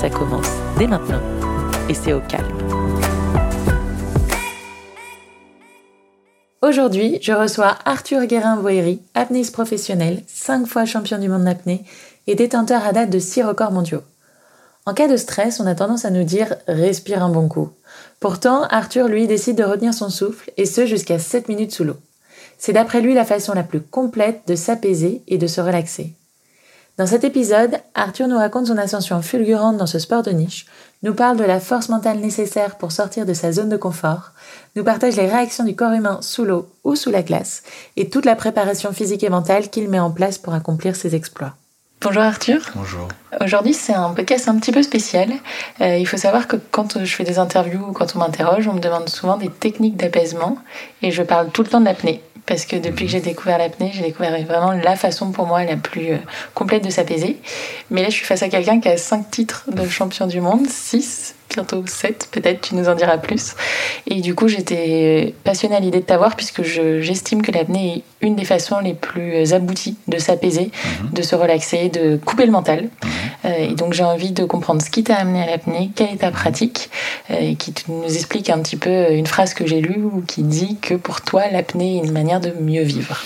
Ça 0.00 0.10
commence 0.10 0.50
dès 0.78 0.86
maintenant 0.86 1.20
et 1.88 1.94
c'est 1.94 2.12
au 2.12 2.20
calme. 2.20 2.58
Aujourd'hui, 6.60 7.18
je 7.22 7.32
reçois 7.32 7.76
Arthur 7.84 8.26
Guérin-Boéry, 8.26 9.00
apnéiste 9.14 9.52
professionnel, 9.52 10.22
5 10.26 10.66
fois 10.66 10.84
champion 10.84 11.16
du 11.16 11.28
monde 11.28 11.44
d'apnée 11.44 11.84
et 12.26 12.34
détenteur 12.34 12.84
à 12.84 12.92
date 12.92 13.08
de 13.08 13.18
6 13.18 13.44
records 13.44 13.72
mondiaux. 13.72 14.02
En 14.84 14.92
cas 14.92 15.08
de 15.08 15.16
stress, 15.16 15.60
on 15.60 15.66
a 15.66 15.74
tendance 15.74 16.04
à 16.04 16.10
nous 16.10 16.24
dire 16.24 16.56
respire 16.68 17.22
un 17.22 17.30
bon 17.30 17.48
coup. 17.48 17.70
Pourtant, 18.20 18.64
Arthur, 18.64 19.08
lui, 19.08 19.26
décide 19.26 19.56
de 19.56 19.64
retenir 19.64 19.94
son 19.94 20.10
souffle 20.10 20.50
et 20.58 20.66
ce 20.66 20.84
jusqu'à 20.84 21.18
7 21.18 21.48
minutes 21.48 21.72
sous 21.72 21.84
l'eau. 21.84 21.96
C'est 22.58 22.72
d'après 22.72 23.00
lui 23.00 23.14
la 23.14 23.24
façon 23.24 23.54
la 23.54 23.62
plus 23.62 23.80
complète 23.80 24.42
de 24.46 24.56
s'apaiser 24.56 25.22
et 25.26 25.38
de 25.38 25.46
se 25.46 25.60
relaxer. 25.60 26.14
Dans 26.98 27.06
cet 27.06 27.24
épisode, 27.24 27.76
Arthur 27.94 28.26
nous 28.26 28.38
raconte 28.38 28.68
son 28.68 28.78
ascension 28.78 29.20
fulgurante 29.20 29.76
dans 29.76 29.86
ce 29.86 29.98
sport 29.98 30.22
de 30.22 30.30
niche, 30.30 30.64
nous 31.02 31.12
parle 31.12 31.36
de 31.36 31.44
la 31.44 31.60
force 31.60 31.90
mentale 31.90 32.20
nécessaire 32.20 32.76
pour 32.76 32.90
sortir 32.90 33.26
de 33.26 33.34
sa 33.34 33.52
zone 33.52 33.68
de 33.68 33.76
confort, 33.76 34.32
nous 34.76 34.84
partage 34.84 35.16
les 35.16 35.28
réactions 35.28 35.64
du 35.64 35.76
corps 35.76 35.92
humain 35.92 36.18
sous 36.22 36.46
l'eau 36.46 36.70
ou 36.84 36.96
sous 36.96 37.10
la 37.10 37.22
glace, 37.22 37.64
et 37.96 38.08
toute 38.08 38.24
la 38.24 38.34
préparation 38.34 38.94
physique 38.94 39.24
et 39.24 39.28
mentale 39.28 39.68
qu'il 39.68 39.90
met 39.90 40.00
en 40.00 40.10
place 40.10 40.38
pour 40.38 40.54
accomplir 40.54 40.96
ses 40.96 41.14
exploits. 41.14 41.52
Bonjour 42.00 42.22
Arthur. 42.22 42.70
Bonjour. 42.74 43.08
Aujourd'hui, 43.42 43.74
c'est 43.74 43.92
un 43.92 44.14
podcast 44.14 44.48
un 44.48 44.58
petit 44.58 44.72
peu 44.72 44.82
spécial. 44.82 45.28
Euh, 45.82 45.98
il 45.98 46.06
faut 46.06 46.16
savoir 46.16 46.48
que 46.48 46.56
quand 46.70 46.98
je 47.04 47.14
fais 47.14 47.24
des 47.24 47.38
interviews 47.38 47.88
ou 47.88 47.92
quand 47.92 48.16
on 48.16 48.20
m'interroge, 48.20 48.68
on 48.68 48.74
me 48.74 48.80
demande 48.80 49.10
souvent 49.10 49.36
des 49.36 49.50
techniques 49.50 49.98
d'apaisement 49.98 50.56
et 51.02 51.10
je 51.10 51.22
parle 51.22 51.50
tout 51.50 51.62
le 51.62 51.68
temps 51.68 51.80
de 51.80 51.86
l'apnée 51.86 52.22
parce 52.46 52.64
que 52.64 52.76
depuis 52.76 53.06
que 53.06 53.12
j'ai 53.12 53.20
découvert 53.20 53.58
l'apnée, 53.58 53.90
j'ai 53.92 54.02
découvert 54.02 54.30
vraiment 54.44 54.72
la 54.72 54.96
façon 54.96 55.32
pour 55.32 55.46
moi 55.46 55.64
la 55.64 55.76
plus 55.76 56.12
euh, 56.12 56.18
complète 56.54 56.84
de 56.84 56.90
s'apaiser. 56.90 57.38
Mais 57.90 58.02
là, 58.02 58.08
je 58.08 58.14
suis 58.14 58.24
face 58.24 58.42
à 58.42 58.48
quelqu'un 58.48 58.80
qui 58.80 58.88
a 58.88 58.96
5 58.96 59.30
titres 59.30 59.64
de 59.72 59.86
champion 59.88 60.26
du 60.26 60.40
monde, 60.40 60.66
6 60.66 61.34
bientôt 61.50 61.82
7 61.86 62.28
peut-être, 62.30 62.60
tu 62.60 62.74
nous 62.74 62.88
en 62.88 62.94
diras 62.94 63.18
plus. 63.18 63.54
Et 64.06 64.20
du 64.20 64.34
coup, 64.34 64.48
j'étais 64.48 65.34
passionnée 65.44 65.76
à 65.76 65.80
l'idée 65.80 66.00
de 66.00 66.04
t'avoir 66.04 66.36
puisque 66.36 66.62
j'estime 66.62 67.42
que 67.42 67.52
l'apnée 67.52 67.96
est 67.96 68.26
une 68.26 68.36
des 68.36 68.44
façons 68.44 68.80
les 68.80 68.94
plus 68.94 69.52
abouties 69.52 69.96
de 70.08 70.18
s'apaiser, 70.18 70.70
mhm. 71.02 71.10
de 71.12 71.22
se 71.22 71.34
relaxer, 71.34 71.88
de 71.88 72.16
couper 72.16 72.46
le 72.46 72.52
mental. 72.52 72.82
Mhm. 72.82 73.10
Euh, 73.44 73.70
et 73.70 73.74
donc 73.74 73.92
j'ai 73.92 74.04
envie 74.04 74.32
de 74.32 74.44
comprendre 74.44 74.82
ce 74.82 74.90
qui 74.90 75.04
t'a 75.04 75.16
amené 75.16 75.42
à 75.42 75.46
l'apnée, 75.46 75.90
quelle 75.94 76.10
est 76.10 76.18
ta 76.18 76.30
pratique, 76.30 76.90
euh, 77.30 77.38
et 77.38 77.54
qui 77.54 77.74
nous 77.88 78.12
explique 78.12 78.50
un 78.50 78.58
petit 78.60 78.76
peu 78.76 79.12
une 79.12 79.26
phrase 79.26 79.54
que 79.54 79.66
j'ai 79.66 79.80
lue 79.80 80.02
ou 80.02 80.22
qui 80.26 80.42
dit 80.42 80.76
que 80.80 80.94
pour 80.94 81.20
toi, 81.20 81.48
l'apnée 81.50 81.98
est 81.98 82.06
une 82.06 82.12
manière 82.12 82.40
de 82.40 82.52
mieux 82.60 82.82
vivre. 82.82 83.22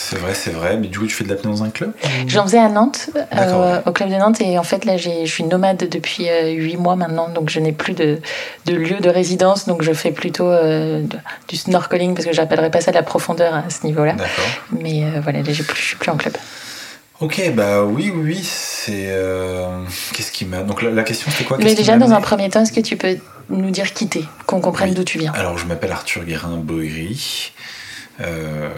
C'est 0.00 0.16
vrai, 0.16 0.32
c'est 0.32 0.52
vrai. 0.52 0.76
Mais 0.76 0.86
du 0.86 0.96
coup, 0.96 1.08
tu 1.08 1.14
fais 1.14 1.24
de 1.24 1.28
l'apnée 1.28 1.50
dans 1.50 1.64
un 1.64 1.70
club? 1.70 1.92
J'en 2.28 2.44
faisais 2.44 2.58
à 2.58 2.68
Nantes, 2.68 3.10
euh, 3.32 3.80
au 3.84 3.90
club 3.90 4.10
de 4.10 4.14
Nantes. 4.14 4.40
Et 4.40 4.56
en 4.56 4.62
fait, 4.62 4.84
là, 4.84 4.96
je 4.96 5.26
suis 5.26 5.42
nomade 5.42 5.88
depuis 5.90 6.28
euh, 6.30 6.52
huit 6.52 6.76
mois 6.76 6.94
maintenant. 6.94 7.28
Donc, 7.28 7.50
je 7.50 7.58
n'ai 7.58 7.72
plus 7.72 7.94
de, 7.94 8.20
de, 8.66 8.74
lieu 8.76 9.00
de 9.00 9.08
résidence. 9.10 9.66
Donc, 9.66 9.82
je 9.82 9.92
fais 9.92 10.12
plutôt 10.12 10.48
euh, 10.48 11.02
du 11.48 11.56
snorkeling 11.56 12.14
parce 12.14 12.26
que 12.26 12.32
j'appellerais 12.32 12.70
pas 12.70 12.80
ça 12.80 12.92
de 12.92 12.96
la 12.96 13.02
profondeur 13.02 13.52
à 13.52 13.68
ce 13.70 13.84
niveau-là. 13.84 14.14
Mais 14.70 15.02
voilà, 15.20 15.40
là, 15.40 15.52
je 15.52 15.62
ne 15.62 15.74
suis 15.74 15.96
plus 15.96 16.10
en 16.12 16.16
club. 16.16 16.36
Ok, 17.20 17.50
bah 17.56 17.82
oui, 17.82 18.12
oui, 18.14 18.22
oui. 18.22 18.40
C'est. 18.44 19.12
Qu'est-ce 20.14 20.30
qui 20.30 20.44
m'a. 20.44 20.62
Donc, 20.62 20.80
la, 20.80 21.02
question, 21.02 21.28
c'était 21.32 21.42
quoi? 21.42 21.58
Mais 21.58 21.74
déjà, 21.74 21.96
dans 21.96 22.12
un 22.12 22.20
premier 22.20 22.48
temps, 22.50 22.62
est-ce 22.62 22.72
que 22.72 22.80
tu 22.80 22.96
peux 22.96 23.16
nous 23.48 23.70
dire 23.70 23.92
qui 23.92 24.08
t'es, 24.08 24.22
qu'on 24.46 24.60
comprenne 24.60 24.94
d'où 24.94 25.02
tu 25.02 25.18
viens 25.18 25.32
Alors, 25.32 25.58
je 25.58 25.66
m'appelle 25.66 25.90
Arthur 25.90 26.24
Guérin-Boéry. 26.24 27.52
Euh, 28.20 28.70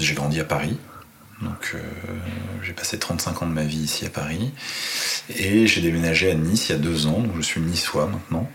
j'ai 0.00 0.14
grandi 0.14 0.40
à 0.40 0.44
Paris. 0.44 0.76
Donc 1.42 1.72
euh, 1.74 1.78
j'ai 2.62 2.72
passé 2.72 2.98
35 2.98 3.42
ans 3.42 3.46
de 3.46 3.52
ma 3.52 3.64
vie 3.64 3.78
ici 3.78 4.06
à 4.06 4.10
Paris. 4.10 4.52
Et 5.36 5.66
j'ai 5.66 5.80
déménagé 5.80 6.30
à 6.30 6.34
Nice 6.34 6.68
il 6.68 6.72
y 6.72 6.74
a 6.74 6.78
deux 6.78 7.06
ans, 7.06 7.20
donc 7.20 7.32
je 7.36 7.42
suis 7.42 7.60
niçois 7.60 8.06
maintenant. 8.06 8.50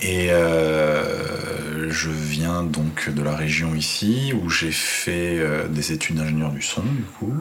Et 0.00 0.30
euh, 0.30 1.90
je 1.90 2.10
viens 2.10 2.62
donc 2.62 3.10
de 3.10 3.22
la 3.22 3.34
région 3.34 3.74
ici 3.74 4.32
où 4.40 4.48
j'ai 4.48 4.70
fait 4.70 5.40
des 5.68 5.92
études 5.92 6.16
d'ingénieur 6.16 6.50
du 6.50 6.62
son 6.62 6.82
du 6.82 7.02
coup. 7.02 7.34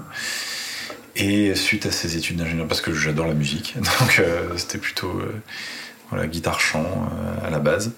Et 1.17 1.55
suite 1.55 1.85
à 1.85 1.91
ces 1.91 2.17
études 2.17 2.37
d'ingénieur, 2.37 2.67
parce 2.67 2.81
que 2.81 2.93
j'adore 2.93 3.27
la 3.27 3.33
musique, 3.33 3.75
donc 3.99 4.21
c'était 4.57 4.79
plutôt 4.79 5.21
voilà, 6.09 6.27
guitare 6.27 6.59
chant 6.59 6.85
euh, 6.85 7.47
à 7.47 7.49
la 7.49 7.59
base. 7.59 7.91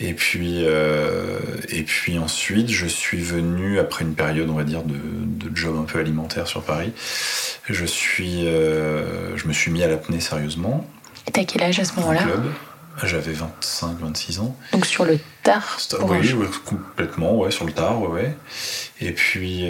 Et 0.00 0.14
puis, 0.14 0.64
euh, 0.64 1.38
et 1.68 1.82
puis 1.82 2.18
ensuite, 2.18 2.70
je 2.70 2.86
suis 2.86 3.20
venu 3.20 3.78
après 3.78 4.04
une 4.04 4.14
période, 4.14 4.48
on 4.48 4.54
va 4.54 4.64
dire, 4.64 4.82
de, 4.82 4.94
de 4.94 5.54
job 5.54 5.76
un 5.78 5.84
peu 5.84 5.98
alimentaire 5.98 6.46
sur 6.46 6.62
Paris. 6.62 6.92
Je 7.68 7.84
suis, 7.84 8.46
euh, 8.46 9.36
je 9.36 9.46
me 9.46 9.52
suis 9.52 9.70
mis 9.70 9.82
à 9.82 9.88
l'apnée 9.88 10.20
sérieusement. 10.20 10.88
Et 11.26 11.30
t'as 11.30 11.44
quel 11.44 11.62
âge 11.62 11.78
à 11.78 11.84
ce 11.84 11.94
moment-là? 11.96 12.22
J'avais 13.02 13.32
25, 13.32 13.98
26 13.98 14.38
ans. 14.38 14.56
Donc 14.72 14.86
sur 14.86 15.04
le 15.04 15.18
tard 15.42 15.78
Oui, 16.08 16.32
complètement, 16.64 17.36
ouais, 17.36 17.50
sur 17.50 17.64
le 17.64 17.72
tard, 17.72 18.00
ouais, 18.00 18.08
ouais. 18.08 18.36
Et 19.00 19.10
puis 19.10 19.66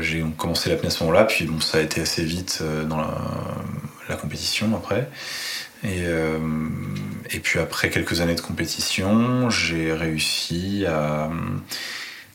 j'ai 0.00 0.22
commencé 0.36 0.68
l'apnée 0.68 0.88
à 0.88 0.90
ce 0.90 1.02
moment-là, 1.04 1.24
puis 1.24 1.46
bon, 1.46 1.60
ça 1.60 1.78
a 1.78 1.80
été 1.80 2.02
assez 2.02 2.22
vite 2.22 2.62
dans 2.86 2.98
la, 2.98 3.14
la 4.10 4.16
compétition 4.16 4.70
après. 4.76 5.08
Et, 5.82 6.02
euh, 6.04 6.38
et 7.30 7.40
puis 7.40 7.58
après 7.58 7.90
quelques 7.90 8.20
années 8.20 8.34
de 8.34 8.40
compétition, 8.40 9.48
j'ai 9.50 9.92
réussi 9.92 10.84
à, 10.86 11.30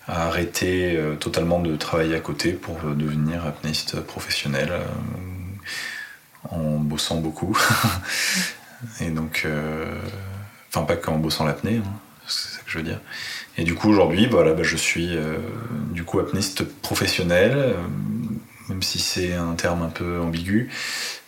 arrêter 0.07 0.95
euh, 0.95 1.15
totalement 1.15 1.59
de 1.59 1.75
travailler 1.75 2.15
à 2.15 2.19
côté 2.19 2.53
pour 2.53 2.77
devenir 2.79 3.45
apnéiste 3.45 4.01
professionnel 4.01 4.69
euh, 4.71 4.85
en 6.51 6.79
bossant 6.79 7.17
beaucoup. 7.17 7.57
et 8.99 9.09
donc, 9.09 9.47
enfin 10.69 10.85
pas 10.85 10.95
qu'en 10.95 11.17
bossant 11.17 11.45
l'apnée, 11.45 11.81
hein, 11.83 11.93
c'est 12.27 12.57
ça 12.57 12.59
que 12.63 12.71
je 12.71 12.77
veux 12.77 12.83
dire. 12.83 13.01
Et 13.57 13.63
du 13.63 13.73
coup 13.73 13.89
aujourd'hui, 13.89 14.27
voilà, 14.27 14.53
bah, 14.53 14.63
je 14.63 14.77
suis 14.77 15.17
du 15.91 16.03
coup 16.03 16.19
apnéiste 16.19 16.63
professionnel, 16.81 17.75
même 18.69 18.83
si 18.83 18.99
c'est 18.99 19.33
un 19.33 19.53
terme 19.53 19.81
un 19.81 19.89
peu 19.89 20.19
ambigu. 20.19 20.69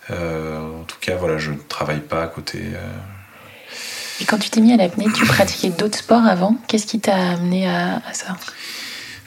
Euh, 0.10 0.82
en 0.82 0.84
tout 0.84 0.98
cas, 1.00 1.16
voilà, 1.16 1.38
je 1.38 1.52
ne 1.52 1.58
travaille 1.58 2.00
pas 2.00 2.24
à 2.24 2.28
côté. 2.28 2.60
Euh. 2.74 2.82
Et 4.22 4.26
quand 4.26 4.38
tu 4.38 4.50
t'es 4.50 4.62
mis 4.62 4.74
à 4.74 4.78
l'apnée, 4.78 5.08
tu 5.14 5.26
pratiquais 5.26 5.70
d'autres 5.70 5.98
sports 5.98 6.26
avant? 6.26 6.56
Qu'est-ce 6.68 6.88
qui 6.88 7.00
t'a 7.00 7.16
amené 7.16 7.68
à, 7.68 8.02
ça? 8.14 8.38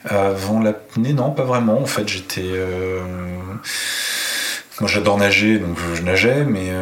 Avant 0.04 0.60
l'apnée, 0.60 1.12
non, 1.12 1.30
pas 1.32 1.44
vraiment. 1.44 1.80
En 1.80 1.86
fait, 1.86 2.08
j'étais. 2.08 2.42
Euh, 2.44 3.00
moi, 4.80 4.88
j'adore 4.88 5.18
nager, 5.18 5.58
donc 5.58 5.76
je 5.94 6.02
nageais, 6.02 6.44
mais 6.44 6.72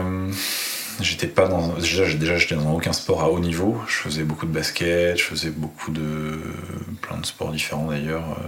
j'étais 1.00 1.26
pas 1.26 1.48
dans. 1.48 1.74
Déjà, 1.74 2.06
déjà 2.14 2.38
j'étais 2.38 2.54
dans 2.54 2.72
aucun 2.72 2.92
sport 2.92 3.22
à 3.22 3.30
haut 3.30 3.40
niveau. 3.40 3.76
Je 3.88 3.96
faisais 3.96 4.22
beaucoup 4.22 4.46
de 4.46 4.52
basket, 4.52 5.18
je 5.18 5.24
faisais 5.24 5.50
beaucoup 5.50 5.90
de. 5.90 6.40
plein 7.02 7.18
de 7.18 7.26
sports 7.26 7.50
différents 7.50 7.88
d'ailleurs, 7.88 8.38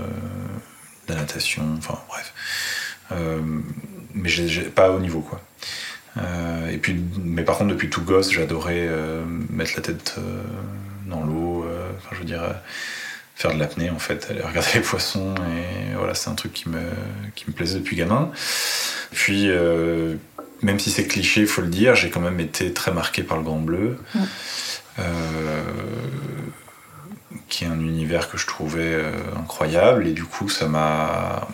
de 1.09 1.15
la 1.15 1.21
natation, 1.21 1.65
enfin 1.77 1.99
bref 2.09 2.33
mais 4.15 4.31
pas 4.75 4.91
au 4.91 5.01
niveau 5.01 5.21
quoi. 5.21 5.41
Euh, 6.19 6.71
et 6.71 6.79
puis, 6.79 7.01
mais 7.23 7.43
par 7.43 7.59
contre, 7.59 7.71
depuis 7.71 7.91
tout 7.91 8.03
gosse, 8.03 8.33
j'adorais 8.33 8.87
euh, 8.89 9.25
mettre 9.51 9.73
la 9.77 9.83
tête 9.83 10.17
euh, 10.19 10.43
dans 11.07 11.23
l'eau. 11.23 11.67
Enfin, 11.97 12.11
je 12.13 12.19
veux 12.19 12.25
dire, 12.25 12.43
faire 13.35 13.55
de 13.55 13.59
l'apnée 13.59 13.91
en 13.91 13.99
fait, 13.99 14.29
aller 14.31 14.43
regarder 14.43 14.71
les 14.75 14.81
poissons. 14.81 15.35
Et 15.35 15.95
voilà, 15.95 16.15
c'est 16.15 16.31
un 16.31 16.35
truc 16.35 16.53
qui 16.53 16.69
me, 16.69 16.81
qui 17.35 17.45
me 17.49 17.53
plaisait 17.53 17.79
depuis 17.79 17.97
gamin. 17.97 18.31
Puis, 19.13 19.49
même 20.63 20.79
si 20.79 20.91
c'est 20.91 21.07
cliché, 21.07 21.43
il 21.43 21.47
faut 21.47 21.63
le 21.63 21.69
dire, 21.69 21.95
j'ai 21.95 22.11
quand 22.11 22.21
même 22.21 22.41
été 22.41 22.73
très 22.73 22.93
marqué 22.93 23.23
par 23.23 23.37
le 23.37 23.43
Grand 23.43 23.61
Bleu. 23.61 23.99
qui 27.49 27.65
est 27.65 27.69
un 27.69 27.81
univers 27.81 28.31
que 28.31 28.39
je 28.39 28.47
trouvais 28.47 29.03
incroyable 29.37 30.07
et 30.07 30.13
du 30.13 30.25
coup 30.25 30.49
ça 30.49 30.69
m'a 30.69 31.49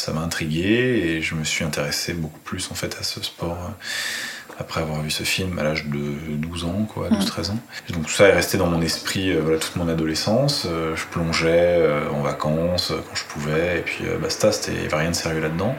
ça 0.00 0.12
m'a 0.12 0.22
intrigué 0.22 0.62
et 0.64 1.22
je 1.22 1.34
me 1.34 1.44
suis 1.44 1.62
intéressé 1.62 2.14
beaucoup 2.14 2.38
plus 2.40 2.70
en 2.70 2.74
fait 2.74 2.96
à 2.98 3.02
ce 3.02 3.22
sport 3.22 3.58
euh, 3.58 4.58
après 4.58 4.80
avoir 4.80 5.02
vu 5.02 5.10
ce 5.10 5.24
film 5.24 5.58
à 5.58 5.62
l'âge 5.62 5.86
de 5.86 6.36
12 6.36 6.64
ans, 6.64 6.86
quoi, 6.92 7.10
12-13 7.10 7.50
ans. 7.50 7.58
donc 7.90 8.06
tout 8.06 8.12
ça 8.12 8.28
est 8.28 8.32
resté 8.32 8.56
dans 8.56 8.66
mon 8.66 8.80
esprit 8.80 9.30
euh, 9.30 9.40
voilà, 9.42 9.58
toute 9.58 9.76
mon 9.76 9.88
adolescence. 9.88 10.66
Euh, 10.66 10.96
je 10.96 11.04
plongeais 11.06 11.86
en 12.14 12.22
vacances 12.22 12.92
quand 12.92 13.14
je 13.14 13.24
pouvais, 13.24 13.78
et 13.78 13.82
puis 13.82 14.04
basta, 14.20 14.50
il 14.68 14.74
n'y 14.74 14.86
avait 14.86 14.96
rien 14.96 15.10
de 15.10 15.16
sérieux 15.16 15.40
là-dedans. 15.40 15.76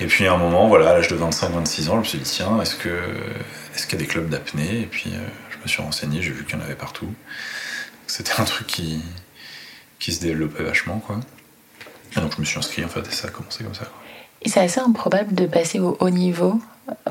Et 0.00 0.06
puis 0.06 0.26
à 0.26 0.32
un 0.32 0.38
moment, 0.38 0.68
voilà, 0.68 0.90
à 0.90 0.94
l'âge 0.94 1.08
de 1.08 1.16
25-26 1.16 1.90
ans, 1.90 1.94
je 1.94 1.98
me 1.98 2.04
suis 2.04 2.18
dit, 2.18 2.30
tiens, 2.30 2.60
est-ce 2.60 2.76
que 2.76 2.88
est-ce 3.74 3.86
qu'il 3.86 3.98
y 3.98 4.02
a 4.02 4.04
des 4.04 4.08
clubs 4.08 4.28
d'apnée? 4.28 4.80
Et 4.82 4.86
puis 4.86 5.12
je 5.50 5.56
me 5.58 5.66
suis 5.68 5.82
renseigné, 5.82 6.22
j'ai 6.22 6.30
vu 6.30 6.44
qu'il 6.44 6.56
y 6.56 6.60
en 6.60 6.64
avait 6.64 6.76
partout. 6.76 7.12
C'était 8.06 8.40
un 8.40 8.44
truc 8.44 8.66
qui, 8.66 9.00
qui 9.98 10.12
se 10.12 10.20
développait 10.20 10.64
vachement, 10.64 10.98
quoi. 10.98 11.20
Et 12.16 12.20
donc 12.20 12.32
je 12.34 12.40
me 12.40 12.44
suis 12.44 12.58
inscrit 12.58 12.84
en 12.84 12.88
fait 12.88 13.00
et 13.00 13.12
ça 13.12 13.28
a 13.28 13.30
commencé 13.30 13.64
comme 13.64 13.74
ça. 13.74 13.84
Et 14.42 14.48
c'est 14.48 14.60
assez 14.60 14.80
improbable 14.80 15.34
de 15.34 15.46
passer 15.46 15.80
au 15.80 15.96
haut 16.00 16.10
niveau 16.10 16.60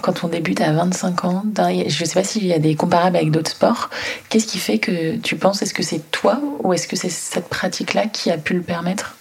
quand 0.01 0.23
on 0.23 0.27
débute 0.27 0.61
à 0.61 0.71
25 0.71 1.25
ans. 1.25 1.43
Je 1.55 1.83
ne 1.83 1.89
sais 1.89 2.13
pas 2.13 2.23
s'il 2.23 2.45
y 2.45 2.53
a 2.53 2.59
des 2.59 2.75
comparables 2.75 3.15
avec 3.15 3.31
d'autres 3.31 3.51
sports. 3.51 3.89
Qu'est-ce 4.29 4.47
qui 4.47 4.57
fait 4.57 4.79
que 4.79 5.17
tu 5.17 5.35
penses, 5.35 5.61
est-ce 5.61 5.73
que 5.73 5.83
c'est 5.83 6.11
toi 6.11 6.39
ou 6.63 6.73
est-ce 6.73 6.87
que 6.87 6.95
c'est 6.95 7.09
cette 7.09 7.49
pratique-là 7.49 8.07
qui 8.07 8.31
a 8.31 8.37
pu 8.37 8.53
le 8.53 8.61
permettre? 8.61 9.15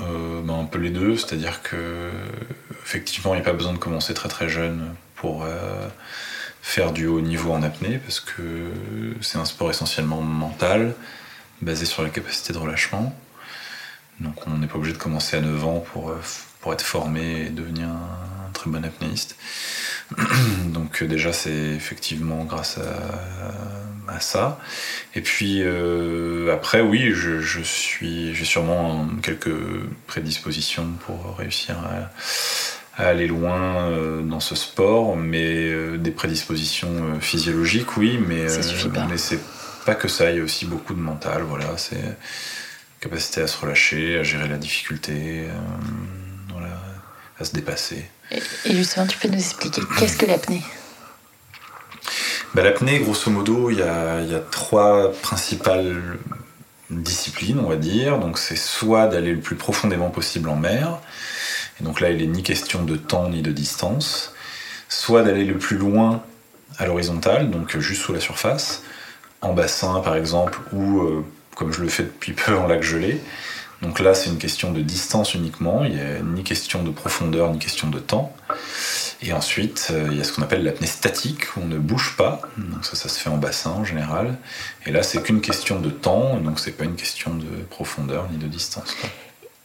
Euh, 0.00 0.42
ben, 0.42 0.54
Un 0.54 0.64
peu 0.64 0.78
les 0.78 0.90
deux, 0.90 1.16
c'est-à-dire 1.16 1.62
que 1.62 2.10
effectivement 2.84 3.34
il 3.34 3.38
n'y 3.38 3.42
a 3.42 3.44
pas 3.44 3.52
besoin 3.52 3.72
de 3.72 3.78
commencer 3.78 4.14
très 4.14 4.28
très 4.28 4.48
jeune 4.48 4.94
pour 5.16 5.44
euh, 5.44 5.88
faire 6.62 6.92
du 6.92 7.06
haut 7.06 7.20
niveau 7.20 7.52
en 7.52 7.62
apnée 7.62 7.98
parce 7.98 8.20
que 8.20 8.70
c'est 9.20 9.38
un 9.38 9.44
sport 9.44 9.70
essentiellement 9.70 10.20
mental 10.20 10.94
basé 11.60 11.86
sur 11.86 12.02
la 12.02 12.10
capacité 12.10 12.52
de 12.52 12.58
relâchement. 12.58 13.14
Donc 14.20 14.34
on 14.46 14.58
n'est 14.58 14.66
pas 14.66 14.76
obligé 14.76 14.94
de 14.94 14.98
commencer 14.98 15.36
à 15.36 15.40
9 15.40 15.64
ans 15.64 15.84
pour, 15.92 16.10
euh, 16.10 16.20
pour 16.60 16.72
être 16.72 16.82
formé 16.82 17.46
et 17.46 17.50
devenir 17.50 17.88
un 17.88 18.50
très 18.52 18.70
bon 18.70 18.84
apnéiste. 18.84 19.36
Donc 20.66 21.02
euh, 21.02 21.06
déjà 21.06 21.32
c'est 21.32 21.52
effectivement 21.52 22.44
grâce 22.44 22.78
à, 22.78 24.12
à, 24.12 24.20
ça. 24.20 24.58
Et 25.14 25.20
puis 25.20 25.62
euh, 25.62 26.52
après 26.52 26.80
oui, 26.80 27.12
je, 27.14 27.40
je 27.40 27.60
suis 27.60 28.34
j'ai 28.34 28.44
sûrement 28.44 29.06
quelques 29.22 29.54
prédispositions 30.06 30.88
pour 31.06 31.36
réussir 31.36 31.76
à, 31.78 33.02
à 33.02 33.08
aller 33.08 33.28
loin 33.28 33.92
dans 34.22 34.40
ce 34.40 34.56
sport, 34.56 35.16
mais 35.16 35.72
des 35.98 36.10
prédispositions 36.10 37.20
physiologiques 37.20 37.96
oui, 37.96 38.18
mais 38.18 38.46
mais 39.08 39.18
c'est 39.18 39.38
pas 39.86 39.94
que 39.94 40.08
ça, 40.08 40.30
il 40.32 40.38
y 40.38 40.40
a 40.40 40.42
aussi 40.42 40.66
beaucoup 40.66 40.94
de 40.94 41.00
mental, 41.00 41.42
voilà, 41.42 41.76
c'est 41.76 42.16
capacité 43.00 43.42
à 43.42 43.46
se 43.46 43.58
relâcher, 43.60 44.18
à 44.18 44.22
gérer 44.22 44.48
la 44.48 44.56
difficulté, 44.56 45.46
euh, 45.48 45.52
voilà, 46.50 46.80
à 47.38 47.44
se 47.44 47.52
dépasser. 47.52 48.04
Et, 48.30 48.74
justement, 48.74 49.06
tu 49.06 49.16
peux 49.18 49.28
nous 49.28 49.38
expliquer 49.38 49.80
qu'est-ce 49.98 50.16
que 50.16 50.26
l'apnée? 50.26 50.62
Bah, 52.54 52.62
L'apnée, 52.62 52.98
grosso 53.00 53.30
modo, 53.30 53.70
il 53.70 53.78
y 53.78 53.82
a, 53.82 54.20
y 54.22 54.34
a, 54.34 54.40
trois 54.40 55.12
principales 55.12 56.18
disciplines, 56.90 57.58
on 57.60 57.68
va 57.68 57.76
dire. 57.76 58.18
Donc, 58.18 58.38
c'est 58.38 58.56
soit 58.56 59.06
d'aller 59.06 59.32
le 59.32 59.40
plus 59.40 59.56
profondément 59.56 60.10
possible 60.10 60.48
en 60.48 60.56
mer, 60.56 60.98
et 61.80 61.84
donc 61.84 62.00
là, 62.00 62.10
il 62.10 62.18
n'est 62.18 62.26
ni 62.26 62.42
question 62.42 62.82
de 62.82 62.96
temps 62.96 63.28
ni 63.28 63.42
de 63.42 63.52
distance, 63.52 64.34
soit 64.88 65.22
d'aller 65.22 65.44
le 65.44 65.58
plus 65.58 65.76
loin 65.76 66.22
à 66.78 66.86
l'horizontale, 66.86 67.50
donc 67.50 67.76
juste 67.78 68.02
sous 68.02 68.12
la 68.12 68.20
surface, 68.20 68.82
en 69.40 69.52
bassin 69.52 70.00
par 70.00 70.16
exemple, 70.16 70.58
ou 70.72 71.00
euh, 71.00 71.24
comme 71.58 71.72
je 71.72 71.82
le 71.82 71.88
fais 71.88 72.04
depuis 72.04 72.32
peu 72.44 72.56
en 72.56 72.66
lac 72.66 72.82
gelé. 72.82 73.20
Donc 73.82 74.00
là, 74.00 74.14
c'est 74.14 74.28
une 74.28 74.38
question 74.38 74.72
de 74.72 74.80
distance 74.80 75.34
uniquement, 75.34 75.84
il 75.84 75.94
n'y 75.94 76.00
a 76.00 76.18
ni 76.20 76.42
question 76.42 76.82
de 76.82 76.90
profondeur, 76.90 77.52
ni 77.52 77.58
question 77.58 77.88
de 77.88 77.98
temps. 78.00 78.34
Et 79.22 79.32
ensuite, 79.32 79.88
euh, 79.90 80.08
il 80.10 80.18
y 80.18 80.20
a 80.20 80.24
ce 80.24 80.32
qu'on 80.32 80.42
appelle 80.42 80.64
l'apnée 80.64 80.86
statique, 80.86 81.56
où 81.56 81.60
on 81.62 81.66
ne 81.66 81.78
bouge 81.78 82.14
pas. 82.16 82.40
Donc 82.56 82.84
ça, 82.84 82.96
ça 82.96 83.08
se 83.08 83.20
fait 83.20 83.30
en 83.30 83.36
bassin 83.36 83.70
en 83.70 83.84
général. 83.84 84.36
Et 84.86 84.90
là, 84.90 85.04
c'est 85.04 85.22
qu'une 85.22 85.40
question 85.40 85.78
de 85.78 85.90
temps, 85.90 86.38
donc 86.38 86.58
c'est 86.58 86.72
pas 86.72 86.84
une 86.84 86.96
question 86.96 87.34
de 87.34 87.46
profondeur 87.70 88.28
ni 88.32 88.38
de 88.38 88.46
distance. 88.46 88.96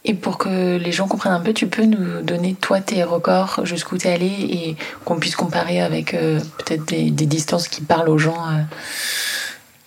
Et 0.04 0.14
pour 0.14 0.38
que 0.38 0.76
les 0.76 0.92
gens 0.92 1.08
comprennent 1.08 1.32
un 1.32 1.40
peu, 1.40 1.52
tu 1.52 1.66
peux 1.66 1.84
nous 1.84 2.22
donner 2.22 2.54
toi 2.54 2.80
tes 2.80 3.02
records 3.04 3.64
jusqu'où 3.64 3.96
tu 3.96 4.06
es 4.06 4.12
allé 4.12 4.26
et 4.26 4.76
qu'on 5.04 5.18
puisse 5.18 5.34
comparer 5.34 5.80
avec 5.80 6.14
euh, 6.14 6.40
peut-être 6.58 6.84
des, 6.84 7.10
distances 7.10 7.68
qui 7.68 7.80
parlent 7.80 8.10
aux 8.10 8.18
gens 8.18 8.46
euh 8.50 8.62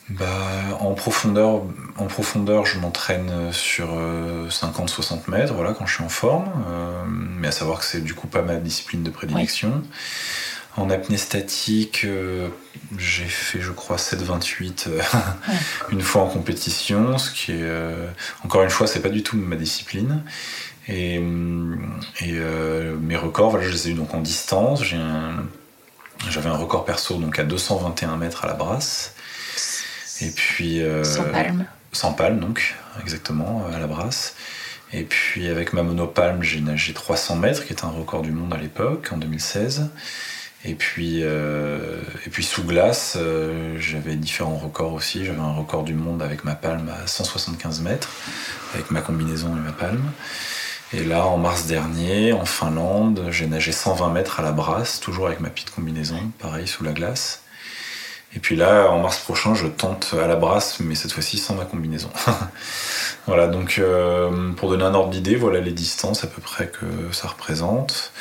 bah, 0.09 0.77
en 0.79 0.93
profondeur, 0.93 1.63
en 1.97 2.05
profondeur, 2.05 2.65
je 2.65 2.79
m'entraîne 2.79 3.51
sur 3.51 3.87
50-60 3.87 3.89
euh, 3.91 5.15
mètres, 5.27 5.53
voilà, 5.53 5.73
quand 5.73 5.85
je 5.85 5.95
suis 5.95 6.03
en 6.03 6.09
forme. 6.09 6.49
Euh, 6.69 7.03
mais 7.07 7.49
à 7.49 7.51
savoir 7.51 7.79
que 7.79 7.85
c'est 7.85 8.01
du 8.01 8.13
coup 8.13 8.27
pas 8.27 8.41
ma 8.41 8.55
discipline 8.55 9.03
de 9.03 9.09
prédilection. 9.09 9.83
En 10.77 10.89
apnée 10.89 11.17
statique, 11.17 12.03
euh, 12.05 12.47
j'ai 12.97 13.25
fait, 13.25 13.59
je 13.59 13.71
crois, 13.71 13.97
7,28 13.97 14.89
une 15.91 16.01
fois 16.01 16.21
en 16.21 16.27
compétition, 16.27 17.17
ce 17.17 17.31
qui 17.31 17.51
est, 17.51 17.69
encore 18.45 18.63
une 18.63 18.69
fois, 18.69 18.87
c'est 18.87 19.01
pas 19.01 19.09
du 19.09 19.23
tout 19.23 19.35
ma 19.35 19.55
discipline. 19.57 20.23
Et, 20.87 21.15
et 21.15 22.39
mes 23.01 23.17
records, 23.17 23.49
voilà, 23.49 23.65
je 23.65 23.71
les 23.73 23.89
ai 23.89 23.91
eu 23.91 23.95
donc 23.95 24.13
en 24.13 24.21
distance. 24.21 24.83
J'avais 24.83 25.01
un, 25.01 26.51
un 26.51 26.57
record 26.57 26.85
perso 26.85 27.15
donc 27.15 27.39
à 27.39 27.43
221 27.43 28.15
mètres 28.15 28.45
à 28.45 28.47
la 28.47 28.53
brasse. 28.53 29.16
Et 30.21 30.31
puis. 30.31 30.81
Euh, 30.81 31.03
sans 31.03 31.23
palme. 31.23 31.65
Sans 31.93 32.13
palme, 32.13 32.39
donc, 32.39 32.75
exactement, 33.01 33.65
à 33.73 33.79
la 33.79 33.87
brasse. 33.87 34.35
Et 34.93 35.03
puis 35.03 35.47
avec 35.47 35.73
ma 35.73 35.83
monopalme, 35.83 36.43
j'ai 36.43 36.61
nagé 36.61 36.93
300 36.93 37.35
mètres, 37.37 37.65
qui 37.65 37.73
était 37.73 37.85
un 37.85 37.89
record 37.89 38.21
du 38.21 38.31
monde 38.31 38.53
à 38.53 38.57
l'époque, 38.57 39.09
en 39.11 39.17
2016. 39.17 39.89
Et 40.65 40.75
puis, 40.75 41.19
euh, 41.21 42.01
et 42.25 42.29
puis 42.29 42.43
sous 42.43 42.63
glace, 42.63 43.15
euh, 43.17 43.77
j'avais 43.79 44.15
différents 44.15 44.57
records 44.57 44.93
aussi. 44.93 45.25
J'avais 45.25 45.39
un 45.39 45.53
record 45.53 45.83
du 45.83 45.93
monde 45.93 46.21
avec 46.21 46.43
ma 46.43 46.55
palme 46.55 46.89
à 46.89 47.07
175 47.07 47.81
mètres, 47.81 48.09
avec 48.73 48.91
ma 48.91 49.01
combinaison 49.01 49.55
et 49.55 49.59
ma 49.59 49.71
palme. 49.71 50.11
Et 50.93 51.03
là, 51.03 51.25
en 51.25 51.37
mars 51.37 51.67
dernier, 51.67 52.31
en 52.31 52.45
Finlande, 52.45 53.27
j'ai 53.29 53.47
nagé 53.47 53.71
120 53.71 54.09
mètres 54.09 54.39
à 54.39 54.43
la 54.43 54.53
brasse, 54.53 54.99
toujours 54.99 55.27
avec 55.27 55.41
ma 55.41 55.49
petite 55.49 55.69
combinaison, 55.69 56.31
pareil, 56.39 56.65
sous 56.65 56.83
la 56.83 56.93
glace. 56.93 57.43
Et 58.35 58.39
puis 58.39 58.55
là, 58.55 58.91
en 58.91 58.99
mars 58.99 59.19
prochain, 59.19 59.55
je 59.55 59.67
tente 59.67 60.13
à 60.21 60.27
la 60.27 60.35
brasse, 60.35 60.79
mais 60.79 60.95
cette 60.95 61.13
fois-ci 61.13 61.37
sans 61.37 61.55
ma 61.55 61.65
combinaison. 61.65 62.09
voilà, 63.25 63.47
donc 63.47 63.77
euh, 63.79 64.51
pour 64.53 64.69
donner 64.69 64.83
un 64.83 64.93
ordre 64.93 65.09
d'idée, 65.09 65.35
voilà 65.35 65.59
les 65.59 65.71
distances 65.71 66.23
à 66.23 66.27
peu 66.27 66.41
près 66.41 66.67
que 66.67 66.85
ça 67.13 67.29
représente. 67.29 68.11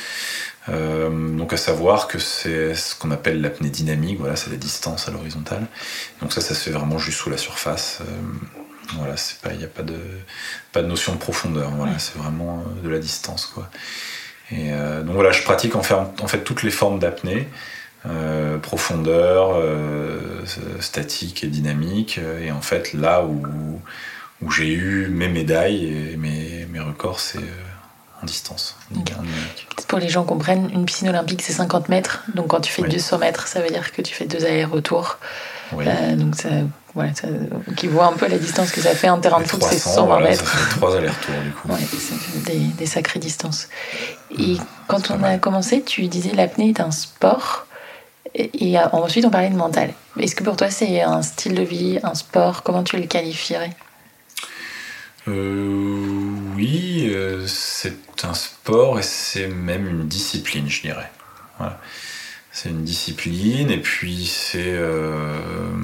Euh, 0.68 1.10
donc 1.36 1.52
à 1.52 1.56
savoir 1.56 2.08
que 2.08 2.18
c'est 2.18 2.74
ce 2.74 2.94
qu'on 2.96 3.10
appelle 3.10 3.40
l'apnée 3.40 3.68
dynamique, 3.68 4.18
voilà, 4.18 4.36
c'est 4.36 4.50
la 4.50 4.56
distance 4.56 5.08
à 5.08 5.10
l'horizontale. 5.10 5.66
Donc 6.22 6.32
ça, 6.32 6.40
ça 6.40 6.54
se 6.54 6.60
fait 6.60 6.70
vraiment 6.72 6.98
juste 6.98 7.18
sous 7.18 7.30
la 7.30 7.36
surface. 7.36 7.98
Euh, 8.00 8.04
voilà, 8.96 9.16
c'est 9.16 9.40
pas, 9.40 9.52
il 9.52 9.58
n'y 9.58 9.64
a 9.64 9.68
pas 9.68 9.82
de, 9.82 9.98
pas 10.70 10.82
de 10.82 10.86
notion 10.86 11.14
de 11.14 11.18
profondeur. 11.18 11.70
Voilà, 11.70 11.98
c'est 11.98 12.16
vraiment 12.16 12.64
de 12.82 12.88
la 12.88 13.00
distance, 13.00 13.46
quoi. 13.46 13.68
Et 14.52 14.70
donc 14.70 15.16
voilà, 15.16 15.32
je 15.32 15.42
pratique 15.42 15.74
en 15.74 15.82
fait 15.82 16.44
toutes 16.44 16.62
les 16.62 16.70
formes 16.70 17.00
d'apnée. 17.00 17.48
Euh, 18.08 18.58
profondeur, 18.58 19.54
euh, 19.54 20.44
statique 20.80 21.42
et 21.42 21.48
dynamique. 21.48 22.20
Et 22.42 22.52
en 22.52 22.60
fait, 22.60 22.92
là 22.92 23.24
où, 23.24 23.42
où 24.42 24.50
j'ai 24.50 24.72
eu 24.72 25.08
mes 25.08 25.28
médailles 25.28 25.86
et 25.86 26.16
mes, 26.16 26.66
mes 26.70 26.80
records, 26.80 27.18
c'est 27.18 27.38
euh, 27.38 28.22
en 28.22 28.26
distance. 28.26 28.76
Pour 29.88 29.98
les 29.98 30.08
gens 30.08 30.24
comprennent, 30.24 30.70
une 30.72 30.84
piscine 30.84 31.08
olympique, 31.08 31.42
c'est 31.42 31.52
50 31.52 31.88
mètres. 31.88 32.22
Donc 32.34 32.48
quand 32.48 32.60
tu 32.60 32.70
fais 32.70 32.82
200 32.82 33.18
mètres, 33.18 33.48
ça 33.48 33.60
veut 33.60 33.70
dire 33.70 33.92
que 33.92 34.02
tu 34.02 34.14
fais 34.14 34.26
deux 34.26 34.44
allers-retours. 34.44 35.18
donc 35.72 36.36
ça, 36.36 36.48
voilà, 36.94 37.12
ça, 37.14 37.26
qui 37.76 37.88
voit 37.88 38.06
un 38.06 38.12
peu 38.12 38.28
la 38.28 38.38
distance 38.38 38.70
que 38.70 38.80
ça 38.80 38.94
fait 38.94 39.10
en 39.10 39.18
terrain 39.18 39.40
de 39.40 39.46
foot, 39.46 39.62
c'est 39.64 39.78
120 39.78 40.20
mètres. 40.20 40.46
Ça 40.46 40.56
fait 40.58 40.76
trois 40.76 40.96
allers-retours 40.96 41.34
du 41.44 41.50
coup. 41.50 41.68
des, 42.46 42.58
des, 42.58 42.86
sacrées 42.86 43.20
distances. 43.20 43.68
Et 44.38 44.58
quand 44.86 45.10
on 45.10 45.22
a 45.24 45.38
commencé, 45.38 45.82
tu 45.82 46.06
disais 46.06 46.32
l'apnée 46.34 46.68
est 46.68 46.80
un 46.80 46.92
sport. 46.92 47.65
Et, 48.34 48.78
ensuite, 48.92 49.24
on 49.24 49.30
parlait 49.30 49.50
de 49.50 49.56
mental. 49.56 49.92
Est-ce 50.18 50.34
que 50.34 50.44
pour 50.44 50.56
toi, 50.56 50.70
c'est 50.70 51.00
un 51.02 51.22
style 51.22 51.54
de 51.54 51.62
vie, 51.62 51.98
un 52.02 52.14
sport? 52.14 52.62
Comment 52.62 52.82
tu 52.82 52.96
le 52.96 53.06
qualifierais? 53.06 53.70
Euh, 55.28 56.06
Oui, 56.54 57.10
euh, 57.12 57.46
c'est 57.46 58.24
un 58.24 58.34
sport 58.34 58.98
et 58.98 59.02
c'est 59.02 59.48
même 59.48 59.86
une 59.86 60.06
discipline, 60.06 60.68
je 60.68 60.82
dirais. 60.82 61.10
C'est 62.52 62.70
une 62.70 62.84
discipline 62.84 63.70
et 63.70 63.80
puis 63.80 64.26
c'est. 64.26 64.74
Euh, 64.74 65.74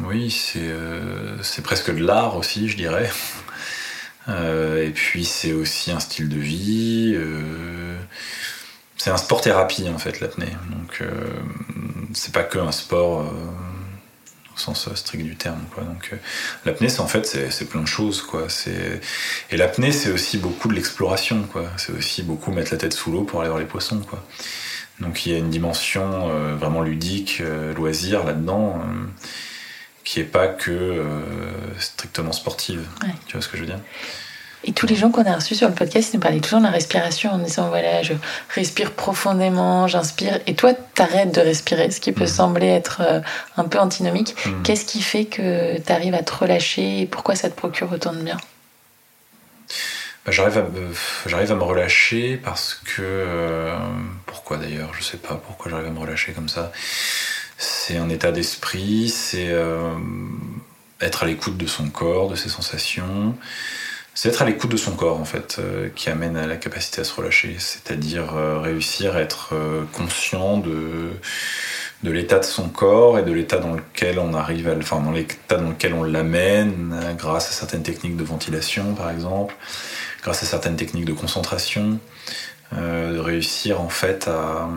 oui, 0.00 0.30
c'est 0.30 1.62
presque 1.62 1.94
de 1.94 2.04
l'art 2.04 2.36
aussi, 2.36 2.68
je 2.68 2.76
dirais. 2.76 3.10
et 4.28 4.90
puis 4.94 5.24
c'est 5.24 5.52
aussi 5.52 5.90
un 5.90 6.00
style 6.00 6.28
de 6.28 6.38
vie 6.38 7.16
c'est 8.98 9.10
un 9.10 9.16
sport 9.16 9.40
thérapie 9.40 9.88
en 9.88 9.98
fait 9.98 10.20
l'apnée. 10.20 10.52
Donc 10.70 10.98
euh, 11.00 11.10
c'est 12.12 12.32
pas 12.32 12.42
que 12.42 12.58
un 12.58 12.72
sport 12.72 13.20
euh, 13.20 13.24
au 14.54 14.58
sens 14.58 14.92
strict 14.94 15.24
du 15.24 15.36
terme. 15.36 15.62
Quoi. 15.72 15.84
Donc 15.84 16.10
euh, 16.12 16.16
l'apnée 16.66 16.88
c'est 16.88 17.00
en 17.00 17.06
fait 17.06 17.24
c'est 17.24 17.68
plein 17.68 17.80
de 17.80 17.86
choses 17.86 18.22
quoi. 18.22 18.48
Et 19.50 19.56
l'apnée 19.56 19.92
c'est 19.92 20.10
aussi 20.10 20.36
beaucoup 20.36 20.68
de 20.68 20.74
l'exploration 20.74 21.44
quoi. 21.44 21.64
C'est 21.76 21.92
aussi 21.92 22.22
beaucoup 22.22 22.50
mettre 22.50 22.72
la 22.72 22.78
tête 22.78 22.92
sous 22.92 23.12
l'eau 23.12 23.22
pour 23.22 23.40
aller 23.40 23.48
voir 23.48 23.60
les 23.60 23.66
poissons 23.66 24.00
quoi. 24.00 24.22
Donc 24.98 25.24
il 25.24 25.32
y 25.32 25.34
a 25.36 25.38
une 25.38 25.50
dimension 25.50 26.56
vraiment 26.56 26.82
ludique, 26.82 27.40
loisir 27.76 28.24
là-dedans, 28.24 28.82
qui 30.02 30.18
est 30.18 30.24
pas 30.24 30.48
que 30.48 31.04
strictement 31.78 32.32
sportive. 32.32 32.84
Tu 33.26 33.34
vois 33.34 33.42
ce 33.42 33.48
que 33.48 33.56
je 33.56 33.62
veux 33.62 33.68
dire? 33.68 33.78
Et 34.64 34.72
tous 34.72 34.86
les 34.86 34.96
gens 34.96 35.10
qu'on 35.10 35.24
a 35.24 35.34
reçus 35.34 35.54
sur 35.54 35.68
le 35.68 35.74
podcast, 35.74 36.10
ils 36.12 36.16
nous 36.16 36.22
parlaient 36.22 36.40
toujours 36.40 36.58
de 36.58 36.64
la 36.64 36.70
respiration 36.70 37.30
en 37.30 37.38
disant 37.38 37.68
voilà, 37.68 38.02
je 38.02 38.12
respire 38.54 38.92
profondément, 38.92 39.86
j'inspire. 39.86 40.40
Et 40.46 40.54
toi, 40.54 40.72
t'arrêtes 40.94 41.34
de 41.34 41.40
respirer, 41.40 41.90
ce 41.90 42.00
qui 42.00 42.12
peut 42.12 42.24
mmh. 42.24 42.28
sembler 42.28 42.66
être 42.66 43.02
euh, 43.02 43.20
un 43.56 43.64
peu 43.64 43.78
antinomique. 43.78 44.34
Mmh. 44.44 44.62
Qu'est-ce 44.64 44.84
qui 44.84 45.00
fait 45.00 45.26
que 45.26 45.78
tu 45.78 45.92
arrives 45.92 46.14
à 46.14 46.22
te 46.22 46.34
relâcher 46.34 47.02
et 47.02 47.06
pourquoi 47.06 47.36
ça 47.36 47.48
te 47.48 47.56
procure 47.56 47.92
autant 47.92 48.12
de 48.12 48.22
bien? 48.22 48.36
Bah, 50.26 50.32
j'arrive, 50.32 50.58
à 50.58 50.62
me, 50.62 50.92
j'arrive 51.26 51.52
à 51.52 51.54
me 51.54 51.62
relâcher 51.62 52.36
parce 52.36 52.74
que. 52.74 53.00
Euh, 53.00 53.76
pourquoi 54.26 54.56
d'ailleurs? 54.56 54.92
Je 54.92 55.02
sais 55.02 55.16
pas 55.16 55.36
pourquoi 55.36 55.70
j'arrive 55.70 55.86
à 55.86 55.90
me 55.90 56.00
relâcher 56.00 56.32
comme 56.32 56.48
ça. 56.48 56.72
C'est 57.56 57.96
un 57.96 58.08
état 58.10 58.30
d'esprit, 58.30 59.08
c'est 59.08 59.48
euh, 59.48 59.94
être 61.00 61.22
à 61.22 61.26
l'écoute 61.26 61.56
de 61.56 61.66
son 61.66 61.88
corps, 61.88 62.28
de 62.28 62.34
ses 62.34 62.48
sensations. 62.48 63.36
C'est 64.20 64.30
être 64.30 64.42
à 64.42 64.46
l'écoute 64.46 64.72
de 64.72 64.76
son 64.76 64.96
corps 64.96 65.20
en 65.20 65.24
fait 65.24 65.58
euh, 65.60 65.90
qui 65.94 66.10
amène 66.10 66.36
à 66.36 66.48
la 66.48 66.56
capacité 66.56 67.02
à 67.02 67.04
se 67.04 67.14
relâcher, 67.14 67.54
c'est-à-dire 67.60 68.34
réussir 68.34 69.14
à 69.14 69.20
être 69.20 69.54
conscient 69.92 70.58
de, 70.58 71.12
de 72.02 72.10
l'état 72.10 72.40
de 72.40 72.44
son 72.44 72.68
corps 72.68 73.20
et 73.20 73.22
de 73.22 73.30
l'état 73.30 73.58
dans 73.58 73.74
lequel 73.74 74.18
on 74.18 74.34
arrive, 74.34 74.68
à, 74.68 74.74
enfin 74.76 75.00
dans 75.00 75.12
l'état 75.12 75.58
dans 75.58 75.68
lequel 75.68 75.94
on 75.94 76.02
l'amène 76.02 77.14
grâce 77.16 77.48
à 77.48 77.52
certaines 77.52 77.84
techniques 77.84 78.16
de 78.16 78.24
ventilation 78.24 78.92
par 78.96 79.08
exemple, 79.12 79.54
grâce 80.20 80.42
à 80.42 80.46
certaines 80.46 80.74
techniques 80.74 81.04
de 81.04 81.12
concentration, 81.12 82.00
euh, 82.72 83.12
de 83.14 83.18
réussir 83.20 83.80
en 83.80 83.88
fait 83.88 84.26
à, 84.26 84.68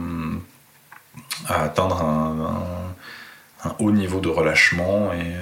atteindre 1.48 2.04
un, 2.04 3.76
haut 3.80 3.92
niveau 3.92 4.20
de 4.20 4.30
relâchement 4.30 5.12
et, 5.14 5.34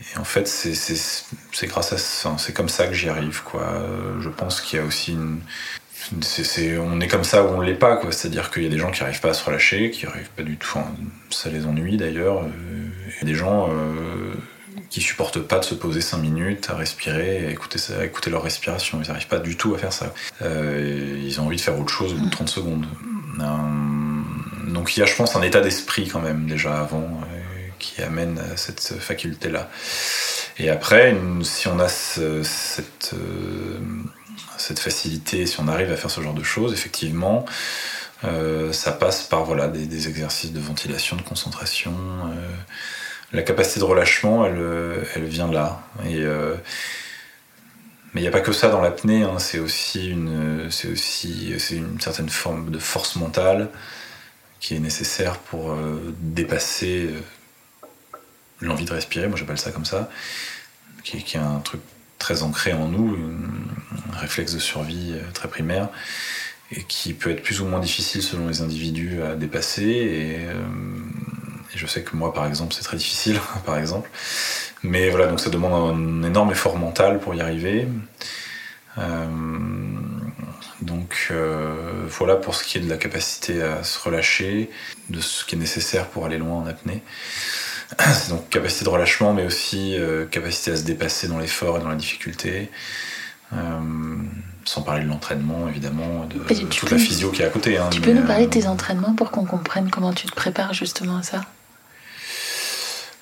euh, 0.00 0.20
en 0.20 0.24
fait 0.24 0.46
c'est 0.48 1.66
grâce 1.66 1.92
à 1.92 1.98
ça, 1.98 2.36
c'est 2.38 2.52
comme 2.52 2.68
ça 2.68 2.86
que 2.86 2.94
j'y 2.94 3.08
arrive 3.08 3.42
quoi. 3.42 3.82
Je 4.20 4.28
pense 4.28 4.60
qu'il 4.60 4.78
y 4.78 4.82
a 4.82 4.84
aussi 4.84 5.12
une, 5.12 5.40
on 6.80 7.00
est 7.00 7.08
comme 7.08 7.24
ça 7.24 7.44
ou 7.44 7.48
on 7.48 7.60
l'est 7.60 7.74
pas 7.74 7.96
quoi 7.96 8.12
c'est 8.12 8.28
à 8.28 8.30
dire 8.30 8.50
qu'il 8.50 8.62
y 8.62 8.66
a 8.66 8.70
des 8.70 8.78
gens 8.78 8.90
qui 8.90 9.02
n'arrivent 9.02 9.20
pas 9.20 9.30
à 9.30 9.34
se 9.34 9.44
relâcher 9.44 9.90
qui 9.90 10.06
arrivent 10.06 10.30
pas 10.30 10.42
du 10.42 10.56
tout 10.56 10.78
ça 11.30 11.50
les 11.50 11.66
ennuie 11.66 11.96
d'ailleurs 11.96 12.44
euh, 12.44 12.48
il 13.08 13.18
y 13.18 13.22
a 13.22 13.26
des 13.26 13.34
gens 13.34 13.70
qui 14.90 15.00
supportent 15.00 15.40
pas 15.40 15.58
de 15.58 15.64
se 15.64 15.74
poser 15.74 16.00
5 16.00 16.18
minutes 16.18 16.68
à 16.70 16.76
respirer, 16.76 17.46
à 17.46 17.50
écouter, 17.50 18.30
leur 18.30 18.42
respiration. 18.42 19.00
Ils 19.02 19.08
n'arrivent 19.08 19.28
pas 19.28 19.38
du 19.38 19.56
tout 19.56 19.74
à 19.74 19.78
faire 19.78 19.92
ça. 19.92 20.12
Euh, 20.42 21.20
ils 21.22 21.40
ont 21.40 21.46
envie 21.46 21.56
de 21.56 21.60
faire 21.60 21.78
autre 21.78 21.92
chose 21.92 22.12
au 22.12 22.16
bout 22.16 22.26
de 22.26 22.30
30 22.30 22.48
secondes. 22.48 22.86
Euh, 23.40 24.72
donc 24.72 24.96
il 24.96 25.00
y 25.00 25.02
a, 25.02 25.06
je 25.06 25.14
pense, 25.14 25.36
un 25.36 25.42
état 25.42 25.60
d'esprit 25.60 26.08
quand 26.08 26.20
même 26.20 26.46
déjà 26.46 26.80
avant 26.80 26.98
euh, 26.98 27.40
qui 27.94 28.02
amène 28.02 28.38
à 28.38 28.56
cette 28.56 28.80
faculté-là. 28.80 29.70
Et 30.58 30.70
après, 30.70 31.14
si 31.42 31.68
on 31.68 31.78
a 31.78 31.88
cette, 31.88 33.14
cette 34.56 34.78
facilité, 34.78 35.46
si 35.46 35.60
on 35.60 35.68
arrive 35.68 35.92
à 35.92 35.96
faire 35.96 36.10
ce 36.10 36.20
genre 36.20 36.34
de 36.34 36.42
choses, 36.42 36.72
effectivement, 36.72 37.44
ça 38.72 38.92
passe 38.92 39.22
par 39.24 39.44
voilà, 39.44 39.68
des, 39.68 40.08
exercices 40.08 40.52
de 40.52 40.60
ventilation, 40.60 41.16
de 41.16 41.22
concentration 41.22 41.94
la 43.32 43.42
capacité 43.42 43.80
de 43.80 43.84
relâchement, 43.84 44.46
elle, 44.46 44.58
euh, 44.58 45.04
elle 45.14 45.24
vient 45.24 45.50
là. 45.50 45.80
Et, 46.04 46.18
euh, 46.20 46.54
mais 48.12 48.20
il 48.20 48.24
n'y 48.24 48.28
a 48.28 48.32
pas 48.32 48.40
que 48.40 48.52
ça 48.52 48.68
dans 48.68 48.80
l'apnée, 48.80 49.22
hein. 49.22 49.38
c'est 49.38 49.58
aussi, 49.58 50.10
une, 50.10 50.70
c'est 50.70 50.88
aussi 50.88 51.54
c'est 51.58 51.76
une 51.76 52.00
certaine 52.00 52.28
forme 52.28 52.70
de 52.70 52.78
force 52.78 53.16
mentale 53.16 53.68
qui 54.60 54.74
est 54.74 54.78
nécessaire 54.78 55.38
pour 55.38 55.72
euh, 55.72 56.14
dépasser 56.20 57.10
l'envie 58.60 58.84
de 58.84 58.92
respirer, 58.92 59.28
moi 59.28 59.36
j'appelle 59.36 59.58
ça 59.58 59.70
comme 59.70 59.84
ça, 59.84 60.08
qui, 61.04 61.16
est 61.16 61.36
un 61.36 61.60
truc 61.60 61.80
très 62.18 62.42
ancré 62.42 62.72
en 62.72 62.88
nous, 62.88 63.16
un 64.12 64.18
réflexe 64.18 64.54
de 64.54 64.58
survie 64.58 65.14
très 65.34 65.48
primaire, 65.48 65.88
et 66.72 66.82
qui 66.82 67.12
peut 67.12 67.30
être 67.30 67.42
plus 67.42 67.60
ou 67.60 67.66
moins 67.66 67.78
difficile 67.78 68.22
selon 68.22 68.48
les 68.48 68.60
individus 68.60 69.22
à 69.22 69.36
dépasser. 69.36 69.84
Et, 69.84 70.40
et 70.42 71.78
je 71.78 71.86
sais 71.86 72.02
que 72.02 72.16
moi, 72.16 72.34
par 72.34 72.46
exemple, 72.46 72.74
c'est 72.74 72.82
très 72.82 72.96
difficile, 72.96 73.38
par 73.66 73.78
exemple. 73.78 74.10
Mais 74.82 75.10
voilà, 75.10 75.26
donc 75.26 75.40
ça 75.40 75.50
demande 75.50 75.96
un 75.96 76.22
énorme 76.22 76.52
effort 76.52 76.78
mental 76.78 77.18
pour 77.18 77.34
y 77.34 77.40
arriver. 77.40 77.88
Euh, 78.98 79.26
donc 80.80 81.28
euh, 81.30 82.06
voilà 82.08 82.36
pour 82.36 82.54
ce 82.54 82.64
qui 82.64 82.78
est 82.78 82.80
de 82.80 82.88
la 82.88 82.96
capacité 82.96 83.62
à 83.62 83.82
se 83.82 83.98
relâcher, 83.98 84.70
de 85.10 85.20
ce 85.20 85.44
qui 85.44 85.54
est 85.54 85.58
nécessaire 85.58 86.06
pour 86.08 86.24
aller 86.24 86.38
loin 86.38 86.58
en 86.58 86.66
apnée. 86.66 87.02
C'est 87.98 88.30
donc 88.30 88.48
capacité 88.48 88.84
de 88.84 88.90
relâchement, 88.90 89.32
mais 89.32 89.44
aussi 89.44 89.96
euh, 89.96 90.26
capacité 90.26 90.72
à 90.72 90.76
se 90.76 90.82
dépasser 90.82 91.28
dans 91.28 91.38
l'effort 91.38 91.76
et 91.76 91.80
dans 91.80 91.88
la 91.88 91.94
difficulté. 91.96 92.70
sans 94.64 94.82
parler 94.82 95.04
de 95.04 95.08
l'entraînement, 95.08 95.68
évidemment, 95.68 96.24
de, 96.26 96.38
toute 96.64 96.90
la 96.90 96.98
physio 96.98 97.30
qui 97.30 97.42
est 97.42 97.44
à 97.44 97.50
côté. 97.50 97.78
Hein, 97.78 97.88
tu 97.90 98.00
peux 98.00 98.12
nous 98.12 98.26
parler 98.26 98.46
de 98.46 98.50
tes 98.50 98.66
entraînements 98.66 99.14
pour 99.14 99.30
qu'on 99.30 99.44
comprenne 99.44 99.90
comment 99.90 100.12
tu 100.12 100.26
te 100.26 100.34
prépares 100.34 100.74
justement 100.74 101.18
à 101.18 101.22
ça? 101.22 101.42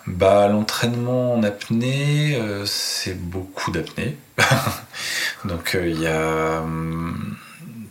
Bah, 0.06 0.49
L'entraînement 0.49 1.35
en 1.35 1.42
apnée, 1.42 2.37
euh, 2.37 2.66
c'est 2.66 3.14
beaucoup 3.14 3.71
d'apnée. 3.71 4.16
Donc 5.44 5.75
euh, 5.75 5.88
il 5.88 6.00
y 6.00 6.06
a 6.06 6.61
hum, 6.61 7.37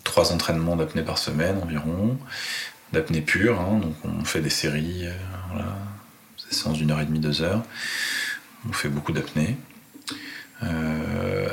trois 0.04 0.32
entraînements 0.32 0.76
d'apnée 0.76 1.02
par 1.02 1.18
semaine 1.18 1.60
environ, 1.62 2.18
d'apnée 2.92 3.22
pure. 3.22 3.60
Hein. 3.60 3.80
donc 3.80 3.96
on 4.04 4.26
fait 4.26 4.42
des 4.42 4.50
séries, 4.50 5.08
euh, 5.08 5.14
voilà, 5.52 5.76
séances 6.54 6.78
d'une 6.78 6.92
heure 6.92 7.02
et 7.02 7.06
demie, 7.06 7.20
deux 7.20 7.42
heures. 7.42 7.64
On 8.70 8.74
fait 8.74 8.90
beaucoup 8.90 9.12
d'apnée. 9.12 9.58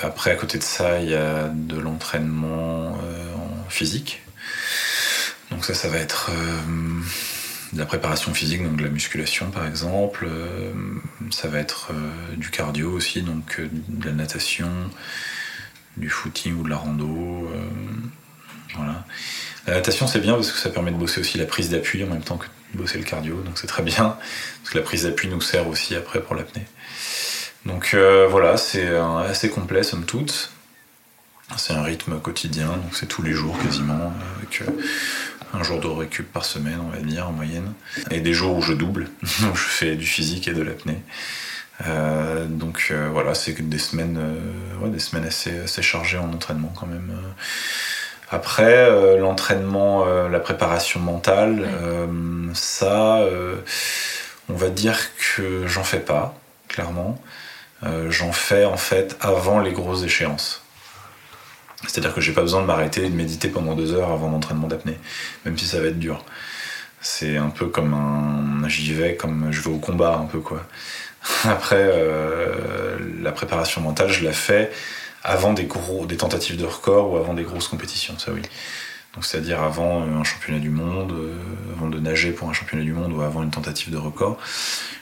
après, 0.02 0.30
à 0.30 0.36
côté 0.36 0.58
de 0.58 0.62
ça, 0.62 1.00
il 1.00 1.10
y 1.10 1.14
a 1.14 1.48
de 1.48 1.76
l'entraînement 1.76 2.92
en 2.92 3.68
physique. 3.68 4.22
Donc 5.50 5.64
ça, 5.64 5.74
ça 5.74 5.88
va 5.88 5.96
être 5.96 6.30
de 7.72 7.78
la 7.78 7.86
préparation 7.86 8.34
physique, 8.34 8.62
donc 8.62 8.76
de 8.76 8.82
la 8.82 8.90
musculation 8.90 9.50
par 9.50 9.66
exemple. 9.66 10.26
Euh, 10.28 10.72
ça 11.30 11.48
va 11.48 11.58
être 11.58 11.90
euh, 11.92 12.36
du 12.36 12.50
cardio 12.50 12.90
aussi, 12.90 13.22
donc 13.22 13.60
euh, 13.60 13.68
de 13.70 14.06
la 14.06 14.12
natation, 14.12 14.70
du 15.96 16.08
footing 16.08 16.54
ou 16.58 16.64
de 16.64 16.70
la 16.70 16.76
rando. 16.76 17.50
voilà. 18.74 19.04
La 19.66 19.74
natation 19.74 20.06
c'est 20.06 20.20
bien 20.20 20.34
parce 20.34 20.50
que 20.50 20.58
ça 20.58 20.70
permet 20.70 20.90
de 20.90 20.96
bosser 20.96 21.20
aussi 21.20 21.38
la 21.38 21.44
prise 21.44 21.70
d'appui 21.70 22.02
en 22.02 22.08
même 22.08 22.22
temps 22.22 22.38
que 22.38 22.46
de 22.46 22.52
bosser 22.74 22.98
le 22.98 23.04
cardio, 23.04 23.36
donc 23.42 23.58
c'est 23.58 23.66
très 23.66 23.82
bien 23.82 24.16
parce 24.62 24.70
que 24.72 24.78
la 24.78 24.84
prise 24.84 25.04
d'appui 25.04 25.28
nous 25.28 25.40
sert 25.40 25.68
aussi 25.68 25.94
après 25.94 26.20
pour 26.20 26.34
l'apnée. 26.34 26.66
Donc 27.66 27.94
voilà, 27.94 28.56
c'est 28.56 28.88
assez 29.28 29.50
complet 29.50 29.82
somme 29.82 30.04
toute. 30.04 30.50
C'est 31.56 31.74
un 31.74 31.82
rythme 31.82 32.20
quotidien, 32.20 32.68
donc 32.68 32.94
c'est 32.94 33.06
tous 33.06 33.22
les 33.22 33.32
jours 33.32 33.58
quasiment, 33.62 34.14
avec 34.38 34.62
un 35.52 35.62
jour 35.62 35.80
de 35.80 35.86
récup 35.86 36.30
par 36.32 36.44
semaine, 36.44 36.78
on 36.80 36.88
va 36.90 36.98
dire, 36.98 37.28
en 37.28 37.32
moyenne. 37.32 37.72
Et 38.10 38.20
des 38.20 38.32
jours 38.32 38.56
où 38.56 38.62
je 38.62 38.72
double, 38.72 39.08
où 39.22 39.54
je 39.54 39.64
fais 39.64 39.96
du 39.96 40.06
physique 40.06 40.48
et 40.48 40.52
de 40.52 40.62
l'apnée. 40.62 41.02
Euh, 41.86 42.46
donc 42.46 42.88
euh, 42.90 43.08
voilà, 43.10 43.34
c'est 43.34 43.60
des 43.68 43.78
semaines, 43.78 44.18
euh, 44.18 44.88
des 44.88 44.98
semaines 44.98 45.24
assez, 45.24 45.82
chargées 45.82 46.18
en 46.18 46.32
entraînement 46.32 46.72
quand 46.78 46.86
même. 46.86 47.10
Après, 48.30 49.16
l'entraînement, 49.18 50.04
la 50.04 50.38
préparation 50.38 51.00
mentale, 51.00 51.68
ça, 52.54 53.20
on 54.48 54.54
va 54.54 54.68
dire 54.68 54.98
que 55.16 55.66
j'en 55.66 55.82
fais 55.82 55.98
pas, 55.98 56.34
clairement. 56.68 57.20
j'en 58.08 58.30
fais 58.30 58.64
en 58.64 58.76
fait 58.76 59.16
avant 59.20 59.58
les 59.58 59.72
grosses 59.72 60.04
échéances. 60.04 60.62
C'est-à-dire 61.86 62.14
que 62.14 62.20
j'ai 62.20 62.32
pas 62.32 62.42
besoin 62.42 62.60
de 62.60 62.66
m'arrêter 62.66 63.04
et 63.04 63.08
de 63.08 63.14
méditer 63.14 63.48
pendant 63.48 63.74
deux 63.74 63.94
heures 63.94 64.10
avant 64.10 64.30
l'entraînement 64.30 64.66
d'apnée, 64.66 64.98
même 65.44 65.56
si 65.56 65.66
ça 65.66 65.80
va 65.80 65.86
être 65.86 65.98
dur. 65.98 66.24
C'est 67.00 67.36
un 67.38 67.48
peu 67.48 67.66
comme 67.66 67.94
un. 67.94 68.68
J'y 68.68 68.92
vais 68.92 69.16
comme 69.16 69.48
je 69.50 69.62
vais 69.62 69.70
au 69.70 69.78
combat, 69.78 70.16
un 70.16 70.26
peu 70.26 70.40
quoi. 70.40 70.62
Après, 71.44 71.76
euh, 71.80 72.98
la 73.22 73.32
préparation 73.32 73.80
mentale, 73.80 74.10
je 74.10 74.24
la 74.24 74.32
fais 74.32 74.70
avant 75.22 75.52
des, 75.52 75.64
gros, 75.64 76.06
des 76.06 76.16
tentatives 76.16 76.56
de 76.56 76.64
record 76.64 77.12
ou 77.12 77.16
avant 77.16 77.34
des 77.34 77.44
grosses 77.44 77.68
compétitions, 77.68 78.18
ça 78.18 78.32
oui. 78.32 78.42
Donc 79.14 79.24
c'est-à-dire 79.24 79.60
avant 79.60 80.02
un 80.02 80.22
championnat 80.22 80.60
du 80.60 80.70
monde, 80.70 81.12
euh, 81.12 81.34
avant 81.76 81.88
de 81.88 81.98
nager 81.98 82.30
pour 82.30 82.48
un 82.48 82.52
championnat 82.52 82.84
du 82.84 82.92
monde 82.92 83.12
ou 83.12 83.22
avant 83.22 83.42
une 83.42 83.50
tentative 83.50 83.90
de 83.90 83.96
record 83.96 84.38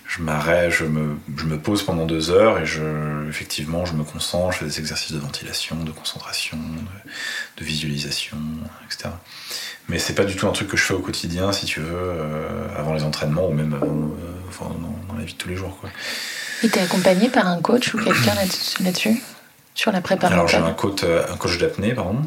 je 0.09 0.23
m'arrête, 0.23 0.71
je 0.71 0.85
me, 0.85 1.19
je 1.37 1.45
me, 1.45 1.59
pose 1.59 1.83
pendant 1.83 2.07
deux 2.07 2.31
heures 2.31 2.59
et 2.59 2.67
je, 2.67 3.29
effectivement, 3.29 3.85
je 3.85 3.93
me 3.93 4.03
concentre, 4.03 4.53
je 4.53 4.59
fais 4.59 4.65
des 4.65 4.79
exercices 4.81 5.13
de 5.13 5.19
ventilation, 5.19 5.77
de 5.85 5.91
concentration, 5.91 6.59
de, 7.59 7.65
visualisation, 7.65 8.39
etc. 8.87 9.11
Mais 9.89 9.99
c'est 9.99 10.15
pas 10.15 10.25
du 10.25 10.35
tout 10.35 10.49
un 10.49 10.53
truc 10.53 10.69
que 10.69 10.79
je 10.79 10.83
fais 10.83 10.95
au 10.95 11.01
quotidien, 11.01 11.53
si 11.53 11.67
tu 11.67 11.81
veux, 11.81 11.93
euh, 11.93 12.69
avant 12.75 12.95
les 12.95 13.03
entraînements 13.03 13.49
ou 13.49 13.53
même 13.53 13.75
avant, 13.75 13.87
euh, 13.87 14.79
dans, 15.09 15.15
la 15.15 15.25
vie 15.25 15.35
de 15.35 15.39
tous 15.39 15.49
les 15.51 15.57
jours. 15.57 15.77
Quoi. 15.79 15.91
Et 16.63 16.71
t'es 16.71 16.81
accompagné 16.81 17.29
par 17.29 17.47
un 17.47 17.61
coach 17.61 17.93
ou 17.93 17.99
quelqu'un 17.99 18.35
là-dessus? 18.81 19.23
Sur 19.79 19.93
la 19.93 20.01
préparation 20.01 20.35
Alors 20.37 20.49
j'ai 20.49 20.57
un 20.57 20.73
coach, 20.73 21.05
euh, 21.05 21.25
un 21.33 21.37
coach 21.37 21.57
d'apnée, 21.59 21.95
pardon, 21.95 22.21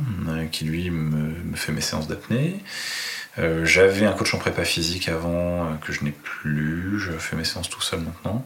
qui 0.52 0.64
lui 0.64 0.90
me, 0.90 1.34
me 1.44 1.56
fait 1.56 1.74
mes 1.74 1.82
séances 1.82 2.08
d'apnée. 2.08 2.64
Euh, 3.40 3.66
j'avais 3.66 4.06
un 4.06 4.12
coach 4.12 4.34
en 4.34 4.38
prépa 4.38 4.66
physique 4.66 5.08
avant 5.08 5.66
euh, 5.66 5.76
que 5.86 5.94
je 5.94 6.04
n'ai 6.04 6.12
plus. 6.12 7.00
Je 7.00 7.12
fais 7.12 7.36
mes 7.36 7.46
séances 7.46 7.70
tout 7.70 7.82
seul 7.82 8.02
maintenant. 8.02 8.46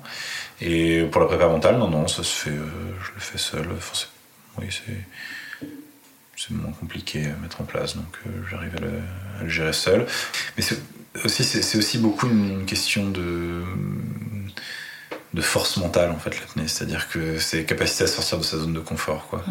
Et 0.62 1.04
pour 1.12 1.22
la 1.22 1.28
prépa 1.28 1.48
mentale, 1.48 1.78
non, 1.78 1.90
non, 1.90 2.08
ça 2.08 2.24
se 2.24 2.36
fait. 2.36 2.50
Euh, 2.52 2.66
je 3.04 3.12
le 3.14 3.20
fais 3.20 3.38
seul. 3.38 3.68
oui, 4.60 4.68
c'est 6.38 6.52
moins 6.52 6.74
compliqué 6.74 7.26
à 7.26 7.42
mettre 7.42 7.62
en 7.62 7.64
place, 7.64 7.96
donc 7.96 8.20
j'arrive 8.52 8.76
à, 8.76 9.44
le, 9.44 9.50
gérer 9.50 9.74
seul. 9.74 10.06
Mais 10.58 10.64
c'est 10.64 10.80
aussi, 11.24 11.44
c'est 11.44 11.78
aussi 11.78 11.98
beaucoup 11.98 12.28
une 12.28 12.66
question 12.66 13.10
de 13.10 13.64
de 15.36 15.42
force 15.42 15.76
mentale 15.76 16.12
en 16.12 16.18
fait 16.18 16.40
l'apnée, 16.40 16.68
c'est-à-dire 16.68 17.10
que 17.10 17.40
c'est 17.40 17.66
capacité 17.66 18.06
à 18.06 18.08
sortir 18.08 18.38
de 18.38 18.44
sa 18.44 18.58
zone 18.58 18.72
de 18.72 18.80
confort 18.80 19.28
quoi. 19.28 19.44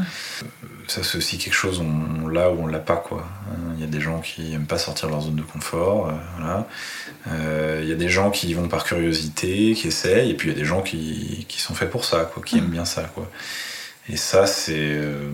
Ça 0.88 1.02
c'est 1.04 1.18
aussi 1.18 1.36
quelque 1.36 1.54
chose 1.54 1.80
on, 1.80 2.26
là 2.26 2.50
où 2.50 2.62
on 2.62 2.66
l'a 2.66 2.78
pas 2.78 2.96
quoi. 2.96 3.28
Il 3.74 3.80
y 3.80 3.84
a 3.84 3.86
des 3.86 4.00
gens 4.00 4.20
qui 4.20 4.54
aiment 4.54 4.66
pas 4.66 4.78
sortir 4.78 5.08
de 5.08 5.12
leur 5.12 5.20
zone 5.20 5.36
de 5.36 5.42
confort, 5.42 6.08
euh, 6.08 6.12
voilà. 6.36 6.66
Euh, 7.28 7.80
il 7.82 7.88
y 7.88 7.92
a 7.92 7.96
des 7.96 8.08
gens 8.08 8.30
qui 8.30 8.48
y 8.48 8.54
vont 8.54 8.66
par 8.66 8.84
curiosité, 8.84 9.74
qui 9.74 9.88
essayent, 9.88 10.30
et 10.30 10.34
puis 10.34 10.48
il 10.48 10.54
y 10.54 10.56
a 10.56 10.58
des 10.58 10.64
gens 10.64 10.80
qui, 10.80 11.44
qui 11.50 11.60
sont 11.60 11.74
faits 11.74 11.90
pour 11.90 12.06
ça 12.06 12.30
quoi, 12.32 12.42
qui 12.42 12.56
aiment 12.58 12.70
bien 12.70 12.86
ça 12.86 13.02
quoi. 13.02 13.30
Et 14.08 14.16
ça 14.16 14.46
c'est 14.46 14.72
euh, 14.78 15.30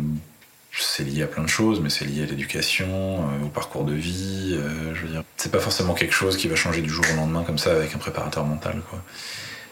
c'est 0.72 1.04
lié 1.04 1.22
à 1.22 1.26
plein 1.28 1.44
de 1.44 1.48
choses, 1.48 1.78
mais 1.80 1.90
c'est 1.90 2.04
lié 2.06 2.24
à 2.24 2.26
l'éducation, 2.26 3.20
au 3.44 3.48
parcours 3.48 3.84
de 3.84 3.92
vie. 3.92 4.58
je 4.94 5.00
veux 5.02 5.08
dire, 5.08 5.22
c'est 5.36 5.52
pas 5.52 5.58
forcément 5.58 5.94
quelque 5.94 6.14
chose 6.14 6.36
qui 6.36 6.48
va 6.48 6.56
changer 6.56 6.80
du 6.80 6.88
jour 6.88 7.04
au 7.12 7.16
lendemain 7.16 7.44
comme 7.44 7.58
ça 7.58 7.72
avec 7.72 7.94
un 7.94 7.98
préparateur 7.98 8.44
mental 8.44 8.80
quoi. 8.88 9.00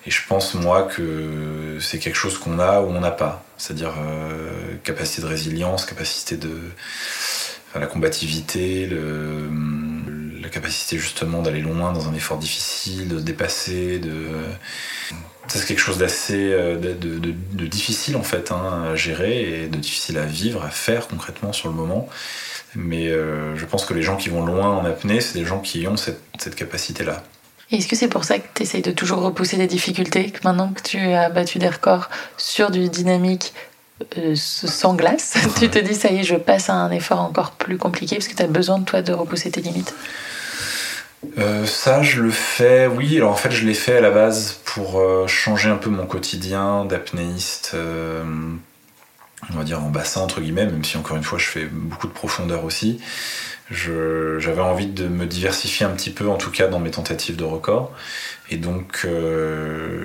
Et 0.08 0.10
je 0.10 0.22
pense, 0.26 0.54
moi, 0.54 0.84
que 0.84 1.76
c'est 1.82 1.98
quelque 1.98 2.16
chose 2.16 2.38
qu'on 2.38 2.58
a 2.58 2.80
ou 2.80 2.86
on 2.86 3.00
n'a 3.00 3.10
pas. 3.10 3.44
C'est-à-dire 3.58 3.92
euh, 3.98 4.74
capacité 4.82 5.20
de 5.20 5.26
résilience, 5.26 5.84
capacité 5.84 6.38
de. 6.38 6.48
la 7.74 7.86
combativité, 7.86 8.88
la 8.88 10.48
capacité 10.48 10.96
justement 10.96 11.42
d'aller 11.42 11.60
loin 11.60 11.92
dans 11.92 12.08
un 12.08 12.14
effort 12.14 12.38
difficile, 12.38 13.08
de 13.08 13.18
se 13.18 13.22
dépasser, 13.22 13.98
de. 13.98 14.28
C'est 15.46 15.66
quelque 15.66 15.78
chose 15.78 15.98
d'assez 15.98 16.52
euh, 16.54 16.94
difficile 17.70 18.16
en 18.16 18.22
fait 18.22 18.50
hein, 18.50 18.84
à 18.92 18.96
gérer 18.96 19.64
et 19.64 19.66
de 19.66 19.76
difficile 19.76 20.16
à 20.16 20.24
vivre, 20.24 20.64
à 20.64 20.70
faire 20.70 21.06
concrètement 21.08 21.52
sur 21.52 21.68
le 21.68 21.74
moment. 21.74 22.08
Mais 22.74 23.08
euh, 23.08 23.54
je 23.56 23.66
pense 23.66 23.84
que 23.84 23.92
les 23.92 24.02
gens 24.02 24.16
qui 24.16 24.30
vont 24.30 24.46
loin 24.46 24.70
en 24.70 24.86
apnée, 24.86 25.20
c'est 25.20 25.38
des 25.38 25.44
gens 25.44 25.60
qui 25.60 25.86
ont 25.86 25.98
cette 25.98 26.54
capacité-là. 26.54 27.22
Est-ce 27.70 27.86
que 27.86 27.96
c'est 27.96 28.08
pour 28.08 28.24
ça 28.24 28.38
que 28.38 28.46
tu 28.54 28.62
essayes 28.62 28.82
de 28.82 28.90
toujours 28.90 29.20
repousser 29.20 29.58
des 29.58 29.66
difficultés, 29.66 30.30
que 30.30 30.38
maintenant 30.44 30.72
que 30.72 30.80
tu 30.80 30.98
as 30.98 31.28
battu 31.28 31.58
des 31.58 31.68
records 31.68 32.08
sur 32.38 32.70
du 32.70 32.88
dynamique 32.88 33.52
euh, 34.16 34.34
sans 34.34 34.94
glace, 34.94 35.34
tu 35.58 35.68
te 35.68 35.78
dis 35.78 35.94
ça 35.94 36.10
y 36.10 36.18
est, 36.18 36.22
je 36.22 36.36
passe 36.36 36.70
à 36.70 36.74
un 36.74 36.90
effort 36.90 37.20
encore 37.20 37.52
plus 37.52 37.76
compliqué 37.76 38.16
parce 38.16 38.28
que 38.28 38.34
tu 38.34 38.42
as 38.42 38.46
besoin 38.46 38.78
de 38.78 38.84
toi 38.84 39.02
de 39.02 39.12
repousser 39.12 39.50
tes 39.50 39.60
limites? 39.60 39.94
Euh, 41.36 41.66
ça, 41.66 42.02
je 42.02 42.22
le 42.22 42.30
fais, 42.30 42.86
oui. 42.86 43.16
Alors 43.16 43.32
en 43.32 43.36
fait, 43.36 43.50
je 43.50 43.66
l'ai 43.66 43.74
fait 43.74 43.96
à 43.96 44.00
la 44.00 44.12
base 44.12 44.60
pour 44.64 45.00
euh, 45.00 45.26
changer 45.26 45.68
un 45.68 45.76
peu 45.76 45.90
mon 45.90 46.06
quotidien 46.06 46.86
d'apnéiste, 46.86 47.76
on 49.50 49.56
va 49.56 49.64
dire 49.64 49.82
en 49.82 49.90
bassin, 49.90 50.22
entre 50.22 50.40
guillemets, 50.40 50.66
même 50.66 50.84
si 50.84 50.96
encore 50.96 51.16
une 51.16 51.22
fois, 51.22 51.38
je 51.38 51.46
fais 51.46 51.64
beaucoup 51.66 52.06
de 52.06 52.12
profondeur 52.12 52.64
aussi 52.64 53.00
j'avais 53.70 54.60
envie 54.60 54.86
de 54.86 55.08
me 55.08 55.26
diversifier 55.26 55.84
un 55.84 55.90
petit 55.90 56.10
peu, 56.10 56.28
en 56.28 56.36
tout 56.36 56.50
cas 56.50 56.68
dans 56.68 56.80
mes 56.80 56.90
tentatives 56.90 57.36
de 57.36 57.44
record. 57.44 57.92
Et 58.50 58.56
donc, 58.56 59.02
euh, 59.04 60.02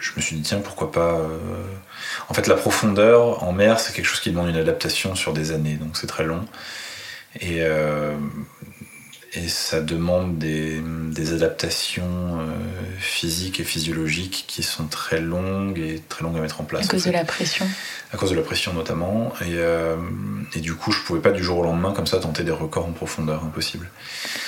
je 0.00 0.12
me 0.16 0.20
suis 0.20 0.36
dit, 0.36 0.42
tiens, 0.42 0.58
pourquoi 0.58 0.90
pas. 0.90 1.20
Euh, 1.20 1.38
en 2.28 2.34
fait, 2.34 2.48
la 2.48 2.56
profondeur 2.56 3.44
en 3.44 3.52
mer, 3.52 3.78
c'est 3.78 3.92
quelque 3.94 4.06
chose 4.06 4.20
qui 4.20 4.30
demande 4.30 4.48
une 4.48 4.56
adaptation 4.56 5.14
sur 5.14 5.32
des 5.32 5.52
années, 5.52 5.74
donc 5.74 5.96
c'est 5.96 6.08
très 6.08 6.24
long. 6.24 6.44
Et, 7.40 7.58
euh, 7.60 8.16
et 9.34 9.48
ça 9.48 9.80
demande 9.80 10.38
des, 10.38 10.80
des 10.80 11.32
adaptations 11.32 12.38
physiques 12.98 13.60
et 13.60 13.64
physiologiques 13.64 14.44
qui 14.46 14.62
sont 14.62 14.86
très 14.86 15.20
longues 15.20 15.78
et 15.78 16.02
très 16.08 16.24
longues 16.24 16.38
à 16.38 16.40
mettre 16.40 16.60
en 16.60 16.64
place. 16.64 16.86
À 16.86 16.88
cause 16.88 17.04
de 17.04 17.10
la 17.10 17.24
pression 17.24 17.66
À 18.12 18.16
cause 18.16 18.30
de 18.30 18.36
la 18.36 18.42
pression 18.42 18.72
notamment. 18.72 19.32
Et, 19.44 19.56
et 20.56 20.60
du 20.60 20.74
coup, 20.74 20.92
je 20.92 21.00
pouvais 21.02 21.20
pas 21.20 21.32
du 21.32 21.42
jour 21.42 21.58
au 21.58 21.64
lendemain 21.64 21.92
comme 21.92 22.06
ça 22.06 22.18
tenter 22.18 22.44
des 22.44 22.52
records 22.52 22.86
en 22.86 22.92
profondeur, 22.92 23.44
impossible. 23.44 23.90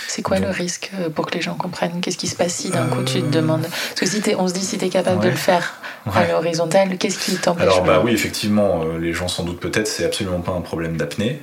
C'est 0.09 0.23
quoi 0.23 0.39
le 0.39 0.49
risque 0.49 0.91
euh, 0.99 1.11
pour 1.11 1.27
que 1.27 1.35
les 1.35 1.43
gens 1.43 1.55
comprennent 1.55 2.01
Qu'est-ce 2.01 2.17
qui 2.17 2.27
se 2.27 2.35
passe 2.35 2.55
si 2.55 2.71
d'un 2.71 2.87
coup 2.87 3.03
tu 3.05 3.21
te 3.21 3.27
euh, 3.27 3.31
demandes? 3.31 3.63
Parce 3.63 4.01
que 4.01 4.07
si 4.07 4.35
on 4.37 4.49
se 4.49 4.55
dit 4.55 4.65
si 4.65 4.79
tu 4.79 4.87
es 4.87 4.89
capable 4.89 5.23
de 5.23 5.29
le 5.29 5.37
faire 5.37 5.75
à 6.13 6.27
l'horizontale, 6.27 6.97
qu'est-ce 6.99 7.19
qui 7.19 7.37
t'empêche 7.37 7.63
Alors 7.63 7.85
bah 7.85 8.01
oui, 8.03 8.13
effectivement, 8.13 8.83
euh, 8.83 8.99
les 8.99 9.13
gens 9.13 9.29
s'en 9.29 9.45
doutent 9.45 9.61
peut-être, 9.61 9.87
c'est 9.87 10.07
absolument 10.07 10.41
pas 10.41 10.53
un 10.53 10.63
problème 10.63 10.97
d'apnée, 10.97 11.43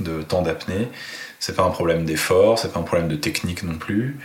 de 0.00 0.22
temps 0.22 0.42
d'apnée. 0.42 0.88
C'est 1.44 1.54
pas 1.54 1.64
un 1.64 1.70
problème 1.70 2.04
d'effort, 2.04 2.58
c'est 2.58 2.72
pas 2.72 2.80
un 2.80 2.84
problème 2.84 3.08
de 3.08 3.16
technique 3.16 3.62
non 3.62 3.74
plus. 3.74 4.16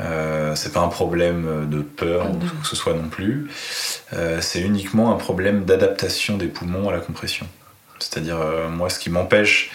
Euh, 0.00 0.54
c'est 0.54 0.72
pas 0.72 0.80
un 0.80 0.88
problème 0.88 1.68
de 1.68 1.82
peur 1.82 2.30
ou 2.30 2.38
que 2.38 2.66
ce 2.66 2.76
soit 2.76 2.94
non 2.94 3.08
plus. 3.08 3.48
c'est 4.40 4.60
uniquement 4.60 5.12
un 5.14 5.16
problème 5.16 5.64
d'adaptation 5.64 6.36
des 6.36 6.48
poumons 6.48 6.88
à 6.88 6.92
la 6.92 7.00
compression. 7.00 7.46
C'est-à-dire, 7.98 8.40
euh, 8.40 8.68
moi, 8.68 8.90
ce 8.90 8.98
qui 8.98 9.10
m'empêche 9.10 9.70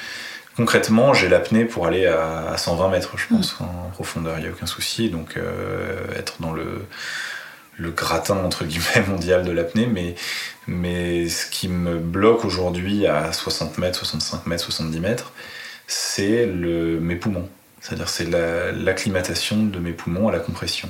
concrètement, 0.56 1.14
j'ai 1.14 1.30
l'apnée 1.30 1.66
pour 1.66 1.88
aller 1.88 2.06
à, 2.06 2.56
120 2.58 2.90
mètres, 2.90 3.18
je 3.18 3.28
pense, 3.28 3.60
mm. 3.60 3.64
en 3.64 3.90
profondeur, 3.92 4.38
il 4.38 4.42
n'y 4.42 4.48
a 4.48 4.52
aucun 4.52 4.66
souci. 4.66 5.10
Donc, 5.10 5.38
euh, 5.38 6.06
être 6.18 6.36
dans 6.40 6.54
le, 6.54 6.86
le 7.78 7.92
gratin, 7.92 8.38
entre 8.38 8.66
guillemets, 8.66 9.08
mondial 9.08 9.44
de 9.44 9.52
l'apnée. 9.52 9.88
Mais, 9.88 10.16
mais 10.68 11.28
ce 11.28 11.46
qui 11.46 11.68
me 11.68 11.98
bloque 11.98 12.46
aujourd'hui 12.46 13.08
à 13.08 13.34
60 13.34 13.78
mètres, 13.78 14.00
65 14.00 14.46
mètres, 14.48 14.64
70 14.64 15.00
mètres, 15.00 15.34
c'est 15.88 16.46
mes 16.46 17.16
poumons. 17.16 17.50
C'est-à-dire, 17.82 18.10
c'est 18.10 18.30
l'acclimatation 18.30 19.64
de 19.64 19.80
mes 19.80 19.92
poumons 19.92 20.30
à 20.30 20.32
la 20.32 20.40
compression. 20.40 20.90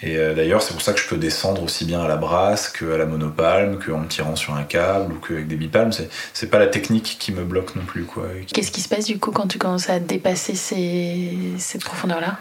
Et 0.00 0.16
euh, 0.16 0.32
d'ailleurs, 0.32 0.62
c'est 0.62 0.72
pour 0.72 0.82
ça 0.82 0.92
que 0.92 1.00
je 1.00 1.08
peux 1.08 1.16
descendre 1.16 1.62
aussi 1.62 1.84
bien 1.84 2.00
à 2.00 2.08
la 2.08 2.16
brasse 2.16 2.68
qu'à 2.68 2.96
la 2.96 3.04
monopalme, 3.04 3.78
qu'en 3.78 3.98
me 3.98 4.06
tirant 4.06 4.36
sur 4.36 4.54
un 4.54 4.62
câble 4.62 5.12
ou 5.12 5.16
qu'avec 5.18 5.48
des 5.48 5.56
bipalmes. 5.56 5.90
C'est 6.32 6.50
pas 6.50 6.58
la 6.58 6.68
technique 6.68 7.16
qui 7.18 7.32
me 7.32 7.44
bloque 7.44 7.74
non 7.74 7.84
plus. 7.84 8.06
Qu'est-ce 8.52 8.70
qui 8.70 8.80
se 8.80 8.88
passe 8.88 9.06
du 9.06 9.18
coup 9.18 9.32
quand 9.32 9.48
tu 9.48 9.58
commences 9.58 9.90
à 9.90 9.98
dépasser 9.98 10.54
ces, 10.54 11.36
cette 11.58 11.84
profondeur-là? 11.84 12.38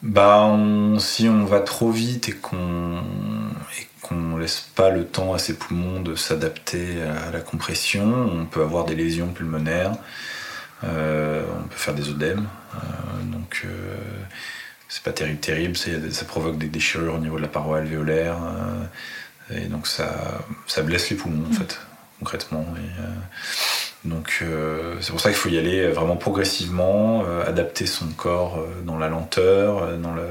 Bah, 0.00 0.56
Si 0.98 1.28
on 1.28 1.44
va 1.44 1.60
trop 1.60 1.90
vite 1.90 2.28
et 2.28 2.32
qu'on 2.32 3.02
qu'on 4.00 4.36
laisse 4.36 4.68
pas 4.74 4.90
le 4.90 5.06
temps 5.06 5.32
à 5.32 5.38
ses 5.38 5.54
poumons 5.54 6.00
de 6.00 6.16
s'adapter 6.16 7.00
à 7.02 7.30
la 7.30 7.40
compression, 7.40 8.02
on 8.02 8.46
peut 8.46 8.62
avoir 8.62 8.84
des 8.84 8.96
lésions 8.96 9.28
pulmonaires, 9.28 9.92
euh, 10.84 11.44
on 11.60 11.68
peut 11.68 11.76
faire 11.76 11.94
des 11.94 12.08
œdèmes. 12.08 12.48
Euh, 12.74 12.78
donc 13.24 13.66
c'est 14.92 15.02
pas 15.02 15.12
terrible, 15.12 15.38
terrible, 15.38 15.74
ça 15.74 16.24
provoque 16.26 16.58
des 16.58 16.66
déchirures 16.66 17.14
au 17.14 17.18
niveau 17.18 17.38
de 17.38 17.42
la 17.42 17.48
paroi 17.48 17.78
alvéolaire, 17.78 18.36
euh, 19.50 19.56
et 19.56 19.64
donc 19.64 19.86
ça, 19.86 20.42
ça 20.66 20.82
blesse 20.82 21.08
les 21.08 21.16
poumons 21.16 21.46
en 21.46 21.48
mm. 21.48 21.54
fait, 21.54 21.80
concrètement. 22.18 22.66
Euh, 22.76 23.06
donc 24.04 24.40
euh, 24.42 24.96
c'est 25.00 25.12
pour 25.12 25.20
ça 25.20 25.30
qu'il 25.30 25.38
faut 25.38 25.48
y 25.48 25.56
aller 25.56 25.88
vraiment 25.88 26.16
progressivement, 26.16 27.24
adapter 27.46 27.86
son 27.86 28.08
corps 28.08 28.62
dans 28.84 28.98
la 28.98 29.08
lenteur, 29.08 29.96
dans 29.96 30.12
le, 30.12 30.28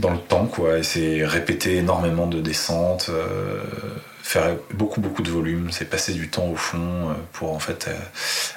dans 0.00 0.10
le 0.10 0.18
temps, 0.18 0.46
quoi, 0.46 0.78
et 0.78 0.82
c'est 0.82 1.24
répéter 1.24 1.76
énormément 1.76 2.26
de 2.26 2.40
descentes, 2.40 3.08
faire 4.34 4.56
beaucoup 4.72 5.00
beaucoup 5.00 5.22
de 5.22 5.30
volume, 5.30 5.68
c'est 5.70 5.84
passer 5.84 6.12
du 6.12 6.28
temps 6.28 6.46
au 6.46 6.56
fond 6.56 7.14
pour 7.32 7.52
en 7.52 7.58
fait 7.58 7.88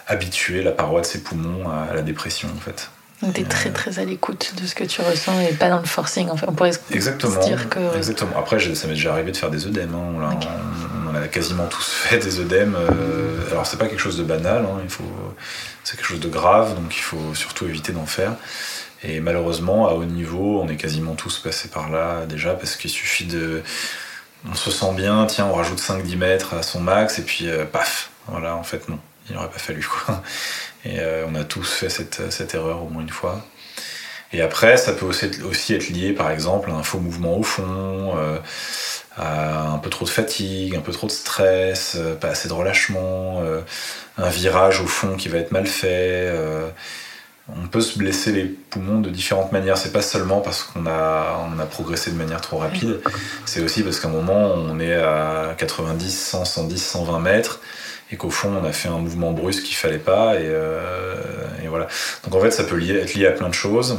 habituer 0.08 0.64
la 0.64 0.72
paroi 0.72 1.02
de 1.02 1.06
ses 1.06 1.22
poumons 1.22 1.70
à 1.70 1.94
la 1.94 2.02
dépression 2.02 2.50
en 2.56 2.60
fait. 2.60 2.90
Donc 3.22 3.34
tu 3.34 3.42
es 3.42 3.44
très 3.46 3.72
très 3.72 3.98
à 3.98 4.06
l'écoute 4.06 4.54
de 4.62 4.68
ce 4.68 4.76
que 4.76 4.84
tu 4.84 5.02
ressens 5.02 5.40
et 5.42 5.54
pas 5.54 5.70
dans 5.70 5.80
le 5.80 5.86
forcing. 5.86 6.30
Enfin, 6.30 6.46
on 6.50 6.54
pourrait 6.54 6.72
exactement, 6.92 7.42
se 7.42 7.48
dire 7.48 7.68
que. 7.68 7.98
Exactement. 7.98 8.32
Après, 8.38 8.60
ça 8.60 8.88
m'est 8.88 8.94
déjà 8.94 9.14
arrivé 9.14 9.32
de 9.32 9.38
faire 9.38 9.50
des 9.50 9.66
œdèmes. 9.66 9.96
Hein. 9.96 10.38
On, 11.10 11.16
a 11.16 11.28
quasiment 11.28 11.66
tous 11.66 11.92
fait 11.94 12.20
des 12.20 12.40
œdèmes. 12.40 12.76
Euh, 12.76 13.52
alors, 13.52 13.66
c'est 13.66 13.78
pas 13.78 13.88
quelque 13.88 14.02
chose 14.02 14.18
de 14.18 14.24
banal. 14.24 14.66
Hein. 14.66 14.82
Il 14.84 14.90
faut, 14.90 15.04
c'est 15.84 15.98
quelque 15.98 16.06
chose 16.06 16.20
de 16.20 16.30
grave, 16.30 16.76
donc 16.76 16.96
il 16.96 17.02
faut 17.02 17.34
surtout 17.34 17.66
éviter 17.66 17.92
d'en 17.92 18.06
faire. 18.06 18.34
Et 19.04 19.20
malheureusement, 19.20 19.88
à 19.88 19.94
haut 19.94 20.06
niveau, 20.06 20.62
on 20.62 20.68
est 20.68 20.76
quasiment 20.76 21.14
tous 21.16 21.40
passés 21.40 21.70
par 21.70 21.90
là 21.90 22.26
déjà 22.28 22.54
parce 22.54 22.76
qu'il 22.76 22.92
suffit 22.92 23.26
de. 23.26 23.64
On 24.50 24.56
se 24.56 24.72
sent 24.72 24.94
bien, 24.96 25.26
tiens, 25.26 25.48
on 25.48 25.54
rajoute 25.54 25.80
5-10 25.80 26.18
mètres 26.18 26.54
à 26.54 26.64
son 26.64 26.80
max 26.80 27.20
et 27.20 27.24
puis 27.24 27.50
euh, 27.50 27.66
paf. 27.66 28.12
Voilà, 28.28 28.56
en 28.56 28.64
fait, 28.64 28.88
non. 28.88 29.00
Il 29.30 29.36
n'aurait 29.36 29.50
pas 29.50 29.60
fallu 29.60 29.86
quoi. 29.86 30.24
Et 30.86 31.00
euh, 31.00 31.26
on 31.28 31.36
a 31.36 31.44
tous 31.44 31.70
fait 31.74 31.90
cette, 31.90 32.54
erreur 32.54 32.84
au 32.84 32.88
moins 32.88 33.02
une 33.02 33.10
fois. 33.10 33.44
Et 34.32 34.42
après, 34.42 34.78
ça 34.78 34.94
peut 34.94 35.06
aussi 35.06 35.74
être, 35.74 35.90
lié, 35.90 36.14
par 36.14 36.32
exemple, 36.32 36.70
à 36.72 36.74
un 36.74 36.84
faux 36.84 37.00
mouvement 37.00 37.38
au 37.38 37.44
fond, 37.44 38.14
euh, 38.18 38.38
à 39.18 39.68
un 39.70 39.78
peu 39.80 39.90
trop 39.90 40.06
de 40.06 40.10
fatigue, 40.10 40.76
un 40.76 40.82
peu 40.82 40.92
trop 40.92 41.08
de 41.08 41.12
stress, 41.12 41.98
pas 42.20 42.30
assez 42.30 42.48
de 42.48 42.54
relâchement, 42.54 43.42
un 44.18 44.30
virage 44.30 44.82
au 44.82 44.88
fond 44.88 45.16
qui 45.16 45.30
va 45.30 45.38
être 45.38 45.52
mal 45.52 45.66
fait. 45.66 46.30
On 47.50 47.68
peut 47.68 47.82
se 47.82 47.98
blesser 47.98 48.32
les 48.32 48.44
poumons 48.44 49.00
de 49.00 49.10
différentes 49.10 49.52
manières. 49.52 49.78
C'est 49.78 49.94
pas 49.94 50.02
seulement 50.02 50.42
parce 50.42 50.64
qu'on 50.64 50.86
a, 50.86 51.66
progressé 51.72 52.12
de 52.12 52.16
manière 52.16 52.42
trop 52.42 52.58
rapide, 52.58 53.02
c'est 53.46 53.62
aussi 53.62 53.84
parce 53.84 54.00
qu'à 54.00 54.08
un 54.08 54.12
moment, 54.12 54.54
on 54.54 54.80
est 54.80 54.96
à 54.96 55.54
90, 55.58 56.10
100, 56.10 56.46
110, 56.46 56.78
120 56.82 57.20
mètres 57.20 57.60
et 58.12 58.16
qu'au 58.16 58.30
fond 58.30 58.50
on 58.62 58.66
a 58.66 58.72
fait 58.72 58.88
un 58.88 59.00
mouvement 59.00 59.32
brusque 59.32 59.64
qu'il 59.64 59.76
fallait 59.76 59.98
pas 59.98 60.36
et, 60.36 60.46
euh, 60.46 61.16
voilà 61.68 61.88
donc 62.24 62.36
en 62.36 62.40
fait 62.40 62.52
ça 62.52 62.64
peut 62.64 62.82
être 62.82 63.14
lié 63.14 63.28
à 63.28 63.32
plein 63.32 63.50
de 63.50 63.54
choses 63.54 63.98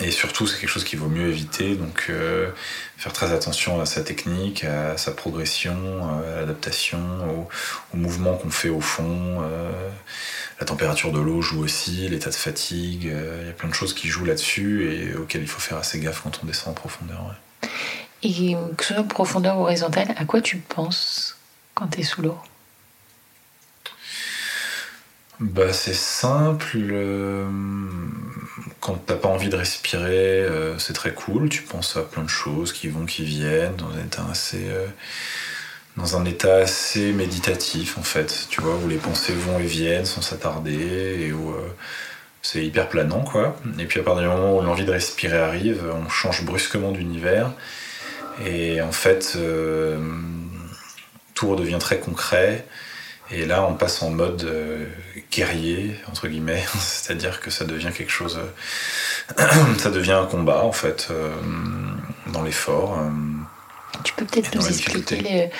Et 0.00 0.10
surtout, 0.10 0.48
c'est 0.48 0.58
quelque 0.58 0.68
chose 0.68 0.82
qu'il 0.82 0.98
vaut 0.98 1.08
mieux 1.08 1.28
éviter, 1.28 1.76
donc 1.76 2.06
euh, 2.10 2.50
faire 2.96 3.12
très 3.12 3.32
attention 3.32 3.80
à 3.80 3.86
sa 3.86 4.02
technique, 4.02 4.64
à 4.64 4.96
sa 4.96 5.12
progression, 5.12 5.76
à 6.08 6.40
l'adaptation, 6.40 6.98
au, 7.94 7.96
mouvement 7.96 8.34
qu'on 8.34 8.50
fait 8.50 8.68
au 8.68 8.80
fond. 8.80 9.42
La 10.58 10.66
température 10.66 11.12
de 11.12 11.20
l'eau 11.20 11.42
joue 11.42 11.62
aussi, 11.62 12.08
l'état 12.08 12.30
de 12.30 12.34
fatigue, 12.34 13.04
il 13.04 13.46
y 13.46 13.50
a 13.50 13.52
plein 13.52 13.68
de 13.68 13.74
choses 13.74 13.94
qui 13.94 14.08
jouent 14.08 14.24
là-dessus 14.24 14.90
et 14.90 15.14
auxquelles 15.14 15.42
il 15.42 15.48
faut 15.48 15.60
faire 15.60 15.78
assez 15.78 16.00
gaffe 16.00 16.22
quand 16.22 16.40
on 16.42 16.46
descend 16.46 16.70
en 16.70 16.74
profondeur. 16.74 17.34
Et 18.22 18.56
que 18.76 18.84
ce 18.84 18.94
soit 18.94 19.02
profondeur 19.04 19.58
ou 19.58 19.62
horizontale, 19.62 20.14
à 20.16 20.24
quoi 20.24 20.40
tu 20.40 20.56
penses 20.56 21.36
quand 21.74 21.88
tu 21.88 22.00
es 22.00 22.02
sous 22.02 22.22
l'eau? 22.22 22.38
Bah, 25.38 25.72
C'est 25.72 25.94
simple. 25.94 26.76
Euh, 26.76 27.46
quand 28.80 28.94
t'as 29.06 29.16
pas 29.16 29.28
envie 29.28 29.50
de 29.50 29.56
respirer, 29.56 30.42
euh, 30.42 30.78
c'est 30.78 30.94
très 30.94 31.12
cool. 31.12 31.48
Tu 31.48 31.62
penses 31.62 31.96
à 31.96 32.02
plein 32.02 32.22
de 32.22 32.28
choses 32.28 32.72
qui 32.72 32.88
vont, 32.88 33.04
qui 33.04 33.24
viennent, 33.24 33.76
dans 33.76 33.90
un 33.90 34.04
état 34.04 34.26
assez. 34.30 34.68
Euh, 34.68 34.86
dans 35.96 36.16
un 36.16 36.24
état 36.24 36.56
assez 36.56 37.12
méditatif 37.12 37.98
en 37.98 38.02
fait, 38.02 38.46
tu 38.50 38.60
vois, 38.60 38.76
où 38.76 38.88
les 38.88 38.96
pensées 38.96 39.34
vont 39.34 39.58
et 39.58 39.66
viennent 39.66 40.04
sans 40.04 40.22
s'attarder 40.22 41.26
et 41.26 41.32
où 41.32 41.54
c'est 42.42 42.64
hyper 42.64 42.88
planant 42.88 43.22
quoi. 43.22 43.56
Et 43.78 43.86
puis 43.86 44.00
à 44.00 44.02
partir 44.02 44.22
du 44.22 44.28
moment 44.28 44.58
où 44.58 44.62
l'envie 44.62 44.84
de 44.84 44.92
respirer 44.92 45.38
arrive, 45.38 45.82
on 45.92 46.08
change 46.08 46.44
brusquement 46.44 46.92
d'univers 46.92 47.52
et 48.44 48.82
en 48.82 48.92
fait 48.92 49.38
tout 51.34 51.48
redevient 51.48 51.78
très 51.78 51.98
concret 51.98 52.66
et 53.30 53.44
là, 53.44 53.66
on 53.66 53.74
passe 53.74 54.02
en 54.02 54.10
mode 54.10 54.44
euh, 54.44 54.86
guerrier, 55.32 55.96
entre 56.08 56.28
guillemets, 56.28 56.64
c'est-à-dire 56.78 57.40
que 57.40 57.50
ça 57.50 57.64
devient 57.64 57.90
quelque 57.94 58.12
chose. 58.12 58.38
Euh, 59.38 59.46
ça 59.78 59.90
devient 59.90 60.12
un 60.12 60.26
combat, 60.26 60.62
en 60.62 60.72
fait, 60.72 61.08
euh, 61.10 61.34
dans 62.28 62.42
l'effort. 62.42 62.98
tu 64.04 64.12
peux 64.14 64.24
peut-être 64.24 64.54
nous 64.54 64.66
expliquer 64.66 65.16
les, 65.16 65.50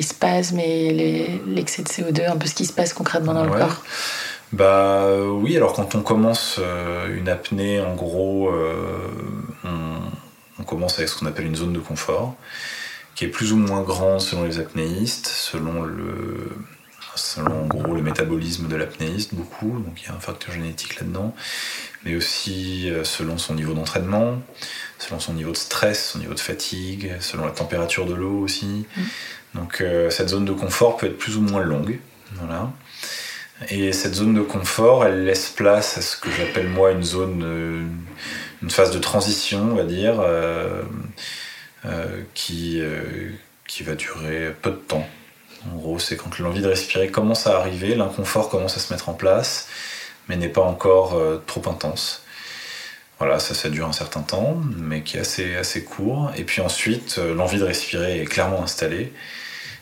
spasmes 0.00 0.60
et 0.60 1.40
l'excès 1.46 1.82
de 1.82 1.88
CO2, 1.88 2.28
un 2.28 2.36
peu 2.36 2.46
ce 2.46 2.54
qui 2.54 2.66
se 2.66 2.72
passe 2.72 2.92
concrètement 2.92 3.34
dans 3.34 3.44
le 3.44 3.50
corps 3.50 3.82
bah 4.52 5.06
oui, 5.24 5.56
alors 5.56 5.72
quand 5.72 5.94
on 5.94 6.02
commence 6.02 6.60
une 7.08 7.30
apnée, 7.30 7.80
en 7.80 7.94
gros, 7.94 8.52
on, 9.64 10.62
commence 10.64 10.98
avec 10.98 11.08
ce 11.08 11.18
qu'on 11.18 11.24
appelle 11.24 11.46
une 11.46 11.56
zone 11.56 11.72
de 11.72 11.78
confort 11.78 12.36
qui 13.14 13.24
est 13.24 13.28
plus 13.28 13.52
ou 13.52 13.56
moins 13.56 13.82
grand 13.82 14.18
selon 14.18 14.44
les 14.44 14.58
apnéistes, 14.58 15.26
selon 15.26 15.82
le, 15.82 16.50
selon 17.14 17.64
en 17.64 17.66
gros 17.66 17.94
le 17.94 18.02
métabolisme 18.02 18.68
de 18.68 18.76
l'apnéiste 18.76 19.34
beaucoup, 19.34 19.78
donc 19.78 20.02
il 20.02 20.06
y 20.06 20.10
a 20.10 20.14
un 20.14 20.20
facteur 20.20 20.54
génétique 20.54 20.98
là-dedans, 21.00 21.34
mais 22.04 22.16
aussi 22.16 22.90
euh, 22.90 23.04
selon 23.04 23.38
son 23.38 23.54
niveau 23.54 23.74
d'entraînement, 23.74 24.40
selon 24.98 25.20
son 25.20 25.34
niveau 25.34 25.52
de 25.52 25.56
stress, 25.56 26.10
son 26.10 26.18
niveau 26.18 26.34
de 26.34 26.40
fatigue, 26.40 27.12
selon 27.20 27.44
la 27.44 27.52
température 27.52 28.06
de 28.06 28.14
l'eau 28.14 28.40
aussi. 28.40 28.86
Mm. 28.96 29.02
Donc 29.54 29.80
euh, 29.80 30.10
cette 30.10 30.28
zone 30.28 30.44
de 30.44 30.52
confort 30.52 30.96
peut 30.96 31.06
être 31.06 31.18
plus 31.18 31.36
ou 31.36 31.42
moins 31.42 31.62
longue. 31.62 31.98
Voilà. 32.34 32.70
Et 33.68 33.92
cette 33.92 34.14
zone 34.14 34.34
de 34.34 34.40
confort, 34.40 35.04
elle 35.04 35.24
laisse 35.24 35.48
place 35.50 35.98
à 35.98 36.02
ce 36.02 36.16
que 36.16 36.30
j'appelle 36.30 36.68
moi 36.68 36.90
une 36.90 37.04
zone, 37.04 37.42
euh, 37.44 37.82
une 38.62 38.70
phase 38.70 38.90
de 38.90 38.98
transition, 38.98 39.60
on 39.72 39.74
va 39.74 39.84
dire. 39.84 40.16
Euh, 40.20 40.82
qui, 42.34 42.80
qui 43.66 43.82
va 43.82 43.96
durer 43.96 44.54
peu 44.62 44.70
de 44.70 44.76
temps. 44.76 45.08
En 45.68 45.76
gros, 45.76 45.98
c'est 45.98 46.16
quand 46.16 46.38
l'envie 46.38 46.62
de 46.62 46.68
respirer 46.68 47.08
commence 47.08 47.48
à 47.48 47.58
arriver, 47.58 47.96
l'inconfort 47.96 48.48
commence 48.48 48.76
à 48.76 48.80
se 48.80 48.92
mettre 48.92 49.08
en 49.08 49.14
place, 49.14 49.66
mais 50.28 50.36
n'est 50.36 50.48
pas 50.48 50.62
encore 50.62 51.20
trop 51.48 51.68
intense. 51.68 52.22
Voilà, 53.18 53.40
ça, 53.40 53.54
ça 53.54 53.68
dure 53.68 53.88
un 53.88 53.92
certain 53.92 54.20
temps, 54.20 54.60
mais 54.76 55.02
qui 55.02 55.16
est 55.16 55.20
assez, 55.20 55.56
assez 55.56 55.82
court. 55.82 56.30
Et 56.36 56.44
puis 56.44 56.62
ensuite, 56.62 57.18
l'envie 57.18 57.58
de 57.58 57.64
respirer 57.64 58.20
est 58.20 58.26
clairement 58.26 58.62
installée. 58.62 59.12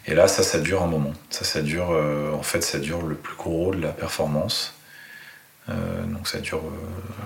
Et 0.07 0.15
là, 0.15 0.29
ça, 0.29 0.43
ça 0.43 0.59
dure 0.59 0.83
un 0.83 0.87
moment. 0.87 1.13
Ça, 1.29 1.45
ça 1.45 1.63
dure, 1.63 1.91
en 2.35 2.43
fait, 2.43 2.63
ça 2.63 2.79
dure 2.79 3.03
le 3.03 3.15
plus 3.15 3.37
gros 3.37 3.75
de 3.75 3.81
la 3.81 3.93
performance. 3.93 4.75
donc 5.69 6.27
ça 6.27 6.39
dure, 6.39 6.63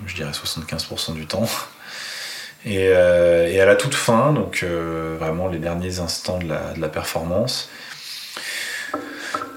je 0.05 0.15
dirais, 0.15 0.31
75% 0.31 1.13
du 1.13 1.25
temps. 1.25 1.47
Euh, 2.67 3.47
et, 3.47 3.61
à 3.61 3.65
la 3.65 3.75
toute 3.75 3.93
fin, 3.93 4.33
donc 4.33 4.61
euh, 4.63 5.17
vraiment 5.19 5.47
les 5.47 5.59
derniers 5.59 5.99
instants 5.99 6.39
de 6.39 6.47
la, 6.47 6.87
performance, 6.87 7.69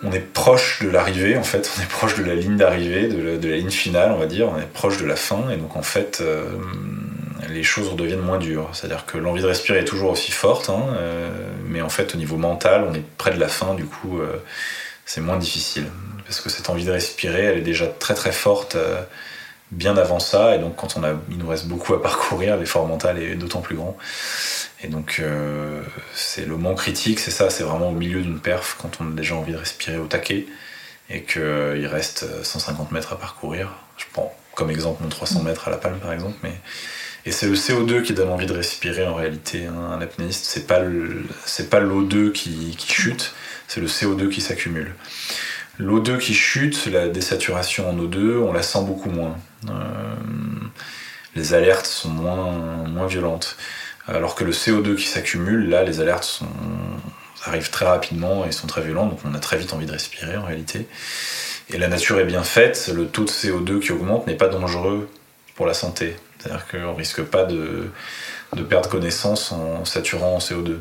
on 0.03 0.13
est 0.13 0.21
proche 0.21 0.83
de 0.83 0.91
l'arrivée 0.91 1.37
en 1.39 1.43
fait, 1.43 1.71
on 1.77 1.83
est 1.83 1.89
proche 1.89 2.17
de 2.17 2.25
la 2.25 2.35
ligne 2.35 2.57
d'arrivée, 2.57 3.09
de, 3.09 3.49
la 3.49 3.57
ligne 3.57 3.71
finale 3.71 4.13
on 4.13 4.19
va 4.19 4.27
dire, 4.27 4.51
on 4.51 4.59
est 4.59 4.71
proche 4.71 4.99
de 4.99 5.07
la 5.07 5.17
fin 5.17 5.49
et 5.51 5.57
donc 5.57 5.77
en 5.77 5.83
fait 5.83 6.19
euh, 6.21 6.45
les 7.49 7.63
choses 7.63 7.89
redeviennent 7.89 8.21
moins 8.21 8.39
dures. 8.39 8.71
C'est-à-dire 8.73 9.07
que 9.07 9.19
l'envie 9.19 9.43
de 9.43 9.47
respirer 9.47 9.81
est 9.81 9.85
toujours 9.85 10.11
aussi 10.11 10.33
forte, 10.33 10.71
hein, 10.71 10.83
mais 11.67 11.83
en 11.83 11.89
fait 11.89 12.15
au 12.15 12.19
niveau 12.19 12.37
mental 12.37 12.87
on 12.89 12.95
est 12.95 13.05
près 13.17 13.33
de 13.33 13.41
la 13.41 13.49
fin, 13.49 13.75
du 13.75 13.85
coup 13.85 14.21
c'est 15.05 15.21
moins 15.21 15.39
difficile. 15.39 15.87
Parce 16.25 16.41
que 16.41 16.51
cette 16.51 16.69
envie 16.69 16.85
de 16.85 16.91
respirer 16.91 17.45
elle 17.45 17.59
est 17.59 17.63
déjà 17.63 17.87
très 17.87 18.15
très 18.15 18.33
forte 18.33 18.77
bien 19.71 19.97
avant 19.97 20.19
ça, 20.19 20.55
et 20.55 20.59
donc 20.59 20.77
quand 20.77 20.97
on 20.97 21.05
a, 21.05 21.13
il 21.31 21.39
nous 21.39 21.49
reste 21.49 21.67
beaucoup 21.67 21.95
à 21.95 22.03
parcourir, 22.03 22.57
l'effort 22.57 22.87
mental 22.87 23.21
est 23.23 23.35
d'autant 23.35 23.61
plus 23.61 23.77
grand. 23.77 23.97
Et 24.83 24.89
donc 24.89 25.19
euh, 25.21 25.83
c'est 26.15 26.47
le 26.47 26.57
moment 26.57 26.75
critique, 26.75 27.19
c'est 27.19 27.31
ça, 27.31 27.51
c'est 27.51 27.65
vraiment 27.65 27.91
au 27.91 27.95
milieu 27.95 28.23
d'une 28.23 28.41
perf 28.41 28.77
quand 28.81 28.99
on 29.01 29.09
a 29.09 29.15
déjà 29.15 29.35
envie 29.35 29.53
de 29.53 29.59
respirer 29.59 29.99
au 29.99 30.07
taquet 30.07 30.47
et 31.11 31.23
qu'il 31.23 31.43
euh, 31.43 31.89
reste 31.91 32.45
150 32.45 32.93
mètres 32.93 33.13
à 33.13 33.19
parcourir. 33.19 33.75
Je 33.97 34.05
prends 34.13 34.35
comme 34.55 34.71
exemple 34.71 35.03
mon 35.03 35.09
300 35.09 35.43
mètres 35.43 35.69
à 35.69 35.71
la 35.71 35.77
palme 35.77 35.99
par 35.99 36.13
exemple, 36.13 36.37
mais 36.43 36.55
et 37.27 37.33
c'est 37.33 37.47
le 37.47 37.55
CO2 37.55 38.03
qui 38.03 38.15
donne 38.15 38.29
envie 38.29 38.47
de 38.47 38.53
respirer 38.53 39.07
en 39.07 39.15
réalité. 39.15 39.67
Hein, 39.67 39.93
un 39.93 40.01
apnéiste, 40.01 40.45
c'est 40.45 40.67
pas 40.67 40.81
c'est 41.45 41.69
pas 41.69 41.81
l'O2 41.81 42.33
qui, 42.33 42.77
chute, 42.89 43.35
c'est 43.67 43.81
le 43.81 43.87
CO2 43.87 44.29
qui 44.29 44.41
s'accumule. 44.41 44.95
L'O2 45.79 46.19
qui 46.19 46.35
chute, 46.35 46.87
la 46.87 47.09
désaturation 47.09 47.89
en 47.91 47.97
O2, 47.97 48.39
on 48.39 48.53
la 48.53 48.63
sent 48.63 48.83
beaucoup 48.83 49.11
moins. 49.11 49.37
Euh, 49.69 49.73
les 51.35 51.55
alertes 51.55 51.87
sont 51.87 52.09
moins, 52.09 52.53
moins 52.87 53.07
violentes. 53.07 53.57
Alors 54.07 54.35
que 54.35 54.45
le 54.45 54.53
CO2 54.53 54.97
qui 54.97 55.07
s'accumule, 55.07 55.69
là, 55.69 55.85
les 55.85 56.01
alertes 56.01 56.41
arrivent 57.45 57.71
très 57.71 57.85
rapidement 57.85 58.47
et 58.47 58.53
sont 58.53 58.67
très 58.67 58.83
violentes, 58.83 59.11
donc 59.11 59.21
on 59.25 59.35
a 59.35 59.39
très 59.39 59.59
vite 59.59 59.73
envie 59.73 59.87
de 59.87 59.93
respirer 59.93 60.37
en 60.37 60.45
réalité. 60.45 60.89
Et 61.71 61.79
la 61.79 61.89
nature 61.89 62.19
est 62.19 62.25
bien 62.25 62.43
faite, 62.43 62.91
le 62.95 63.07
taux 63.07 63.25
de 63.25 63.31
CO2 63.31 63.81
qui 63.81 63.93
augmente 63.93 64.27
n'est 64.27 64.37
pas 64.37 64.49
dangereux 64.49 65.09
pour 65.55 65.67
la 65.67 65.75
santé. 65.75 66.17
C'est-à-dire 66.39 66.67
qu'on 66.67 66.93
ne 66.93 66.97
risque 66.97 67.23
pas 67.23 67.45
de, 67.45 67.91
de 68.55 68.63
perdre 68.63 68.89
connaissance 68.89 69.53
en 69.53 69.85
saturant 69.85 70.37
en 70.37 70.39
CO2. 70.39 70.77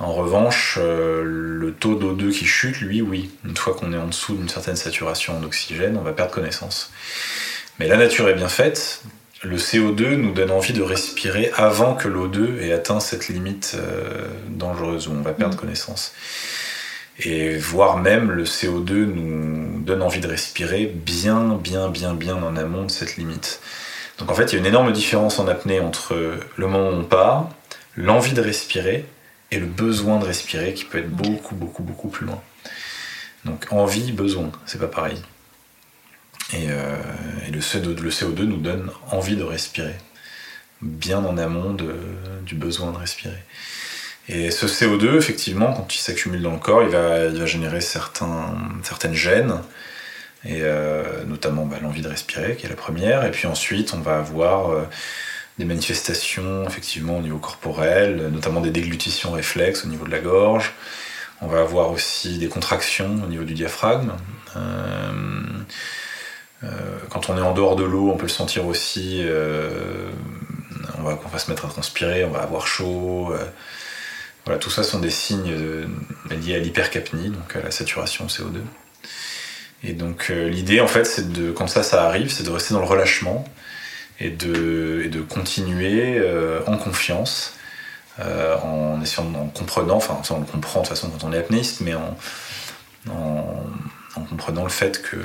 En 0.00 0.14
revanche, 0.14 0.78
euh, 0.80 1.22
le 1.24 1.72
taux 1.72 1.94
d'O2 1.94 2.30
qui 2.30 2.46
chute, 2.46 2.80
lui, 2.80 3.02
oui. 3.02 3.30
Une 3.44 3.54
fois 3.56 3.74
qu'on 3.74 3.92
est 3.92 3.98
en 3.98 4.06
dessous 4.06 4.34
d'une 4.34 4.48
certaine 4.48 4.76
saturation 4.76 5.36
en 5.36 5.42
oxygène, 5.42 5.98
on 5.98 6.02
va 6.02 6.12
perdre 6.12 6.32
connaissance. 6.32 6.90
Mais 7.78 7.86
la 7.86 7.98
nature 7.98 8.28
est 8.30 8.34
bien 8.34 8.48
faite. 8.48 9.02
Le 9.42 9.58
CO2 9.58 10.16
nous 10.16 10.32
donne 10.32 10.50
envie 10.50 10.72
de 10.72 10.82
respirer 10.82 11.50
avant 11.54 11.94
que 11.94 12.08
l'O2 12.08 12.60
ait 12.60 12.72
atteint 12.72 13.00
cette 13.00 13.28
limite 13.28 13.76
euh, 13.78 14.26
dangereuse 14.48 15.08
où 15.08 15.12
on 15.12 15.20
va 15.20 15.32
perdre 15.32 15.56
mm. 15.56 15.60
connaissance. 15.60 16.14
Et 17.18 17.58
voire 17.58 17.98
même 17.98 18.30
le 18.30 18.44
CO2 18.44 19.04
nous 19.04 19.80
donne 19.80 20.00
envie 20.00 20.20
de 20.20 20.28
respirer 20.28 20.86
bien, 20.86 21.58
bien, 21.62 21.90
bien, 21.90 22.14
bien 22.14 22.42
en 22.42 22.56
amont 22.56 22.84
de 22.84 22.90
cette 22.90 23.18
limite. 23.18 23.60
Donc 24.20 24.30
en 24.30 24.34
fait, 24.34 24.52
il 24.52 24.52
y 24.52 24.56
a 24.56 24.58
une 24.58 24.66
énorme 24.66 24.92
différence 24.92 25.38
en 25.38 25.48
apnée 25.48 25.80
entre 25.80 26.14
le 26.56 26.66
moment 26.66 26.90
où 26.90 27.00
on 27.00 27.04
part, 27.04 27.48
l'envie 27.96 28.32
de 28.32 28.40
respirer, 28.40 29.06
et 29.50 29.58
le 29.58 29.66
besoin 29.66 30.18
de 30.18 30.24
respirer 30.24 30.74
qui 30.74 30.84
peut 30.84 30.98
être 30.98 31.10
beaucoup, 31.10 31.54
beaucoup, 31.54 31.82
beaucoup 31.82 32.08
plus 32.08 32.26
loin. 32.26 32.40
Donc 33.44 33.66
envie, 33.70 34.12
besoin, 34.12 34.50
c'est 34.66 34.78
pas 34.78 34.86
pareil. 34.86 35.20
Et, 36.52 36.66
euh, 36.68 36.96
le, 37.50 37.60
CO2, 37.60 38.42
nous 38.42 38.58
donne 38.58 38.90
envie 39.10 39.36
de 39.36 39.42
respirer, 39.42 39.96
bien 40.82 41.24
en 41.24 41.36
amont 41.38 41.76
du 42.42 42.54
besoin 42.54 42.92
de 42.92 42.98
respirer. 42.98 43.42
Et 44.28 44.50
ce 44.50 44.66
CO2, 44.66 45.16
effectivement, 45.16 45.72
quand 45.72 45.94
il 45.94 45.98
s'accumule 45.98 46.42
dans 46.42 46.52
le 46.52 46.58
corps, 46.58 46.82
il 46.82 46.90
va, 46.90 47.46
générer 47.46 47.80
certains, 47.80 48.56
certaines 48.82 49.14
gènes, 49.14 49.54
et 50.44 50.60
euh, 50.62 51.24
notamment 51.24 51.66
bah, 51.66 51.76
l'envie 51.82 52.02
de 52.02 52.08
respirer, 52.08 52.56
qui 52.56 52.66
est 52.66 52.68
la 52.68 52.76
première. 52.76 53.24
Et 53.24 53.30
puis 53.30 53.46
ensuite, 53.46 53.92
on 53.94 54.00
va 54.00 54.18
avoir 54.18 54.70
euh, 54.70 54.82
des 55.58 55.64
manifestations 55.64 56.66
effectivement 56.66 57.18
au 57.18 57.20
niveau 57.20 57.38
corporel, 57.38 58.28
notamment 58.32 58.60
des 58.60 58.70
déglutitions 58.70 59.32
réflexes 59.32 59.84
au 59.84 59.88
niveau 59.88 60.06
de 60.06 60.10
la 60.10 60.20
gorge. 60.20 60.72
On 61.42 61.46
va 61.46 61.60
avoir 61.60 61.90
aussi 61.90 62.38
des 62.38 62.48
contractions 62.48 63.20
au 63.24 63.26
niveau 63.26 63.44
du 63.44 63.54
diaphragme. 63.54 64.12
Euh, 64.56 65.42
quand 67.08 67.30
on 67.30 67.38
est 67.38 67.42
en 67.42 67.54
dehors 67.54 67.76
de 67.76 67.84
l'eau, 67.84 68.10
on 68.10 68.16
peut 68.16 68.26
le 68.26 68.28
sentir 68.28 68.66
aussi. 68.66 69.24
On, 70.98 71.02
va, 71.02 71.14
va, 71.14 71.38
se 71.38 71.50
mettre 71.50 71.64
à 71.64 71.68
transpirer, 71.68 72.24
on 72.24 72.30
va 72.30 72.40
avoir 72.40 72.66
chaud. 72.66 73.32
voilà, 74.44 74.58
tout 74.58 74.68
ça 74.68 74.82
sont 74.82 74.98
des 74.98 75.10
signes 75.10 75.56
liés 76.30 76.56
à 76.56 76.58
l'hypercapnie, 76.58 77.30
donc 77.30 77.56
à 77.56 77.62
la 77.62 77.70
saturation 77.70 78.26
CO2. 78.26 78.60
Et 79.82 79.92
donc 79.92 80.28
l'idée, 80.28 80.80
en 80.80 80.86
fait, 80.86 81.04
c'est 81.04 81.32
de, 81.32 81.52
quand 81.52 81.66
ça, 81.66 81.82
ça 81.82 82.04
arrive, 82.04 82.30
c'est 82.30 82.44
de 82.44 82.50
rester 82.50 82.74
dans 82.74 82.80
le 82.80 82.86
relâchement 82.86 83.44
et 84.18 84.30
de, 84.30 85.02
et 85.04 85.08
de 85.08 85.20
continuer 85.22 86.22
en 86.66 86.76
confiance, 86.76 87.54
en 88.18 89.00
essayant, 89.00 89.32
en 89.34 89.46
comprenant, 89.46 89.96
enfin 89.96 90.20
on 90.30 90.40
le 90.40 90.44
comprend 90.44 90.82
de 90.82 90.86
toute 90.86 90.96
façon 90.96 91.08
quand 91.08 91.26
on 91.26 91.32
est 91.32 91.38
apnéiste, 91.38 91.80
mais 91.80 91.94
en 91.94 92.14
en 94.16 94.22
comprenant 94.22 94.64
le 94.64 94.70
fait 94.70 95.02
que, 95.02 95.16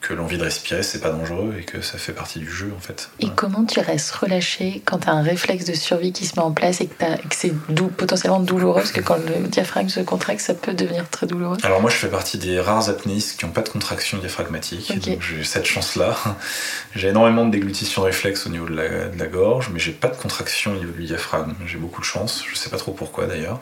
que 0.00 0.14
l'envie 0.14 0.38
de 0.38 0.44
respirer, 0.44 0.82
c'est 0.82 1.00
pas 1.00 1.10
dangereux 1.10 1.54
et 1.58 1.64
que 1.64 1.82
ça 1.82 1.98
fait 1.98 2.12
partie 2.12 2.38
du 2.38 2.50
jeu 2.50 2.72
en 2.74 2.80
fait. 2.80 3.10
Et 3.20 3.28
comment 3.34 3.64
tu 3.64 3.78
restes 3.80 4.10
relâché 4.12 4.80
quand 4.86 5.00
tu 5.00 5.08
as 5.08 5.12
un 5.12 5.22
réflexe 5.22 5.66
de 5.66 5.74
survie 5.74 6.12
qui 6.12 6.24
se 6.24 6.36
met 6.36 6.42
en 6.42 6.52
place 6.52 6.80
et 6.80 6.86
que, 6.86 6.94
c'est 7.30 7.52
potentiellement 7.96 8.40
douloureux 8.40 8.80
Parce 8.80 8.92
que 8.92 9.02
quand 9.02 9.16
le 9.16 9.48
diaphragme 9.48 9.88
se 9.88 10.00
contracte, 10.00 10.40
ça 10.40 10.54
peut 10.54 10.72
devenir 10.72 11.08
très 11.10 11.26
douloureux? 11.26 11.58
Alors 11.62 11.80
moi, 11.82 11.90
je 11.90 11.96
fais 11.96 12.08
partie 12.08 12.38
des 12.38 12.58
rares 12.58 12.88
apnéistes 12.88 13.38
qui 13.38 13.44
n'ont 13.44 13.52
pas 13.52 13.62
de 13.62 13.68
contraction 13.68 14.18
diaphragmatique. 14.18 14.98
Donc 15.06 15.20
j'ai 15.20 15.44
cette 15.44 15.66
chance-là. 15.66 16.16
j'ai 16.96 17.08
énormément 17.08 17.44
de 17.44 17.50
déglutition 17.50 18.02
réflexe 18.02 18.46
au 18.46 18.50
niveau 18.50 18.66
de 18.66 18.74
la, 18.74 19.08
de 19.08 19.18
la 19.18 19.26
gorge, 19.26 19.70
mais 19.72 19.78
j'ai 19.78 19.92
pas 19.92 20.08
de 20.08 20.16
contraction 20.16 20.72
au 20.72 20.76
niveau 20.76 20.92
du 20.92 21.04
diaphragme. 21.04 21.54
J'ai 21.66 21.78
beaucoup 21.78 22.00
de 22.00 22.06
chance. 22.06 22.44
Je 22.50 22.56
sais 22.56 22.70
pas 22.70 22.78
trop 22.78 22.92
pourquoi 22.92 23.26
d'ailleurs. 23.26 23.60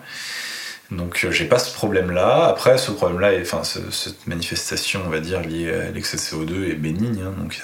Donc 0.91 1.25
euh, 1.25 1.31
j'ai 1.31 1.45
pas 1.45 1.59
ce 1.59 1.73
problème-là. 1.73 2.47
Après, 2.47 2.79
ce 2.79 2.91
problème-là, 2.91 3.33
enfin 3.41 3.63
cette 3.65 4.27
manifestation, 4.27 5.03
on 5.07 5.11
va 5.11 5.21
dire, 5.21 5.41
liée 5.41 5.73
à 5.73 5.91
l'excès 5.91 6.17
de 6.17 6.23
CO2 6.23 6.71
est 6.71 6.75
bénigne, 6.75 7.23
hein, 7.23 7.35
donc 7.39 7.61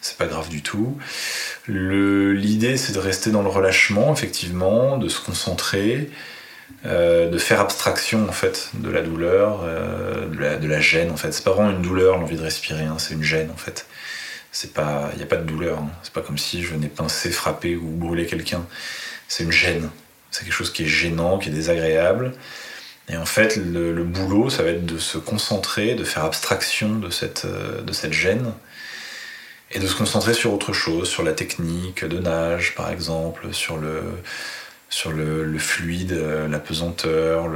c'est 0.00 0.16
pas 0.16 0.26
grave 0.26 0.48
du 0.48 0.62
tout. 0.62 0.98
L'idée, 1.68 2.76
c'est 2.76 2.92
de 2.92 2.98
rester 2.98 3.30
dans 3.30 3.42
le 3.42 3.48
relâchement, 3.48 4.12
effectivement, 4.12 4.98
de 4.98 5.08
se 5.08 5.20
concentrer, 5.20 6.10
euh, 6.86 7.28
de 7.28 7.38
faire 7.38 7.60
abstraction 7.60 8.28
en 8.28 8.32
fait 8.32 8.70
de 8.74 8.90
la 8.90 9.02
douleur, 9.02 9.62
euh, 9.64 10.26
de, 10.26 10.66
la, 10.66 10.80
gêne 10.80 11.10
en 11.10 11.16
fait. 11.16 11.32
C'est 11.32 11.44
pas 11.44 11.52
vraiment 11.52 11.70
une 11.70 11.82
douleur 11.82 12.18
l'envie 12.18 12.36
de 12.36 12.42
respirer, 12.42 12.84
hein, 12.84 12.96
c'est 12.98 13.14
une 13.14 13.22
gêne 13.22 13.50
en 13.52 13.56
fait. 13.56 13.86
C'est 14.50 14.72
pas, 14.72 15.10
il 15.14 15.20
y 15.20 15.22
a 15.22 15.26
pas 15.26 15.36
de 15.36 15.44
douleur. 15.44 15.78
Hein. 15.78 15.90
C'est 16.02 16.12
pas 16.12 16.22
comme 16.22 16.38
si 16.38 16.62
je 16.62 16.72
venais 16.74 16.88
pincer, 16.88 17.30
frapper 17.30 17.76
ou 17.76 17.86
brûler 17.90 18.26
quelqu'un. 18.26 18.64
C'est 19.28 19.44
une 19.44 19.52
gêne. 19.52 19.90
C'est 20.30 20.44
quelque 20.44 20.52
chose 20.52 20.72
qui 20.72 20.84
est 20.84 20.88
gênant, 20.88 21.38
qui 21.38 21.48
est 21.48 21.52
désagréable. 21.52 22.32
Et 23.10 23.16
en 23.16 23.24
fait, 23.24 23.56
le, 23.56 24.04
boulot, 24.04 24.50
ça 24.50 24.62
va 24.62 24.70
être 24.70 24.84
de 24.84 24.98
se 24.98 25.16
concentrer, 25.16 25.94
de 25.94 26.04
faire 26.04 26.24
abstraction 26.24 26.96
de 26.96 27.08
cette, 27.10 27.46
euh, 27.46 27.80
de 27.80 27.92
cette 27.92 28.12
gêne, 28.12 28.52
et 29.70 29.78
de 29.78 29.86
se 29.86 29.94
concentrer 29.94 30.34
sur 30.34 30.52
autre 30.52 30.72
chose, 30.72 31.08
sur 31.08 31.22
la 31.22 31.32
technique 31.32 32.04
de 32.04 32.18
nage, 32.18 32.74
par 32.74 32.90
exemple, 32.90 33.52
sur 33.52 33.78
le, 33.78 34.02
sur 34.90 35.10
le, 35.10 35.58
fluide, 35.58 36.12
euh, 36.12 36.48
la 36.48 36.58
pesanteur, 36.58 37.48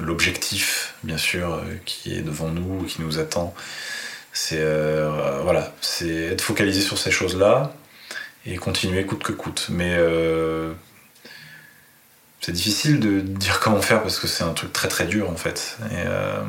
l'objectif, 0.00 0.94
bien 1.02 1.18
sûr, 1.18 1.54
euh, 1.54 1.62
qui 1.84 2.14
est 2.14 2.22
devant 2.22 2.48
nous, 2.48 2.84
qui 2.84 3.02
nous 3.02 3.18
attend. 3.18 3.54
C'est 4.32 4.62
voilà, 5.42 5.74
être 6.02 6.42
focalisé 6.42 6.82
sur 6.82 6.98
ces 6.98 7.10
choses-là 7.10 7.72
et 8.44 8.56
continuer 8.56 9.06
coûte 9.06 9.22
que 9.22 9.32
coûte. 9.32 9.68
Mais 9.70 9.96
c'est 12.40 12.52
difficile 12.52 13.00
de 13.00 13.20
dire 13.20 13.60
comment 13.60 13.80
faire 13.80 14.02
parce 14.02 14.18
que 14.18 14.26
c'est 14.26 14.44
un 14.44 14.52
truc 14.52 14.72
très 14.72 14.88
très 14.88 15.06
dur 15.06 15.30
en 15.30 15.36
fait. 15.36 15.78
Et, 15.90 15.94
euh, 16.06 16.40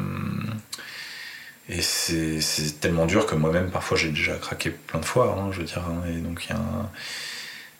c'est 1.81 2.79
tellement 2.79 3.05
dur 3.05 3.25
que 3.25 3.35
moi-même 3.35 3.69
parfois 3.71 3.97
j'ai 3.97 4.09
déjà 4.09 4.35
craqué 4.35 4.69
plein 4.69 4.99
de 4.99 5.05
fois, 5.05 5.37
hein, 5.37 5.49
je 5.51 5.59
veux 5.59 5.65
dire. 5.65 5.83
Hein. 5.87 6.07
et 6.09 6.19
donc 6.19 6.47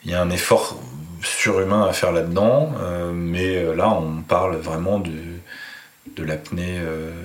il 0.04 0.10
y, 0.10 0.14
a 0.14 0.20
un 0.20 0.30
effort 0.30 0.80
surhumain 1.22 1.86
à 1.86 1.92
faire 1.92 2.12
là-dedans, 2.12 2.72
euh, 2.80 3.12
mais 3.12 3.56
euh, 3.56 3.74
là 3.74 3.88
on 3.88 4.22
parle 4.22 4.56
vraiment 4.56 4.98
de, 4.98 5.12
de 6.16 6.22
l'apnée 6.22 6.80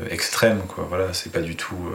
extrême, 0.10 0.62
quoi. 0.68 0.86
Voilà, 0.88 1.14
c'est 1.14 1.32
pas 1.32 1.42
du 1.42 1.56
tout 1.56 1.92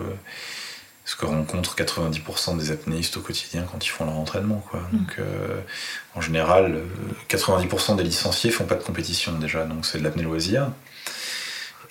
ce 1.09 1.17
que 1.17 1.25
rencontrent 1.25 1.75
90% 1.75 2.59
des 2.59 2.71
apnéistes 2.71 3.17
au 3.17 3.21
quotidien 3.21 3.65
quand 3.73 3.87
ils 3.87 3.89
font 3.89 4.05
leur 4.05 4.19
entraînement. 4.19 4.63
Quoi. 4.71 4.81
Mm. 4.81 4.99
Donc, 4.99 5.17
euh, 5.19 5.59
en 6.15 6.21
général, 6.21 6.83
90% 7.31 7.93
euh, 7.93 7.95
des 7.97 8.03
licenciés 8.03 8.51
font 8.51 8.67
pas 8.67 8.75
de 8.75 8.83
compétition 8.83 9.33
déjà, 9.33 9.65
donc 9.65 9.87
c'est 9.87 9.97
de 9.97 10.05
l'apnée 10.05 10.23
loisir. 10.23 10.71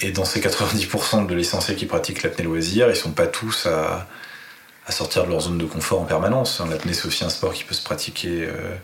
Et 0.02 0.12
dans 0.12 0.24
ces 0.24 0.40
90% 0.40 1.26
de 1.26 1.34
licenciés 1.34 1.76
qui 1.76 1.88
pratiquent 1.88 2.22
l'apnée 2.22 2.46
loisir, 2.46 2.90
ils 2.92 2.96
sont 2.96 3.10
pas 3.10 3.26
tous 3.26 3.66
à, 3.66 4.06
sortir 4.92 5.26
de 5.26 5.32
leur 5.32 5.42
zone 5.42 5.58
de 5.58 5.66
confort 5.66 6.00
en 6.00 6.06
permanence. 6.06 6.62
L'apnée, 6.70 6.94
c'est 6.94 7.08
aussi 7.08 7.26
un 7.26 7.30
sport 7.30 7.54
qui 7.54 7.64
peut 7.64 7.74
se 7.74 7.84
pratiquer 7.84 8.46
euh, 8.46 8.76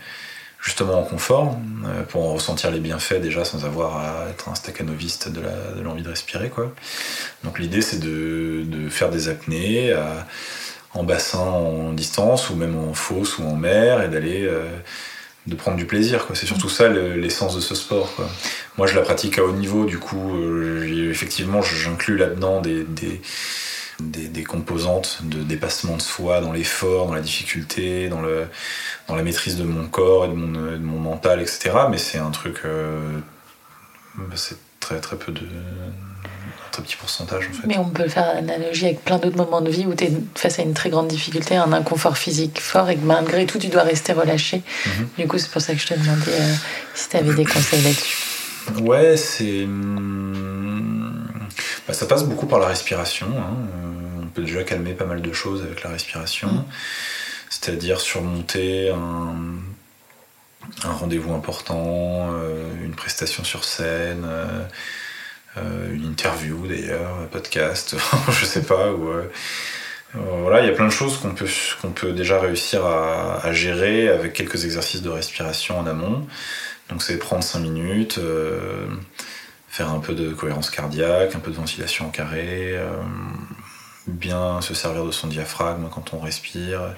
justement 0.64 1.00
en 1.00 1.04
confort, 1.04 1.60
euh, 1.86 2.04
pour 2.04 2.24
en 2.24 2.34
ressentir 2.34 2.72
les 2.72 2.80
bienfaits 2.80 3.22
déjà 3.22 3.46
sans 3.46 3.66
avoir 3.66 3.98
à 3.98 4.30
être 4.30 4.50
un 4.50 4.56
staccanoviste 4.56 5.30
de 5.30 5.42
l'envie 5.82 6.02
de, 6.02 6.10
respirer. 6.10 6.50
Quoi. 6.50 6.74
Donc 7.44 7.60
l'idée 7.60 7.82
c'est 7.82 8.00
de, 8.00 8.90
faire 8.90 9.10
des 9.10 9.30
apnées 9.30 9.94
en 10.94 11.04
bassin 11.04 11.40
en 11.40 11.94
distance 11.94 12.50
ou 12.50 12.56
même 12.56 12.78
en 12.78 12.94
fosse 12.94 13.40
ou 13.40 13.44
en 13.44 13.56
mer 13.56 14.02
et 14.02 14.08
d'aller 14.08 14.46
euh, 14.46 14.66
de 15.48 15.56
prendre 15.56 15.78
du 15.78 15.86
plaisir. 15.86 16.26
C'est 16.34 16.46
surtout 16.46 16.70
ça 16.70 16.88
l'essence 16.88 17.56
de 17.56 17.62
ce 17.62 17.76
sport. 17.76 18.14
Moi 18.78 18.88
je 18.88 18.96
la 18.96 19.02
pratique 19.02 19.38
à 19.40 19.44
haut 19.44 19.52
niveau, 19.52 19.86
du 19.86 19.98
coup 19.98 20.36
euh, 20.36 21.10
effectivement 21.10 21.62
j'inclus 21.62 22.18
là-dedans 22.18 22.62
des 22.62 22.84
des, 22.84 23.22
composantes 24.48 25.20
de 25.24 25.44
dépassement 25.44 25.98
de 25.98 26.02
soi 26.02 26.42
dans 26.42 26.52
l'effort, 26.52 27.08
dans 27.08 27.16
la 27.16 27.22
difficulté, 27.22 28.10
dans, 28.10 28.22
le, 28.22 28.48
dans 29.08 29.16
la 29.16 29.24
maîtrise 29.24 29.58
de 29.58 29.64
mon 29.64 29.88
corps 29.88 30.26
et 30.26 30.28
de 30.28 30.34
mon, 30.34 30.78
mon 30.80 31.00
mental, 31.00 31.42
etc. 31.42 31.72
Mais 31.90 31.98
c'est 31.98 32.20
un 32.20 32.32
truc. 32.32 32.62
Euh, 32.66 33.20
bah, 34.16 34.36
c'est 34.36 34.58
très 34.80 35.00
très 35.00 35.16
peu 35.16 35.32
de. 35.32 35.42
Un 35.42 36.72
très 36.72 36.84
petit 36.84 36.96
pourcentage 36.96 37.48
en 37.50 37.54
fait. 37.54 37.68
Mais 37.68 37.78
on 37.78 37.90
peut 37.90 38.08
faire 38.08 38.34
l'analogie 38.36 38.86
avec 38.86 39.04
plein 39.04 39.20
d'autres 39.20 39.38
moments 39.38 39.62
de 39.62 39.70
vie 39.70 39.86
où 39.86 39.94
tu 39.94 40.06
es 40.06 40.12
face 40.36 40.60
à 40.60 40.64
une 40.64 40.74
très 40.74 40.90
grande 40.90 41.08
difficulté, 41.08 41.56
un 41.56 41.72
inconfort 41.72 42.18
physique 42.18 42.60
fort 42.60 42.90
et 42.90 42.96
que 42.96 43.06
malgré 43.06 43.46
tout 43.46 43.60
tu 43.60 43.68
dois 43.68 43.84
rester 43.84 44.14
relâché. 44.14 44.64
Mhm. 44.86 45.08
Du 45.20 45.28
coup, 45.28 45.38
c'est 45.38 45.52
pour 45.52 45.62
ça 45.62 45.74
que 45.74 45.80
je 45.80 45.88
te 45.88 45.94
demandais 45.94 46.32
euh, 46.32 46.54
si 46.96 47.10
tu 47.10 47.18
avais 47.18 47.34
des 47.34 47.46
conseils 47.46 47.82
là-dessus. 47.82 48.18
Ouais, 48.82 49.18
c'est. 49.18 49.66
Hmm, 49.66 51.33
bah, 51.88 51.94
ça 51.94 52.06
passe 52.06 52.24
beaucoup 52.24 52.46
par 52.46 52.60
la 52.60 52.68
respiration. 52.68 53.28
Hein. 53.28 53.56
Euh, 53.76 54.24
on 54.24 54.28
peut 54.28 54.44
déjà 54.44 54.64
calmer 54.64 54.94
pas 54.94 55.06
mal 55.06 55.22
de 55.22 55.34
choses 55.34 55.64
avec 55.64 55.84
la 55.84 55.90
respiration. 55.90 56.48
Mm. 56.48 56.66
C'est-à-dire 57.50 58.00
surmonter 58.00 58.90
un, 58.90 59.60
rendez-vous 60.84 61.34
important, 61.34 62.30
euh, 62.32 62.74
une 62.84 62.96
prestation 62.96 63.44
sur 63.44 63.64
scène, 63.64 64.26
euh, 65.58 65.94
une 65.94 66.06
interview 66.06 66.66
d'ailleurs, 66.66 67.20
un 67.22 67.28
podcast, 67.28 67.96
je 68.32 68.46
sais 68.46 68.64
pas. 68.64 68.92
voilà, 70.14 70.62
il 70.62 70.68
y 70.68 70.70
a 70.70 70.74
plein 70.74 70.88
de 70.88 70.92
choses 70.92 71.18
qu'on 71.18 71.36
peut, 71.36 71.50
qu'on 71.82 71.92
peut 71.92 72.14
déjà 72.14 72.40
réussir 72.40 72.86
à, 72.86 73.52
gérer 73.52 74.10
avec 74.10 74.34
quelques 74.34 74.66
exercices 74.66 75.02
de 75.02 75.10
respiration 75.10 75.78
en 75.78 75.86
amont. 75.86 76.26
Donc 76.90 77.04
c'est 77.04 77.18
prendre 77.18 77.44
5 77.44 77.60
minutes 77.60 78.20
faire 79.74 79.90
un 79.90 80.00
peu 80.00 80.14
de 80.14 80.32
cohérence 80.34 80.70
cardiaque, 80.70 81.34
un 81.34 81.40
peu 81.40 81.50
de 81.50 81.56
ventilation 81.56 82.06
en 82.06 82.10
carré, 82.10 82.74
euh, 82.78 82.92
bien 84.06 84.62
se 84.62 84.76
servir 84.76 85.04
de 85.04 85.10
son 85.10 85.26
diaphragme 85.26 85.90
quand 85.92 86.14
on 86.14 86.20
respire. 86.20 86.94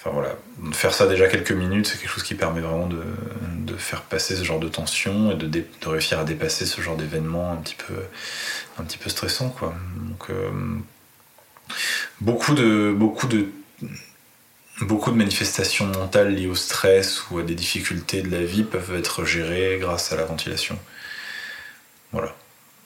Enfin 0.00 0.10
voilà, 0.14 0.34
faire 0.72 0.94
ça 0.94 1.06
déjà 1.06 1.28
quelques 1.28 1.52
minutes, 1.52 1.86
c'est 1.86 1.98
quelque 1.98 2.08
chose 2.08 2.22
qui 2.22 2.36
permet 2.36 2.62
vraiment 2.62 2.88
de, 2.88 3.76
faire 3.76 4.00
passer 4.00 4.34
ce 4.34 4.44
genre 4.44 4.60
de 4.60 4.68
tension 4.68 5.32
et 5.32 5.34
de, 5.34 5.64
réussir 5.84 6.18
à 6.18 6.24
dépasser 6.24 6.64
ce 6.64 6.80
genre 6.80 6.96
d'événement 6.96 7.52
un 7.52 7.56
petit 7.56 7.74
peu, 7.74 7.94
un 8.78 8.84
petit 8.84 8.96
peu 8.96 9.10
stressant 9.10 9.50
quoi. 9.50 9.74
Donc 10.08 10.30
euh, 10.30 10.50
beaucoup 12.22 12.54
de 12.54 12.94
beaucoup 12.96 13.26
de 13.26 13.48
Beaucoup 14.80 15.12
de 15.12 15.16
manifestations 15.16 15.86
mentales 15.86 16.34
liées 16.34 16.48
au 16.48 16.56
stress 16.56 17.30
ou 17.30 17.38
à 17.38 17.44
des 17.44 17.54
difficultés 17.54 18.22
de 18.22 18.30
la 18.30 18.42
vie 18.42 18.64
peuvent 18.64 18.96
être 18.96 19.24
gérées 19.24 19.78
grâce 19.80 20.12
à 20.12 20.16
la 20.16 20.24
ventilation. 20.24 20.76
Voilà. 22.14 22.32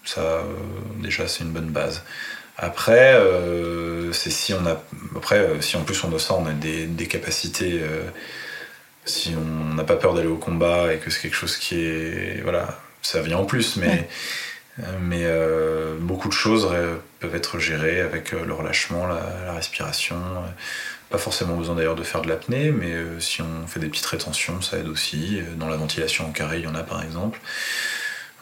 Ça, 0.04 0.22
euh, 0.22 0.42
déjà, 1.02 1.28
c'est 1.28 1.44
une 1.44 1.52
bonne 1.52 1.68
base. 1.68 2.02
Après, 2.56 3.14
euh, 3.14 4.10
c'est 4.12 4.30
si 4.30 4.54
on 4.54 4.66
a, 4.66 4.82
après, 5.14 5.38
euh, 5.38 5.60
si 5.60 5.76
en 5.76 5.82
plus 5.82 6.02
on 6.02 6.08
de 6.08 6.16
ça, 6.16 6.34
on 6.34 6.46
a 6.46 6.52
des, 6.52 7.06
capacités. 7.06 7.82
si 9.04 9.34
on 9.36 9.74
n'a 9.74 9.84
pas 9.84 9.96
peur 9.96 10.14
d'aller 10.14 10.28
au 10.28 10.38
combat 10.38 10.92
et 10.92 10.98
que 10.98 11.10
c'est 11.10 11.20
quelque 11.20 11.36
chose 11.36 11.56
qui 11.56 11.76
est, 11.76 12.40
voilà, 12.42 12.80
ça 13.02 13.20
vient 13.22 13.38
en 13.38 13.44
plus, 13.44 13.76
mais. 13.76 14.08
Mais 15.00 15.26
beaucoup 15.98 16.28
de 16.28 16.32
choses 16.32 16.68
peuvent 17.18 17.34
être 17.34 17.58
gérées 17.58 18.00
avec 18.00 18.30
le 18.30 18.52
relâchement, 18.54 19.08
la, 19.08 19.52
respiration. 19.52 20.16
Pas 21.10 21.18
forcément 21.18 21.56
besoin 21.56 21.74
d'ailleurs 21.74 21.96
de 21.96 22.04
faire 22.04 22.22
de 22.22 22.28
l'apnée, 22.28 22.70
mais 22.70 22.94
si 23.18 23.42
on 23.42 23.66
fait 23.66 23.80
des 23.80 23.88
petites 23.88 24.06
rétentions, 24.06 24.62
ça 24.62 24.78
aide 24.78 24.86
aussi. 24.86 25.42
Dans 25.56 25.68
la 25.68 25.76
ventilation 25.76 26.28
en 26.28 26.30
carré, 26.30 26.58
il 26.58 26.64
y 26.64 26.68
en 26.68 26.76
a 26.76 26.84
par 26.84 27.02
exemple. 27.02 27.40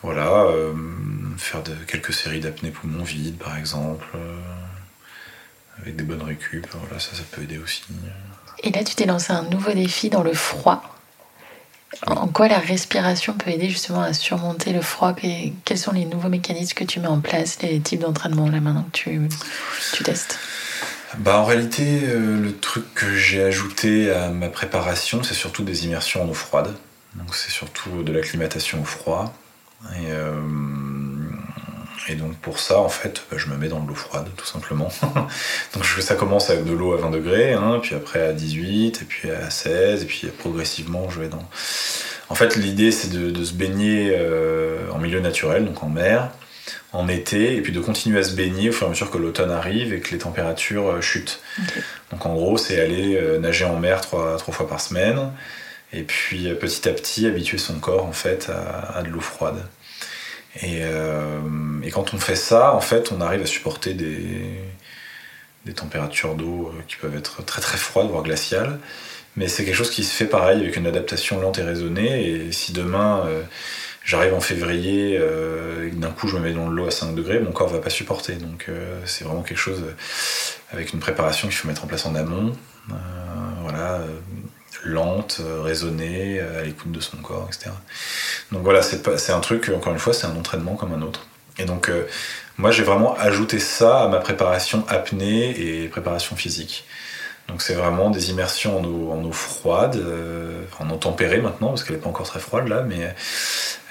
Voilà, 0.02 0.44
euh, 0.44 0.72
faire 1.38 1.62
de, 1.62 1.74
quelques 1.86 2.12
séries 2.12 2.40
d'apnée 2.40 2.70
poumon 2.70 3.02
vide 3.02 3.36
par 3.38 3.56
exemple, 3.56 4.06
euh, 4.14 4.38
avec 5.80 5.96
des 5.96 6.04
bonnes 6.04 6.22
récup, 6.22 6.66
voilà, 6.72 6.98
ça, 7.00 7.14
ça 7.14 7.22
peut 7.30 7.42
aider 7.42 7.58
aussi. 7.58 7.82
Et 8.62 8.70
là, 8.70 8.84
tu 8.84 8.94
t'es 8.94 9.06
lancé 9.06 9.32
un 9.32 9.42
nouveau 9.42 9.72
défi 9.72 10.08
dans 10.08 10.22
le 10.22 10.32
froid. 10.32 10.82
En 12.06 12.28
quoi 12.28 12.48
la 12.48 12.58
respiration 12.58 13.34
peut 13.34 13.50
aider 13.50 13.68
justement 13.68 14.02
à 14.02 14.12
surmonter 14.12 14.72
le 14.72 14.82
froid? 14.82 15.14
Quels 15.64 15.78
sont 15.78 15.92
les 15.92 16.04
nouveaux 16.04 16.28
mécanismes 16.28 16.74
que 16.74 16.84
tu 16.84 17.00
mets 17.00 17.06
en 17.06 17.20
place, 17.20 17.62
les 17.62 17.80
types 17.80 18.00
d'entraînement 18.00 18.48
là 18.48 18.60
maintenant 18.60 18.82
que 18.82 18.98
tu, 18.98 19.20
tu 19.92 20.04
testes? 20.04 20.38
Bah, 21.18 21.38
En 21.38 21.44
réalité, 21.44 22.00
euh, 22.04 22.40
le 22.40 22.56
truc 22.56 22.92
que 22.94 23.14
j'ai 23.14 23.42
ajouté 23.42 24.10
à 24.10 24.28
ma 24.28 24.48
préparation, 24.48 25.22
c'est 25.22 25.34
surtout 25.34 25.64
des 25.64 25.86
immersions 25.86 26.22
en 26.22 26.28
eau 26.28 26.34
froide. 26.34 26.74
Donc 27.14 27.34
c'est 27.34 27.50
surtout 27.50 28.02
de 28.02 28.12
l'acclimatation 28.12 28.82
au 28.82 28.84
froid. 28.84 29.34
Et, 29.84 30.10
euh, 30.10 30.40
et, 32.08 32.14
donc 32.14 32.36
pour 32.36 32.58
ça, 32.58 32.78
en 32.80 32.88
fait, 32.88 33.22
bah, 33.30 33.36
je 33.38 33.48
me 33.48 33.56
mets 33.56 33.68
dans 33.68 33.80
de 33.80 33.88
l'eau 33.88 33.94
froide, 33.94 34.26
tout 34.36 34.46
simplement. 34.46 34.88
donc 35.74 35.84
ça 35.84 36.14
commence 36.14 36.50
avec 36.50 36.64
de 36.64 36.72
l'eau 36.72 36.94
à 36.94 36.96
20 36.96 37.10
degrés, 37.10 37.52
hein, 37.52 37.78
puis 37.82 37.94
après 37.94 38.22
à 38.22 38.32
18, 38.32 39.02
et 39.02 39.04
puis 39.04 39.30
à 39.30 39.50
16, 39.50 40.02
et 40.02 40.06
puis 40.06 40.28
progressivement, 40.28 41.08
je 41.10 41.20
vais 41.20 41.28
dans... 41.28 41.44
En 42.28 42.34
fait, 42.34 42.56
l'idée, 42.56 42.90
c'est 42.90 43.10
de, 43.10 43.44
se 43.44 43.52
baigner 43.52 44.12
euh, 44.12 44.90
en 44.92 44.98
milieu 44.98 45.20
naturel, 45.20 45.64
donc 45.64 45.82
en 45.84 45.88
mer, 45.88 46.30
en 46.92 47.06
été, 47.06 47.54
et 47.54 47.60
puis 47.60 47.72
de 47.72 47.78
continuer 47.78 48.18
à 48.18 48.24
se 48.24 48.34
baigner 48.34 48.70
au 48.70 48.72
fur 48.72 48.84
et 48.84 48.86
à 48.86 48.90
mesure 48.90 49.12
que 49.12 49.18
l'automne 49.18 49.52
arrive 49.52 49.94
et 49.94 50.00
que 50.00 50.10
les 50.10 50.18
températures 50.18 50.88
euh, 50.88 51.00
chutent. 51.00 51.40
Donc 52.10 52.26
en 52.26 52.34
gros, 52.34 52.56
c'est 52.56 52.80
aller 52.80 53.20
nager 53.38 53.64
en 53.64 53.78
mer 53.78 54.00
trois, 54.00 54.36
trois, 54.38 54.52
fois 54.52 54.66
par 54.66 54.80
semaine, 54.80 55.30
et 55.92 56.02
puis 56.02 56.52
petit 56.54 56.88
à 56.88 56.92
petit 56.92 57.26
habituer 57.26 57.58
son 57.58 57.78
corps 57.78 58.04
en 58.04 58.12
fait 58.12 58.50
à, 58.50 59.02
de 59.02 59.08
l'eau 59.08 59.20
froide. 59.20 59.64
Et, 60.62 60.80
et, 61.82 61.90
quand 61.90 62.14
on 62.14 62.18
fait 62.18 62.34
ça, 62.36 62.72
en 62.74 62.80
fait, 62.80 63.12
on 63.12 63.20
arrive 63.20 63.42
à 63.42 63.46
supporter 63.46 63.92
des, 63.92 64.62
températures 65.74 66.34
d'eau 66.34 66.72
qui 66.88 66.96
peuvent 66.96 67.16
être 67.16 67.44
très 67.44 67.60
très 67.60 67.76
froides, 67.76 68.08
voire 68.08 68.22
glaciales. 68.22 68.78
Mais 69.36 69.48
c'est 69.48 69.64
quelque 69.64 69.74
chose 69.74 69.90
qui 69.90 70.02
se 70.02 70.14
fait 70.14 70.26
pareil 70.26 70.60
avec 70.60 70.76
une 70.76 70.86
adaptation 70.86 71.40
lente 71.40 71.58
et 71.58 71.62
raisonnée. 71.62 72.28
Et 72.28 72.52
si 72.52 72.72
demain 72.72 73.24
euh, 73.26 73.42
j'arrive 74.02 74.32
en 74.32 74.40
février 74.40 75.18
euh, 75.20 75.88
et 75.88 75.90
d'un 75.90 76.10
coup 76.10 76.26
je 76.26 76.36
me 76.36 76.42
mets 76.42 76.52
dans 76.52 76.68
l'eau 76.68 76.86
à 76.86 76.90
5 76.90 77.14
degrés, 77.14 77.38
mon 77.40 77.52
corps 77.52 77.68
va 77.68 77.78
pas 77.78 77.90
supporter. 77.90 78.36
Donc 78.36 78.66
euh, 78.68 78.98
c'est 79.04 79.24
vraiment 79.24 79.42
quelque 79.42 79.58
chose 79.58 79.84
avec 80.72 80.92
une 80.94 81.00
préparation 81.00 81.48
qu'il 81.48 81.56
faut 81.56 81.68
mettre 81.68 81.84
en 81.84 81.86
place 81.86 82.06
en 82.06 82.14
amont. 82.14 82.52
voilà, 83.60 84.00
lente, 84.86 85.40
raisonnée, 85.62 86.40
à 86.40 86.62
l'écoute 86.62 86.92
de 86.92 87.00
son 87.00 87.18
corps, 87.18 87.48
etc. 87.48 87.70
Donc 88.52 88.62
voilà, 88.62 88.80
c'est 88.82 89.32
un 89.32 89.40
truc, 89.40 89.70
encore 89.74 89.92
une 89.92 89.98
fois, 89.98 90.12
c'est 90.12 90.26
un 90.26 90.36
entraînement 90.36 90.74
comme 90.74 90.92
un 90.92 91.02
autre. 91.02 91.26
Et 91.58 91.64
donc 91.64 91.90
moi 92.58 92.70
j'ai 92.70 92.82
vraiment 92.82 93.14
ajouté 93.16 93.58
ça 93.58 94.04
à 94.04 94.08
ma 94.08 94.18
préparation 94.18 94.84
apnée 94.88 95.50
et 95.60 95.88
préparation 95.88 96.36
physique. 96.36 96.84
Donc 97.48 97.62
c'est 97.62 97.74
vraiment 97.74 98.10
des 98.10 98.30
immersions 98.30 98.78
en 98.78 99.24
eau, 99.24 99.32
froide, 99.32 99.96
euh, 99.96 100.64
en 100.80 100.90
eau 100.90 100.96
tempérée 100.96 101.40
maintenant, 101.40 101.68
parce 101.68 101.84
qu'elle 101.84 101.96
n'est 101.96 102.02
pas 102.02 102.08
encore 102.08 102.26
très 102.26 102.40
froide 102.40 102.66
là, 102.66 102.82
mais 102.82 103.14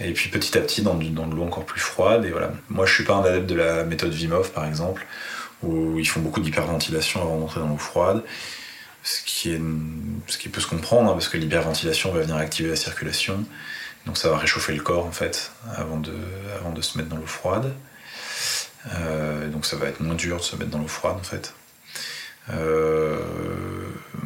et 0.02 0.12
puis 0.12 0.30
petit 0.30 0.58
à 0.58 0.62
petit 0.62 0.82
dans, 0.82 0.96
dans 0.96 1.28
de 1.28 1.36
l'eau 1.36 1.44
encore 1.44 1.64
plus 1.64 1.80
froide. 1.80 2.26
Et 2.26 2.32
voilà. 2.32 2.52
Moi 2.70 2.86
je 2.86 2.94
suis 2.94 3.04
pas 3.04 3.14
un 3.14 3.24
adepte 3.24 3.48
de 3.48 3.56
la 3.56 3.84
méthode 3.84 4.12
Vimov 4.12 4.52
par 4.52 4.66
exemple, 4.66 5.06
où 5.64 5.98
ils 6.00 6.08
font 6.08 6.20
beaucoup 6.20 6.42
d'hyperventilation 6.42 7.22
avant 7.22 7.38
d'entrer 7.38 7.60
dans 7.60 7.70
l'eau 7.70 7.78
froide. 7.78 8.24
Ce 9.06 9.22
qui, 9.24 10.50
peut 10.50 10.60
se 10.60 10.66
comprendre, 10.66 11.12
hein, 11.12 11.14
parce 11.14 11.30
que 11.30 11.38
l'hyperventilation 11.38 12.12
va 12.12 12.22
venir 12.22 12.38
activer 12.38 12.70
la 12.70 12.76
circulation. 12.76 13.46
Donc 14.08 14.18
ça 14.18 14.30
va 14.30 14.38
réchauffer 14.38 14.74
le 14.74 14.82
corps 14.82 15.06
en 15.06 15.12
fait 15.12 15.52
avant 15.76 15.98
de, 16.00 16.14
avant 16.60 16.72
de 16.72 16.82
se 16.82 16.98
mettre 16.98 17.10
dans 17.10 17.18
l'eau 17.18 17.28
froide. 17.28 17.72
Euh, 18.94 19.48
donc 19.50 19.66
ça 19.66 19.76
va 19.76 19.88
être 19.88 20.00
moins 20.00 20.16
dur 20.16 20.38
de 20.38 20.42
se 20.42 20.56
mettre 20.56 20.72
dans 20.72 20.80
l'eau 20.80 20.88
froide 20.88 21.18
en 21.20 21.24
fait. 21.24 21.54
Euh, 22.52 23.20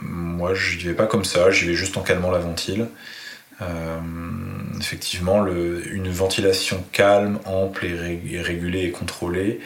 moi, 0.02 0.54
je 0.54 0.78
n'y 0.78 0.84
vais 0.84 0.94
pas 0.94 1.08
comme 1.08 1.26
ça, 1.26 1.52
j'y 1.52 1.66
vais 1.66 1.76
juste 1.76 1.98
en 1.98 2.02
calmant 2.02 2.32
la 2.32 2.40
ventile. 2.40 2.88
Euh, 3.62 4.00
effectivement, 4.80 5.46
une 5.46 6.10
ventilation 6.10 6.86
calme, 6.94 7.40
ample 7.44 7.86
et, 7.86 8.42
régulée 8.42 8.84
et 8.84 8.92
contrôlée 8.92 9.60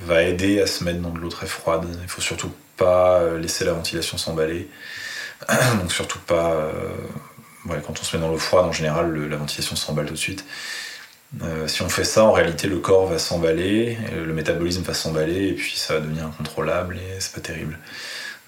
va 0.00 0.24
aider 0.24 0.60
à 0.60 0.66
se 0.66 0.82
mettre 0.82 0.98
dans 0.98 1.10
de 1.10 1.20
l'eau 1.20 1.28
très 1.28 1.46
froide. 1.46 1.86
Il 2.02 2.08
faut 2.08 2.20
surtout 2.20 2.52
pas 2.80 3.20
euh, 3.20 3.38
laisser 3.38 3.64
la 3.64 3.72
ventilation 3.72 4.18
s'emballer. 4.18 4.68
Donc 5.80 5.92
surtout 5.92 6.18
pas... 6.18 6.56
quand 7.66 8.00
on 8.00 8.02
se 8.02 8.16
met 8.16 8.22
dans 8.22 8.30
l'eau 8.30 8.38
froide, 8.38 8.64
en 8.64 8.72
général, 8.72 9.14
la 9.14 9.36
ventilation 9.36 9.76
s'emballe 9.76 10.06
tout 10.06 10.14
de 10.14 10.18
suite. 10.18 10.44
Euh, 11.42 11.68
si 11.68 11.82
on 11.82 11.88
fait 11.88 12.04
ça, 12.04 12.24
en 12.24 12.32
réalité, 12.32 12.66
le 12.66 12.78
corps 12.78 13.06
va 13.06 13.18
s'emballer, 13.18 13.96
le 14.12 14.32
métabolisme 14.32 14.82
va 14.82 14.94
s'emballer, 14.94 15.48
et 15.48 15.52
puis 15.52 15.76
ça 15.76 15.94
va 15.94 16.00
devenir 16.00 16.26
incontrôlable, 16.26 16.96
et 16.96 17.20
c'est 17.20 17.32
pas 17.32 17.40
terrible. 17.40 17.78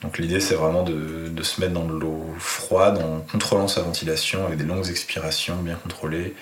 Donc 0.03 0.19
l'idée, 0.19 0.41
c'est 0.41 0.57
vraiment 0.57 0.83
de, 0.83 1.43
se 1.43 1.61
mettre 1.61 1.75
dans 1.75 1.85
de 1.85 1.93
l'eau 1.93 2.27
froide 2.39 2.99
en 2.99 3.21
contrôlant 3.21 3.69
sa 3.69 3.83
ventilation 3.83 4.45
avec 4.45 4.59
des 4.59 4.65
longues 4.65 4.89
expirations 4.89 5.57
bien 5.57 5.77
contrôlées, 5.77 6.35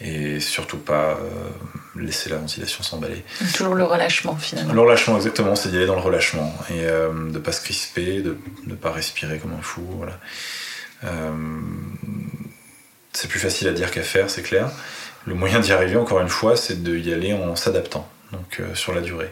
et 0.00 0.40
surtout 0.40 0.78
pas 0.78 1.18
euh, 1.18 1.50
laisser 1.96 2.30
la 2.30 2.36
ventilation 2.36 2.82
s'emballer. 2.82 3.22
Toujours 3.54 3.74
le 3.74 3.84
relâchement 3.84 4.36
finalement. 4.36 4.72
Le 4.72 4.80
relâchement, 4.80 5.16
exactement, 5.16 5.54
c'est 5.54 5.70
d'y 5.70 5.76
aller 5.76 5.86
dans 5.86 5.96
le 5.96 6.00
relâchement, 6.00 6.54
et 6.70 6.84
euh, 6.84 7.30
de 7.30 7.38
pas 7.38 7.52
se 7.52 7.60
crisper, 7.60 8.22
de 8.22 8.38
ne 8.66 8.74
pas 8.74 8.92
respirer 8.92 9.38
comme 9.38 9.52
un 9.52 9.62
fou. 9.62 9.82
Voilà. 9.96 10.18
c'est 13.12 13.28
plus 13.28 13.40
facile 13.40 13.68
à 13.68 13.72
dire 13.72 13.90
qu'à 13.90 14.02
faire, 14.02 14.30
c'est 14.30 14.42
clair. 14.42 14.70
Le 15.26 15.34
moyen 15.34 15.60
d'y 15.60 15.72
arriver, 15.72 15.96
encore 15.96 16.20
une 16.20 16.28
fois, 16.28 16.56
c'est 16.56 16.82
d'y 16.82 17.12
aller 17.12 17.32
en 17.34 17.54
s'adaptant, 17.54 18.08
donc 18.32 18.60
euh, 18.60 18.74
sur 18.74 18.94
la 18.94 19.00
durée. 19.00 19.30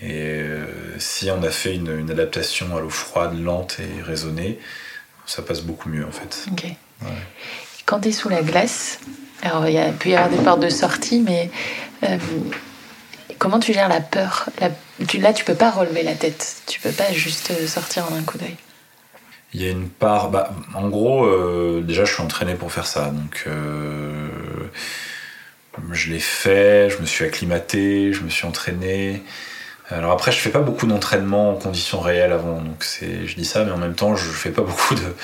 Et 0.00 0.42
euh, 0.42 0.64
si 0.98 1.28
on 1.30 1.42
a 1.42 1.50
fait 1.50 1.74
une, 1.74 2.10
adaptation 2.10 2.76
à 2.76 2.80
l'eau 2.80 2.90
froide, 2.90 3.38
lente 3.38 3.78
et 3.80 4.02
raisonnée, 4.02 4.60
ça 5.26 5.42
passe 5.42 5.62
beaucoup 5.62 5.88
mieux 5.88 6.06
en 6.06 6.12
fait. 6.12 6.46
Ok. 6.52 6.66
Quand 7.84 8.00
tu 8.00 8.08
es 8.08 8.12
sous 8.12 8.28
la 8.28 8.42
glace, 8.42 9.00
alors 9.42 9.68
il 9.68 9.92
peut 9.98 10.10
y 10.10 10.14
avoir 10.14 10.30
des 10.30 10.42
portes 10.42 10.60
de 10.60 10.68
sortie, 10.68 11.20
mais 11.20 11.50
euh, 12.04 12.18
comment 13.38 13.58
tu 13.58 13.72
gères 13.72 13.88
la 13.88 14.00
peur? 14.00 14.48
Là, 14.60 15.32
tu 15.32 15.44
peux 15.44 15.54
pas 15.54 15.70
relever 15.70 16.02
la 16.02 16.14
tête, 16.14 16.62
tu 16.66 16.80
peux 16.80 16.92
pas 16.92 17.12
juste 17.12 17.52
sortir 17.66 18.06
en 18.10 18.16
un 18.16 18.22
coup 18.22 18.38
d'œil. 18.38 18.56
Il 19.54 19.62
y 19.62 19.66
a 19.66 19.70
une 19.70 19.88
part, 19.88 20.30
bah, 20.30 20.50
en 20.74 20.88
gros, 20.88 21.26
déjà 21.80 22.04
je 22.04 22.12
suis 22.12 22.22
entraîné 22.22 22.54
pour 22.54 22.70
faire 22.70 22.86
ça, 22.86 23.06
donc 23.06 23.46
je 25.92 26.10
l'ai 26.10 26.20
fait, 26.20 26.90
je 26.90 26.98
me 26.98 27.06
suis 27.06 27.24
acclimaté, 27.24 28.12
je 28.12 28.22
me 28.22 28.28
suis 28.28 28.46
entraîné. 28.46 29.22
Alors 29.90 30.12
après, 30.12 30.32
je 30.32 30.38
fais 30.38 30.50
pas 30.50 30.60
beaucoup 30.60 30.86
d'entraînement 30.86 31.52
en 31.52 31.54
conditions 31.54 32.00
réelles 32.00 32.32
avant, 32.32 32.60
donc 32.60 32.84
c'est, 32.84 33.26
je 33.26 33.36
dis 33.36 33.46
ça, 33.46 33.64
mais 33.64 33.70
en 33.70 33.78
même 33.78 33.94
temps, 33.94 34.14
je 34.16 34.28
fais 34.28 34.50
pas 34.50 34.62
beaucoup 34.68 34.94
de, 34.94 35.14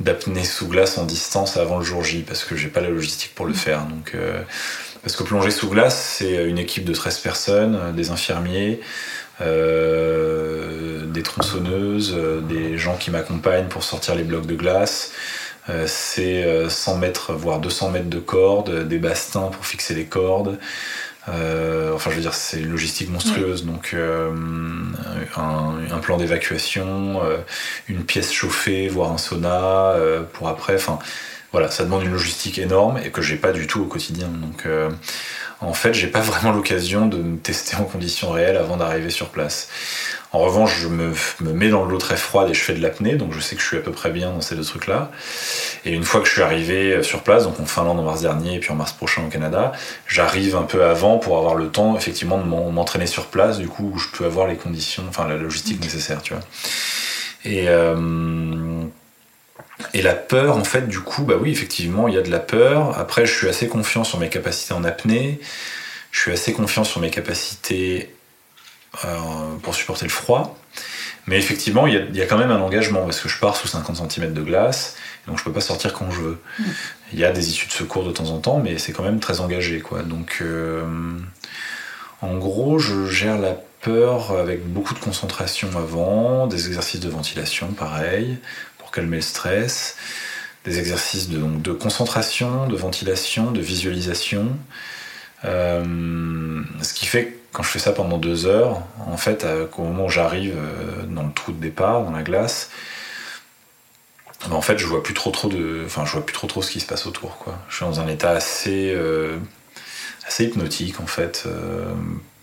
d'apnée 0.00 0.44
sous 0.44 0.66
glace 0.66 0.96
en 0.96 1.04
distance 1.04 1.56
avant 1.56 1.78
le 1.78 1.84
jour 1.84 2.02
J, 2.02 2.24
parce 2.26 2.44
que 2.44 2.56
j'ai 2.56 2.68
pas 2.68 2.80
la 2.80 2.88
logistique 2.88 3.34
pour 3.34 3.46
le 3.46 3.52
faire. 3.52 3.82
Donc, 3.82 4.12
euh, 4.14 4.40
parce 5.02 5.14
que 5.14 5.22
plonger 5.24 5.50
sous 5.50 5.68
glace, 5.68 6.16
c'est 6.18 6.48
une 6.48 6.58
équipe 6.58 6.84
de 6.84 6.94
13 6.94 7.18
personnes, 7.18 7.94
des 7.94 8.10
infirmiers, 8.10 8.80
euh, 9.40 11.04
des 11.06 11.22
tronçonneuses, 11.22 12.16
des 12.48 12.78
gens 12.78 12.96
qui 12.96 13.10
m'accompagnent 13.10 13.68
pour 13.68 13.84
sortir 13.84 14.14
les 14.14 14.24
blocs 14.24 14.46
de 14.46 14.54
glace, 14.54 15.12
euh, 15.70 15.84
c'est 15.86 16.68
100 16.68 16.94
euh, 16.94 16.98
mètres, 16.98 17.32
voire 17.34 17.60
200 17.60 17.90
mètres 17.90 18.08
de 18.08 18.18
cordes, 18.18 18.88
des 18.88 18.98
bastins 18.98 19.48
pour 19.48 19.66
fixer 19.66 19.94
les 19.94 20.06
cordes. 20.06 20.58
Euh, 21.28 21.92
enfin, 21.94 22.10
je 22.10 22.16
veux 22.16 22.22
dire, 22.22 22.34
c'est 22.34 22.60
une 22.60 22.70
logistique 22.70 23.10
monstrueuse. 23.10 23.64
Donc, 23.64 23.94
un, 25.36 25.98
plan 26.00 26.16
d'évacuation, 26.16 27.20
une 27.88 28.04
pièce 28.04 28.32
chauffée, 28.32 28.88
voire 28.88 29.12
un 29.12 29.18
sauna 29.18 29.94
pour 30.32 30.48
après. 30.48 30.76
Enfin, 30.76 30.98
voilà, 31.52 31.70
ça 31.70 31.84
demande 31.84 32.02
une 32.02 32.12
logistique 32.12 32.58
énorme 32.58 32.98
et 32.98 33.10
que 33.10 33.20
j'ai 33.20 33.36
pas 33.36 33.52
du 33.52 33.66
tout 33.66 33.82
au 33.82 33.86
quotidien. 33.86 34.28
Donc, 34.28 34.66
en 35.60 35.72
fait, 35.72 35.92
j'ai 35.92 36.06
pas 36.06 36.20
vraiment 36.20 36.52
l'occasion 36.52 37.06
de 37.06 37.16
me 37.16 37.36
tester 37.36 37.76
en 37.76 37.84
conditions 37.84 38.30
réelles 38.30 38.56
avant 38.56 38.76
d'arriver 38.76 39.10
sur 39.10 39.28
place. 39.30 39.68
En 40.30 40.40
revanche, 40.40 40.78
je 40.78 40.88
me, 40.88 41.14
mets 41.40 41.70
dans 41.70 41.84
l'eau 41.84 41.96
très 41.96 42.16
froide 42.16 42.50
et 42.50 42.54
je 42.54 42.60
fais 42.60 42.74
de 42.74 42.82
l'apnée, 42.82 43.16
donc 43.16 43.32
je 43.32 43.40
sais 43.40 43.56
que 43.56 43.62
je 43.62 43.66
suis 43.66 43.76
à 43.78 43.80
peu 43.80 43.92
près 43.92 44.10
bien 44.10 44.30
dans 44.30 44.42
ces 44.42 44.54
deux 44.54 44.64
trucs-là. 44.64 45.10
Et 45.86 45.92
une 45.92 46.04
fois 46.04 46.20
que 46.20 46.26
je 46.26 46.32
suis 46.32 46.42
arrivé 46.42 46.92
euh, 46.92 47.02
sur 47.02 47.22
place, 47.22 47.44
donc 47.44 47.58
en 47.60 47.64
Finlande 47.64 47.98
en 47.98 48.02
mars 48.02 48.20
dernier 48.20 48.56
et 48.56 48.58
puis 48.60 48.70
en 48.70 48.74
mars 48.74 48.92
prochain 48.92 49.22
au 49.26 49.30
Canada, 49.30 49.72
j'arrive 50.06 50.54
un 50.54 50.64
peu 50.64 50.84
avant 50.84 51.18
pour 51.18 51.38
avoir 51.38 51.54
le 51.54 51.68
temps 51.68 51.96
effectivement 51.96 52.38
de 52.38 52.44
m'entraîner 52.44 53.06
sur 53.06 53.26
place, 53.26 53.58
du 53.58 53.68
coup 53.68 53.90
où 53.94 53.98
je 53.98 54.08
peux 54.08 54.26
avoir 54.26 54.46
les 54.46 54.56
conditions, 54.56 55.04
enfin 55.08 55.26
la 55.26 55.36
logistique 55.36 55.80
nécessaire, 55.80 56.20
tu 56.20 56.34
vois. 56.34 56.42
Et, 57.44 57.68
euh, 57.68 58.84
et 59.94 60.02
la 60.02 60.14
peur, 60.14 60.56
en 60.56 60.64
fait, 60.64 60.88
du 60.88 61.00
coup, 61.00 61.22
bah 61.22 61.36
oui, 61.40 61.50
effectivement, 61.50 62.08
il 62.08 62.14
y 62.14 62.18
a 62.18 62.22
de 62.22 62.30
la 62.30 62.40
peur. 62.40 62.98
Après, 62.98 63.26
je 63.26 63.34
suis 63.34 63.48
assez 63.48 63.68
confiant 63.68 64.04
sur 64.04 64.18
mes 64.18 64.28
capacités 64.28 64.74
en 64.74 64.84
apnée. 64.84 65.40
Je 66.10 66.20
suis 66.20 66.32
assez 66.32 66.52
confiant 66.52 66.84
sur 66.84 67.00
mes 67.00 67.10
capacités 67.10 68.14
euh, 69.04 69.08
pour 69.62 69.74
supporter 69.74 70.04
le 70.04 70.10
froid. 70.10 70.58
Mais 71.26 71.38
effectivement, 71.38 71.86
il 71.86 72.16
y, 72.16 72.22
a, 72.22 72.26
quand 72.26 72.38
même 72.38 72.50
un 72.50 72.60
engagement 72.60 73.04
parce 73.04 73.20
que 73.20 73.28
je 73.28 73.38
pars 73.38 73.54
sous 73.54 73.68
50 73.68 74.10
cm 74.10 74.32
de 74.32 74.40
glace, 74.40 74.96
donc 75.26 75.38
je 75.38 75.44
peux 75.44 75.52
pas 75.52 75.60
sortir 75.60 75.92
quand 75.92 76.10
je 76.10 76.20
veux. 76.20 76.38
Mm. 76.58 76.64
Il 77.12 77.18
y 77.18 77.24
a 77.24 77.32
des 77.32 77.50
issues 77.50 77.66
de 77.66 77.72
secours 77.72 78.02
de 78.02 78.10
temps 78.12 78.30
en 78.30 78.38
temps, 78.38 78.58
mais 78.58 78.78
c'est 78.78 78.92
quand 78.92 79.02
même 79.02 79.20
très 79.20 79.40
engagé, 79.40 79.80
quoi. 79.80 80.02
Donc, 80.02 80.38
euh, 80.40 80.86
en 82.22 82.38
gros, 82.38 82.78
je 82.78 83.06
gère 83.06 83.36
la 83.36 83.54
peur 83.82 84.32
avec 84.32 84.66
beaucoup 84.66 84.94
de 84.94 84.98
concentration 84.98 85.68
avant, 85.76 86.46
des 86.46 86.66
exercices 86.66 87.00
de 87.00 87.10
ventilation, 87.10 87.68
pareil, 87.72 88.38
calmer 88.98 89.16
le 89.16 89.22
stress, 89.22 89.96
des 90.64 90.80
exercices 90.80 91.28
de, 91.28 91.72
concentration, 91.72 92.66
de 92.66 92.76
ventilation, 92.76 93.52
de 93.52 93.60
visualisation. 93.60 94.56
Euh, 95.44 96.62
ce 96.82 96.94
qui 96.94 97.06
fait 97.06 97.36
quand 97.52 97.62
je 97.62 97.68
fais 97.68 97.78
ça 97.78 97.92
pendant 97.92 98.18
deux 98.18 98.46
heures, 98.46 98.82
en 99.06 99.16
fait, 99.16 99.46
au 99.78 99.82
moment 99.82 100.06
où 100.06 100.10
j'arrive 100.10 100.56
dans 101.08 101.22
le 101.22 101.32
trou 101.32 101.52
de 101.52 101.60
départ, 101.60 102.02
dans 102.02 102.10
la 102.10 102.22
glace, 102.22 102.70
ben, 104.48 104.56
en 104.56 104.60
fait, 104.60 104.78
je 104.78 104.86
vois 104.86 105.02
plus 105.02 105.14
trop 105.14 105.30
de, 105.48 105.84
enfin, 105.86 106.04
je 106.04 106.12
vois 106.12 106.26
plus 106.26 106.34
trop 106.34 106.48
trop 106.48 106.60
ce 106.60 106.70
qui 106.72 106.80
se 106.80 106.86
passe 106.86 107.06
autour, 107.06 107.38
quoi. 107.38 107.58
Je 107.68 107.76
suis 107.76 107.84
dans 107.84 108.00
un 108.00 108.08
état 108.08 108.30
assez, 108.30 108.94
assez 110.26 110.44
hypnotique, 110.44 111.00
en 111.00 111.06
fait, 111.06 111.48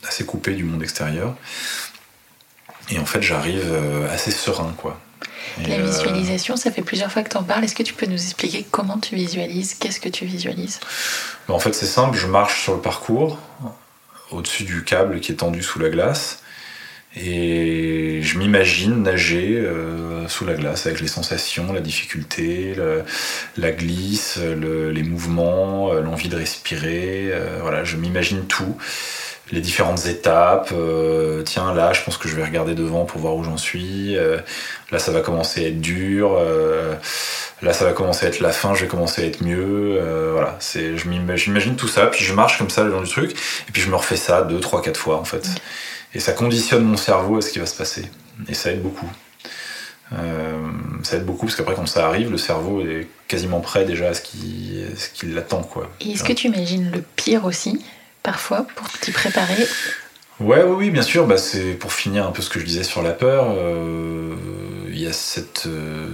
assez 0.07 0.25
coupé 0.25 0.53
du 0.53 0.63
monde 0.63 0.81
extérieur. 0.81 1.35
Et 2.89 2.97
en 2.97 3.05
fait, 3.05 3.21
j'arrive 3.21 3.67
assez 4.09 4.31
serein, 4.31 4.73
quoi. 4.77 4.99
La 5.63 5.75
euh, 5.75 5.85
visualisation, 5.85 6.57
ça 6.57 6.71
fait 6.71 6.81
plusieurs 6.81 7.11
fois 7.11 7.23
que 7.23 7.29
tu 7.29 7.37
en 7.37 7.43
parles. 7.43 7.63
Est-ce 7.63 7.75
que 7.75 7.83
tu 7.83 7.93
peux 7.93 8.05
nous 8.05 8.21
expliquer 8.21 8.65
comment 8.69 8.97
tu 8.97 9.15
visualises 9.15 9.75
Qu'est-ce 9.75 9.99
que 9.99 10.09
tu 10.09 10.25
visualises? 10.25 10.79
Ben, 11.47 11.53
En 11.53 11.59
fait, 11.59 11.73
c'est 11.73 11.85
simple. 11.85 12.17
Je 12.17 12.27
marche 12.27 12.63
sur 12.63 12.73
le 12.73 12.81
parcours, 12.81 13.39
au-dessus 14.31 14.63
du 14.63 14.83
câble 14.83 15.19
qui 15.19 15.31
est 15.31 15.35
tendu 15.35 15.63
sous 15.63 15.79
la 15.79 15.89
glace. 15.89 16.39
Et 17.17 18.19
je 18.21 18.37
m'imagine 18.37 19.01
nager 19.01 19.55
euh, 19.55 20.27
sous 20.27 20.45
la 20.45 20.55
glace 20.55 20.85
avec 20.85 20.99
les 20.99 21.07
sensations, 21.07 21.71
la 21.71 21.79
difficulté, 21.79 22.75
la 23.55 23.71
glisse, 23.71 24.37
les 24.37 25.03
mouvements, 25.03 25.93
euh, 25.93 26.01
l'envie 26.01 26.27
de 26.27 26.35
respirer. 26.35 27.31
voilà, 27.61 27.85
je 27.85 27.95
m'imagine 27.95 28.45
tout 28.47 28.75
les 29.51 29.61
différentes 29.61 30.05
étapes. 30.07 30.69
Euh, 30.73 31.43
tiens, 31.43 31.73
là, 31.73 31.93
je 31.93 32.01
pense 32.01 32.17
que 32.17 32.27
je 32.27 32.35
vais 32.35 32.43
regarder 32.43 32.73
devant 32.73 33.05
pour 33.05 33.21
voir 33.21 33.35
où 33.35 33.43
j'en 33.43 33.57
suis. 33.57 34.17
Euh, 34.17 34.39
là, 34.91 34.99
ça 34.99 35.11
va 35.11 35.21
commencer 35.21 35.65
à 35.65 35.67
être 35.67 35.81
dur. 35.81 36.35
Euh, 36.37 36.95
là, 37.61 37.73
ça 37.73 37.85
va 37.85 37.93
commencer 37.93 38.25
à 38.25 38.29
être 38.29 38.39
la 38.39 38.51
fin. 38.51 38.73
Je 38.73 38.81
vais 38.81 38.87
commencer 38.87 39.23
à 39.23 39.25
être 39.25 39.43
mieux. 39.43 39.99
voilà, 40.33 40.55
c'est, 40.59 40.97
je 40.97 41.07
m'imagine 41.07 41.75
tout 41.75 41.87
ça. 41.87 42.07
Puis 42.07 42.23
je 42.23 42.33
marche 42.33 42.57
comme 42.57 42.69
ça 42.69 42.83
le 42.83 42.91
long 42.91 43.01
du 43.01 43.09
truc. 43.09 43.31
Et 43.69 43.71
puis 43.71 43.81
je 43.81 43.89
me 43.89 43.95
refais 43.95 44.17
ça 44.17 44.41
deux, 44.41 44.59
trois, 44.59 44.81
quatre 44.81 44.99
fois 44.99 45.17
en 45.17 45.25
fait. 45.25 45.47
Et 46.13 46.19
ça 46.19 46.31
conditionne 46.31 46.83
mon 46.83 46.97
cerveau 46.97 47.37
à 47.37 47.41
ce 47.41 47.51
qui 47.51 47.59
va 47.59 47.65
se 47.65 47.75
passer. 47.75 48.05
Et 48.47 48.53
ça 48.53 48.71
aide 48.71 48.81
beaucoup. 48.81 49.09
ça 51.03 51.17
aide 51.17 51.25
beaucoup 51.25 51.45
parce 51.45 51.55
qu'après 51.55 51.75
quand 51.75 51.85
ça 51.85 52.07
arrive, 52.07 52.31
le 52.31 52.37
cerveau 52.37 52.81
est 52.81 53.07
quasiment 53.27 53.59
prêt 53.59 53.85
déjà 53.85 54.09
à 54.09 54.13
ce 54.13 54.21
qu'il 54.21 54.87
ce 54.97 55.25
l'attend 55.27 55.61
quoi. 55.61 55.89
Et 56.01 56.11
est-ce 56.11 56.23
que 56.23 56.33
tu 56.33 56.47
imagines 56.47 56.91
le 56.91 57.03
pire 57.15 57.45
aussi? 57.45 57.79
Parfois 58.25 58.65
pour 58.75 58.89
t'y 58.99 59.11
préparer 59.11 59.67
Ouais, 60.41 60.63
oui, 60.63 60.75
oui, 60.77 60.89
bien 60.89 61.01
sûr. 61.01 61.27
Bah, 61.27 61.37
c'est 61.37 61.73
pour 61.75 61.93
finir 61.93 62.27
un 62.27 62.31
peu 62.31 62.41
ce 62.41 62.49
que 62.49 62.59
je 62.59 62.65
disais 62.65 62.83
sur 62.83 63.01
la 63.01 63.11
peur. 63.11 63.53
Euh, 63.57 64.35
il 64.89 64.99
y 64.99 65.07
a 65.07 65.13
cette, 65.13 65.63
euh, 65.65 66.07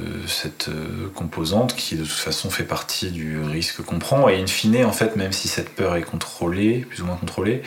euh, 0.68 1.10
composante 1.16 1.76
qui 1.76 1.96
de 1.96 2.04
toute 2.04 2.12
façon 2.12 2.52
fait 2.52 2.64
partie 2.64 3.10
du 3.10 3.40
risque 3.42 3.82
qu'on 3.82 3.98
prend. 3.98 4.30
Et 4.30 4.40
in 4.40 4.46
fine, 4.46 4.86
en 4.86 4.92
fait, 4.92 5.16
même 5.16 5.32
si 5.32 5.48
cette 5.48 5.70
peur 5.70 5.96
est 5.96 6.04
contrôlée, 6.04 6.86
plus 6.88 7.02
ou 7.02 7.06
moins 7.06 7.16
contrôlée, 7.16 7.64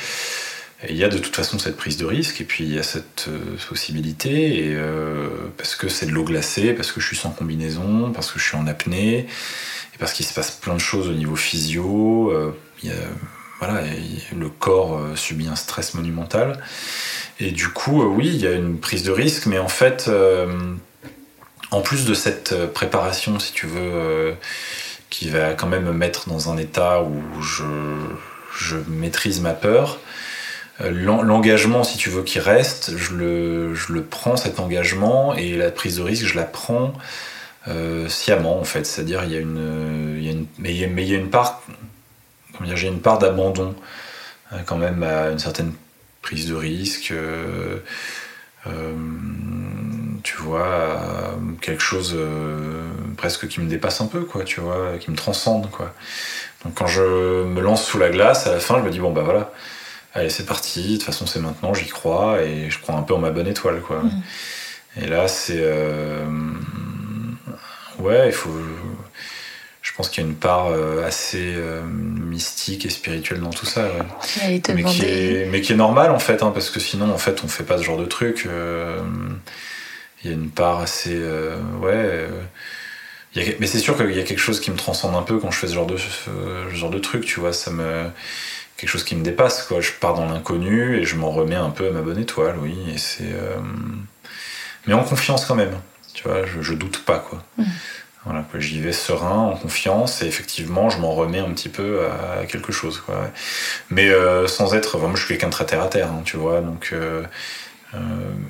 il 0.89 0.97
y 0.97 1.03
a 1.03 1.09
de 1.09 1.19
toute 1.19 1.35
façon 1.35 1.59
cette 1.59 1.77
prise 1.77 1.97
de 1.97 2.05
risque. 2.05 2.41
Et 2.41 2.45
puis 2.45 2.63
il 2.63 2.73
y 2.73 2.79
a 2.79 2.85
cette 2.85 3.29
possibilité. 3.69 4.69
Et, 4.69 4.79
parce 5.57 5.75
que 5.75 5.89
c'est 5.89 6.07
de 6.07 6.13
l'eau 6.13 6.25
glacée, 6.25 6.73
parce 6.73 6.93
que 6.93 7.01
je 7.01 7.07
suis 7.07 7.17
sans 7.17 7.31
combinaison, 7.31 8.13
parce 8.13 8.31
que 8.31 8.39
je 8.39 8.45
suis 8.45 8.57
en 8.57 8.69
apnée, 8.69 9.19
et 9.21 9.99
parce 9.99 10.13
qu'il 10.13 10.27
se 10.27 10.35
passe 10.35 10.53
plein 10.53 10.75
de 10.75 10.81
choses 10.81 11.09
au 11.09 11.15
niveau 11.15 11.35
physio. 11.35 12.33
Voilà, 13.61 13.83
le 14.37 14.49
corps 14.49 14.99
euh, 14.99 15.17
subit 15.17 15.49
un 15.49 15.57
stress 15.57 15.95
monumental. 15.95 16.63
Et 17.41 17.51
du 17.51 17.69
coup, 17.69 18.03
euh, 18.03 18.07
oui, 18.07 18.29
il 18.29 18.41
y 18.41 18.47
a 18.47 18.53
une 18.53 18.79
prise 18.79 19.03
de 19.03 19.13
risque, 19.13 19.47
mais 19.47 19.59
en 19.59 19.69
fait, 19.69 20.07
euh, 20.09 20.75
en 21.71 21.81
plus 21.81 22.05
de 22.05 22.15
cette 22.15 22.73
préparation, 22.73 23.39
si 23.39 23.53
tu 23.53 23.67
veux, 23.67 24.35
qui 25.11 25.29
va 25.29 25.55
quand 25.55 25.67
même 25.67 25.85
me 25.85 25.93
mettre 25.93 26.29
dans 26.29 26.51
un 26.51 26.57
état 26.57 27.03
où 27.03 27.43
je, 27.43 28.77
maîtrise 28.89 29.41
ma 29.41 29.55
peur, 29.55 29.99
l'engagement, 30.81 31.83
si 31.85 31.97
tu 31.97 32.11
veux, 32.11 32.23
qui 32.23 32.39
reste, 32.39 32.97
je 32.97 33.15
le, 33.15 33.75
je 33.75 33.93
le, 33.93 34.05
prends 34.05 34.37
cet 34.37 34.61
engagement 34.61 35.35
et 35.35 35.57
la 35.57 35.71
prise 35.71 35.97
de 35.97 36.03
risque, 36.03 36.27
je 36.27 36.37
la 36.37 36.45
prends 36.45 36.93
sciemment 38.09 38.61
en 38.61 38.65
fait. 38.65 38.85
C'est-à-dire, 38.87 39.25
il 39.25 39.33
y 39.33 39.37
a 39.37 39.41
une, 39.41 40.17
il 40.19 40.25
y 40.25 40.29
a 40.29 40.33
une 40.33 40.47
mais, 40.59 40.73
il 40.73 41.09
y 41.09 41.15
a 41.15 41.19
une 41.19 41.31
part 41.31 41.63
j'ai 42.75 42.89
une 42.89 43.01
part 43.01 43.19
d'abandon 43.19 43.75
euh, 44.53 44.59
quand 44.67 44.77
même 44.77 45.03
à 45.03 45.31
une 45.31 45.39
certaine 45.39 45.73
prise 46.23 46.49
de 46.49 46.55
risque. 46.55 47.11
Euh, 47.11 47.79
euh, 48.67 48.95
tu 50.23 50.37
vois, 50.39 51.37
quelque 51.61 51.83
chose 51.83 52.17
presque 53.19 53.47
qui 53.47 53.61
me 53.61 53.69
dépasse 53.69 54.01
un 54.01 54.07
peu, 54.07 54.21
quoi, 54.23 54.45
tu 54.45 54.61
vois, 54.61 54.97
qui 54.99 55.11
me 55.11 55.17
transcende, 55.17 55.71
quoi. 55.71 55.93
Donc 56.65 56.75
quand 56.75 56.87
je 56.87 57.45
me 57.45 57.61
lance 57.61 57.85
sous 57.85 57.99
la 57.99 58.09
glace, 58.09 58.47
à 58.47 58.53
la 58.53 58.61
fin, 58.61 58.79
je 58.79 58.85
me 58.85 58.91
dis, 58.91 59.01
bon, 59.01 59.13
bah 59.13 59.21
voilà, 59.23 59.53
allez, 60.15 60.31
c'est 60.31 60.47
parti, 60.47 60.93
de 60.93 60.95
toute 60.95 61.03
façon, 61.03 61.27
c'est 61.27 61.41
maintenant, 61.41 61.75
j'y 61.75 61.89
crois, 61.89 62.41
et 62.41 62.71
je 62.71 62.81
crois 62.81 62.95
un 62.95 63.03
peu 63.03 63.13
en 63.13 63.19
ma 63.19 63.31
bonne 63.31 63.47
étoile, 63.47 63.83
quoi. 63.83 63.99
Mmh. 63.99 64.23
Et 65.03 65.07
là, 65.09 65.29
c'est. 65.29 65.63
Ouais, 67.99 68.29
il 68.29 68.33
faut 68.33 68.51
pense 69.97 70.09
qu'il 70.09 70.25
y 70.25 70.27
a 70.27 70.29
une 70.29 70.35
part 70.37 70.67
euh, 70.67 71.07
assez 71.07 71.55
euh, 71.55 71.81
mystique 71.83 72.85
et 72.85 72.91
spirituelle 72.91 73.41
dans 73.41 73.51
tout 73.51 73.67
ça. 73.67 73.89
mais, 74.45 74.61
qui 74.61 75.05
est, 75.05 75.47
mais, 75.51 75.61
qui 75.61 75.73
est, 75.73 75.77
normale 75.77 76.11
en 76.11 76.19
fait, 76.19 76.43
hein, 76.43 76.51
parce 76.53 76.69
que 76.69 76.81
sinon 76.81 77.13
en 77.13 77.19
fait 77.19 77.45
on 77.45 77.49
fait 77.49 77.63
pas 77.63 77.79
ce 77.79 77.85
genre 77.85 77.99
de 77.99 78.05
truc. 78.05 78.47
Euh, 78.47 78.99
il 80.23 80.31
y 80.31 80.35
a 80.35 80.37
une 80.37 80.51
part 80.51 80.81
assez. 80.81 81.17
ouais. 81.81 82.29
mais 83.37 83.67
c'est 83.67 83.79
sûr 83.79 83.97
qu'il 83.97 84.17
y 84.17 84.21
a 84.21 84.25
quelque 84.25 84.39
chose 84.39 84.59
qui 84.59 84.73
me 84.73 84.77
transcende 84.77 85.15
un 85.15 85.23
peu 85.23 85.39
quand 85.39 85.51
je 85.51 85.59
fais 85.59 85.69
ce 85.69 85.75
genre 85.75 85.87
de, 85.87 85.97
ce 85.97 86.75
genre 86.75 86.91
de 86.91 86.99
truc, 86.99 87.25
tu 87.25 87.39
vois. 87.39 87.53
Ça 87.53 87.71
me, 87.71 88.07
quelque 88.77 88.91
chose 88.91 89.05
qui 89.05 89.15
me 89.15 89.23
dépasse, 89.23 89.63
quoi. 89.63 89.81
Je 89.81 89.93
pars 89.93 90.15
dans 90.15 90.27
l'inconnu 90.27 90.97
et 90.97 91.05
je 91.05 91.15
m'en 91.15 91.31
remets 91.31 91.55
un 91.55 91.71
peu 91.71 91.87
à 91.87 91.91
ma 91.91 92.01
bonne 92.01 92.19
étoile, 92.19 92.57
oui. 92.61 92.75
Et 92.93 92.99
c'est. 92.99 93.33
mais 94.87 94.95
en 94.95 95.05
confiance 95.05 95.45
quand 95.45 95.55
même, 95.55 95.79
tu 96.15 96.25
vois. 96.25 96.47
Je, 96.47 96.63
je 96.63 96.75
doute 96.75 97.05
pas, 97.05 97.19
quoi. 97.19 97.45
Mmh. 97.59 97.65
Voilà, 98.25 98.43
j'y 98.59 98.81
vais 98.81 98.93
serein, 98.93 99.37
en 99.37 99.57
confiance, 99.57 100.23
et 100.23 100.27
effectivement, 100.27 100.89
je 100.89 100.99
m'en 100.99 101.13
remets 101.13 101.41
un 101.41 101.51
petit 101.51 101.69
peu 101.69 102.01
à 102.41 102.47
quelque 102.47 102.73
chose. 102.73 102.99
Quoi, 103.05 103.31
Mais 103.91 104.09
euh, 104.09 104.47
sans 104.47 104.75
être. 104.75 104.99
moi, 104.99 105.11
je 105.15 105.21
suis 105.21 105.29
quelqu'un 105.29 105.49
de 105.49 105.53
très 105.53 105.67
terre 105.67 105.83
à 105.83 105.89
terre, 105.89 106.09
hein, 106.09 106.23
tu 106.25 106.39
vois, 106.39 106.61
donc. 106.61 106.91
Euh, 106.93 107.23
euh, 107.95 107.99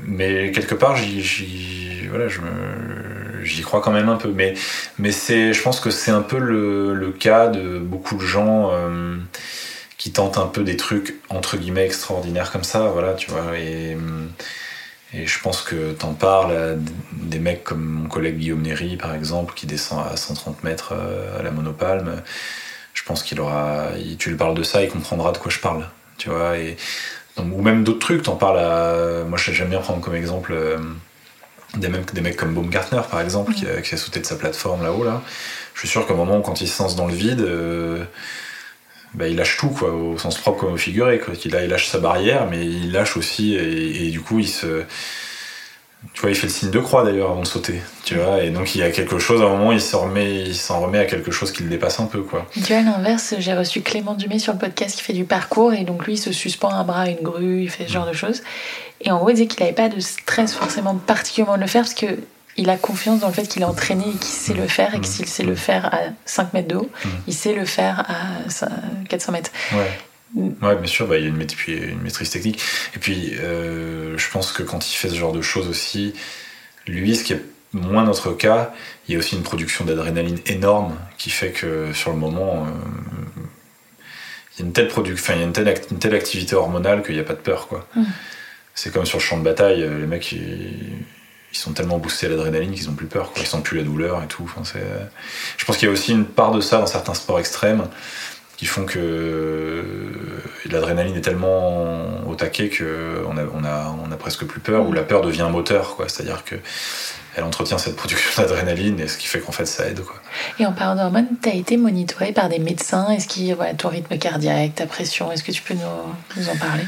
mais 0.06 0.52
quelque 0.52 0.74
part, 0.76 0.96
j'y, 0.96 2.06
voilà, 2.08 2.26
crois 3.64 3.80
quand 3.80 3.90
même 3.90 4.08
un 4.08 4.16
peu. 4.16 4.28
Mais, 4.28 4.54
mais 4.98 5.10
je 5.10 5.60
pense 5.62 5.80
que 5.80 5.90
c'est 5.90 6.12
un 6.12 6.22
peu 6.22 6.38
le, 6.38 6.94
le, 6.94 7.10
cas 7.10 7.48
de 7.48 7.78
beaucoup 7.78 8.16
de 8.16 8.24
gens 8.24 8.70
qui 9.98 10.12
tentent 10.12 10.38
un 10.38 10.46
peu 10.46 10.62
des 10.62 10.76
trucs 10.76 11.16
entre 11.28 11.56
guillemets 11.56 11.84
extraordinaires 11.84 12.52
comme 12.52 12.64
ça, 12.64 12.88
voilà, 12.88 13.14
tu 13.14 13.30
vois. 13.30 13.58
Et, 13.58 13.96
et 15.14 15.26
je 15.26 15.40
pense 15.40 15.62
que 15.62 15.92
t'en 15.92 16.12
parles 16.12 16.78
des 17.12 17.38
mecs 17.38 17.62
comme 17.62 17.84
mon 17.84 18.08
collègue 18.08 18.38
Guillaume 18.38 18.62
Néry, 18.62 18.96
par 18.96 19.14
exemple, 19.14 19.54
qui 19.54 19.66
descend 19.66 20.04
à 20.10 20.16
130 20.16 20.64
mètres 20.64 20.92
euh, 20.92 21.38
à 21.38 21.42
la 21.42 21.52
monopalme. 21.52 22.22
Je 22.94 23.02
pense 23.04 23.22
qu'il 23.22 23.40
aura. 23.40 23.88
Tu 24.18 24.30
lui 24.30 24.36
parles 24.36 24.54
de 24.54 24.62
ça, 24.62 24.82
il 24.82 24.88
comprendra 24.88 25.30
de 25.32 25.38
quoi 25.38 25.50
je 25.52 25.60
parle. 25.60 25.88
Tu 26.18 26.30
vois 26.30 26.58
et, 26.58 26.76
Ou 27.38 27.62
même 27.62 27.84
d'autres 27.84 28.00
trucs, 28.00 28.22
t'en 28.22 28.36
parles 28.36 28.58
à. 28.58 29.24
Moi, 29.24 29.38
j'aime 29.38 29.68
bien 29.68 29.80
prendre 29.80 30.00
comme 30.00 30.16
exemple 30.16 30.52
euh, 30.52 30.78
des, 31.76 31.88
mecs, 31.88 32.12
des 32.12 32.20
mecs 32.20 32.36
comme 32.36 32.54
Baumgartner, 32.54 33.02
par 33.08 33.20
exemple, 33.20 33.52
qui, 33.52 33.66
a, 33.68 33.80
qui, 33.82 33.94
a, 33.94 33.98
sauté 33.98 34.18
de 34.18 34.26
sa 34.26 34.36
plateforme 34.36 34.82
là-haut. 34.82 35.04
Là. 35.04 35.22
Je 35.74 35.80
suis 35.80 35.88
sûr 35.88 36.06
qu'au 36.06 36.16
moment 36.16 36.38
où, 36.38 36.42
quand 36.42 36.60
il 36.60 36.68
se 36.68 36.82
lance 36.82 36.96
dans 36.96 37.06
le 37.06 37.14
vide, 37.14 37.40
euh, 37.40 38.04
bah, 39.14 39.28
il 39.28 39.36
lâche 39.36 39.56
tout, 39.56 39.68
quoi, 39.68 39.92
au 39.92 40.18
sens 40.18 40.36
propre 40.38 40.60
comme 40.60 40.72
au 40.74 40.76
figuré. 40.76 41.18
Quoi. 41.18 41.34
Il, 41.44 41.54
il 41.54 41.68
lâche 41.68 41.88
sa 41.88 41.98
barrière, 41.98 42.48
mais 42.50 42.64
il 42.64 42.92
lâche 42.92 43.16
aussi, 43.16 43.54
et, 43.54 44.10
du 44.10 44.20
coup, 44.20 44.38
il 44.40 44.48
se. 44.48 44.84
Tu 46.12 46.20
vois, 46.20 46.30
il 46.30 46.36
fait 46.36 46.48
le 46.48 46.52
signe 46.52 46.70
de 46.70 46.80
croix 46.80 47.02
d'ailleurs 47.02 47.30
avant 47.30 47.40
de 47.40 47.46
sauter, 47.46 47.80
tu 48.04 48.16
vois, 48.16 48.42
et 48.42 48.50
donc 48.50 48.74
il 48.74 48.82
y 48.82 48.84
a 48.84 48.90
quelque 48.90 49.18
chose, 49.18 49.40
à 49.40 49.46
un 49.46 49.48
moment, 49.48 49.72
il 49.72 49.80
s'en 49.80 50.02
remet, 50.02 50.42
il 50.42 50.54
s'en 50.54 50.80
remet 50.80 50.98
à 50.98 51.06
quelque 51.06 51.30
chose 51.30 51.50
qui 51.50 51.62
le 51.62 51.70
dépasse 51.70 51.98
un 51.98 52.04
peu, 52.04 52.20
quoi. 52.20 52.46
Tu 52.52 52.60
vois, 52.60 52.76
à 52.76 52.82
l'inverse, 52.82 53.34
j'ai 53.38 53.54
reçu 53.54 53.80
Clément 53.80 54.12
Dumais 54.12 54.38
sur 54.38 54.52
le 54.52 54.58
podcast 54.58 54.96
qui 54.96 55.02
fait 55.02 55.14
du 55.14 55.24
parcours, 55.24 55.72
et 55.72 55.84
donc 55.84 56.04
lui, 56.04 56.12
il 56.14 56.18
se 56.18 56.30
suspend 56.30 56.68
un 56.68 56.84
bras 56.84 57.02
à 57.02 57.08
une 57.08 57.22
grue, 57.22 57.62
il 57.62 57.70
fait 57.70 57.86
ce 57.86 57.92
genre 57.92 58.06
de 58.06 58.12
choses. 58.12 58.42
Et 59.00 59.10
en 59.10 59.16
gros, 59.16 59.30
il 59.30 59.34
disait 59.34 59.46
qu'il 59.46 59.60
n'avait 59.60 59.74
pas 59.74 59.88
de 59.88 59.98
stress 59.98 60.52
forcément 60.52 60.94
particulièrement 60.94 61.56
de 61.56 61.62
le 61.62 61.68
faire, 61.68 61.84
parce 61.84 61.94
que 61.94 62.18
il 62.56 62.70
a 62.70 62.76
confiance 62.76 63.20
dans 63.20 63.28
le 63.28 63.32
fait 63.32 63.46
qu'il 63.46 63.62
est 63.62 63.66
entraîné 63.66 64.04
et 64.04 64.18
qu'il 64.18 64.34
sait 64.34 64.54
le 64.54 64.66
faire 64.66 64.94
et 64.94 65.00
que 65.00 65.06
s'il 65.06 65.26
sait 65.26 65.42
le 65.42 65.54
faire 65.54 65.92
à 65.92 66.00
5 66.24 66.52
mètres 66.52 66.68
d'eau, 66.68 66.90
mm. 67.04 67.08
il 67.26 67.34
sait 67.34 67.54
le 67.54 67.64
faire 67.64 68.04
à 68.08 68.66
400 69.08 69.32
mètres. 69.32 69.50
Ouais. 69.72 69.90
Ouais, 70.62 70.74
bien 70.74 70.86
sûr, 70.86 71.06
bah, 71.06 71.16
il 71.16 71.22
y 71.22 71.26
a 71.26 71.28
une, 71.28 71.46
une, 71.68 72.00
maîtrise 72.02 72.30
technique. 72.30 72.60
Et 72.96 72.98
puis, 72.98 73.34
euh, 73.38 74.18
je 74.18 74.30
pense 74.30 74.50
que 74.50 74.64
quand 74.64 74.90
il 74.90 74.94
fait 74.94 75.08
ce 75.08 75.14
genre 75.14 75.32
de 75.32 75.42
choses 75.42 75.68
aussi, 75.68 76.12
lui, 76.88 77.14
ce 77.14 77.22
qui 77.22 77.34
est 77.34 77.42
moins 77.72 78.04
notre 78.04 78.32
cas, 78.32 78.72
il 79.06 79.12
y 79.12 79.16
a 79.16 79.18
aussi 79.18 79.36
une 79.36 79.44
production 79.44 79.84
d'adrénaline 79.84 80.38
énorme 80.46 80.96
qui 81.18 81.30
fait 81.30 81.50
que 81.50 81.92
sur 81.92 82.10
le 82.10 82.16
moment, 82.16 82.66
euh, 82.66 82.70
il 84.56 84.60
y 84.60 84.62
a 84.62 84.66
une 84.66 84.72
telle, 84.72 84.88
enfin, 84.88 85.34
il 85.34 85.38
y 85.38 85.42
a 85.42 85.46
une 85.46 85.52
telle, 85.52 85.72
une 85.92 85.98
telle 85.98 86.14
activité 86.16 86.56
hormonale 86.56 87.04
qu'il 87.04 87.14
n'y 87.14 87.20
a 87.20 87.24
pas 87.24 87.34
de 87.34 87.38
peur. 87.38 87.68
quoi. 87.68 87.86
Mm. 87.94 88.02
C'est 88.74 88.92
comme 88.92 89.06
sur 89.06 89.18
le 89.18 89.22
champ 89.22 89.38
de 89.38 89.44
bataille, 89.44 89.82
les 89.82 90.06
mecs, 90.06 90.32
ils, 90.32 91.04
ils 91.54 91.58
sont 91.58 91.72
tellement 91.72 91.98
boostés 91.98 92.26
à 92.26 92.30
l'adrénaline 92.30 92.72
qu'ils 92.72 92.88
n'ont 92.88 92.94
plus 92.94 93.06
peur, 93.06 93.32
quoi. 93.32 93.42
ils 93.42 93.46
sentent 93.46 93.62
plus 93.62 93.78
la 93.78 93.84
douleur 93.84 94.22
et 94.22 94.26
tout. 94.26 94.42
Enfin, 94.44 94.62
je 95.56 95.64
pense 95.64 95.76
qu'il 95.76 95.86
y 95.86 95.88
a 95.88 95.92
aussi 95.92 96.10
une 96.10 96.26
part 96.26 96.50
de 96.50 96.60
ça 96.60 96.78
dans 96.78 96.86
certains 96.86 97.14
sports 97.14 97.38
extrêmes 97.38 97.84
qui 98.56 98.66
font 98.66 98.84
que 98.84 99.84
l'adrénaline 100.68 101.16
est 101.16 101.20
tellement 101.20 102.26
au 102.26 102.34
taquet 102.34 102.70
qu'on 102.70 103.36
a, 103.36 103.42
on 103.54 103.64
a, 103.64 103.96
on 104.04 104.10
a 104.10 104.16
presque 104.16 104.44
plus 104.44 104.60
peur, 104.60 104.86
ou 104.86 104.92
la 104.92 105.02
peur 105.02 105.22
devient 105.22 105.42
un 105.42 105.48
moteur. 105.48 105.96
C'est-à-dire 106.08 106.44
que 106.44 106.56
elle 107.36 107.44
entretient 107.44 107.78
cette 107.78 107.96
production 107.96 108.30
d'adrénaline 108.42 108.98
et 109.00 109.08
ce 109.08 109.16
qui 109.16 109.26
fait 109.26 109.40
qu'en 109.40 109.52
fait 109.52 109.66
ça 109.66 109.86
aide. 109.86 110.00
Quoi. 110.00 110.16
Et 110.58 110.66
en 110.66 110.72
parlant 110.72 110.96
d'hormones, 110.96 111.28
tu 111.40 111.48
as 111.48 111.54
été 111.54 111.76
monitoré 111.76 112.32
par 112.32 112.48
des 112.48 112.58
médecins? 112.58 113.10
Est-ce 113.10 113.28
qu'il 113.28 113.54
voilà, 113.54 113.74
ton 113.74 113.88
rythme 113.88 114.18
cardiaque, 114.18 114.74
ta 114.74 114.86
pression, 114.86 115.30
est-ce 115.30 115.44
que 115.44 115.52
tu 115.52 115.62
peux 115.62 115.74
nous, 115.74 116.36
nous 116.36 116.48
en 116.48 116.56
parler? 116.56 116.84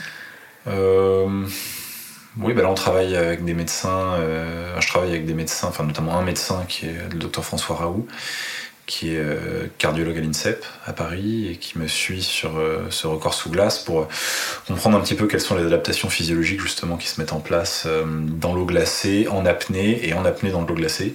Euh, 0.69 1.47
Oui, 2.39 2.53
bah 2.53 2.62
là 2.62 2.68
on 2.68 2.74
travaille 2.74 3.16
avec 3.16 3.45
des 3.45 3.55
médecins. 3.55 4.14
Euh, 4.18 4.78
je 4.78 4.87
travaille 4.89 5.11
avec 5.11 5.24
des 5.24 5.32
médecins, 5.32 5.68
enfin 5.68 5.84
notamment 5.84 6.18
un 6.18 6.22
médecin 6.22 6.64
qui 6.68 6.87
est 6.87 7.11
le 7.11 7.18
docteur 7.18 7.43
François 7.45 7.76
Raoult, 7.76 8.07
qui 8.84 9.14
est 9.14 9.18
euh, 9.18 9.66
cardiologue 9.78 10.18
à 10.18 10.20
l'INSEP 10.20 10.62
à 10.84 10.93
Paris 10.93 11.49
et 11.51 11.57
qui 11.57 11.78
me 11.78 11.87
suit 11.89 12.22
sur 12.22 12.59
euh, 12.59 12.89
ce 12.91 13.07
record 13.07 13.32
sous 13.32 13.49
glace 13.49 13.78
pour 13.78 14.09
comprendre 14.68 14.99
un 14.99 15.01
petit 15.01 15.14
peu 15.14 15.26
quelles 15.26 15.41
sont 15.41 15.57
les 15.57 15.64
adaptations 15.64 16.11
physiologiques 16.11 16.61
justement 16.61 16.99
qui 16.99 17.09
se 17.09 17.18
mettent 17.18 17.32
en 17.32 17.41
place 17.41 17.89
dans 18.12 18.55
l'eau 18.55 18.66
glacée, 18.66 19.28
en 19.30 19.47
apnée 19.47 20.07
et 20.07 20.12
en 20.12 20.26
apnée 20.26 20.51
dans 20.51 20.61
l'eau 20.61 20.74
glacée. 20.74 21.14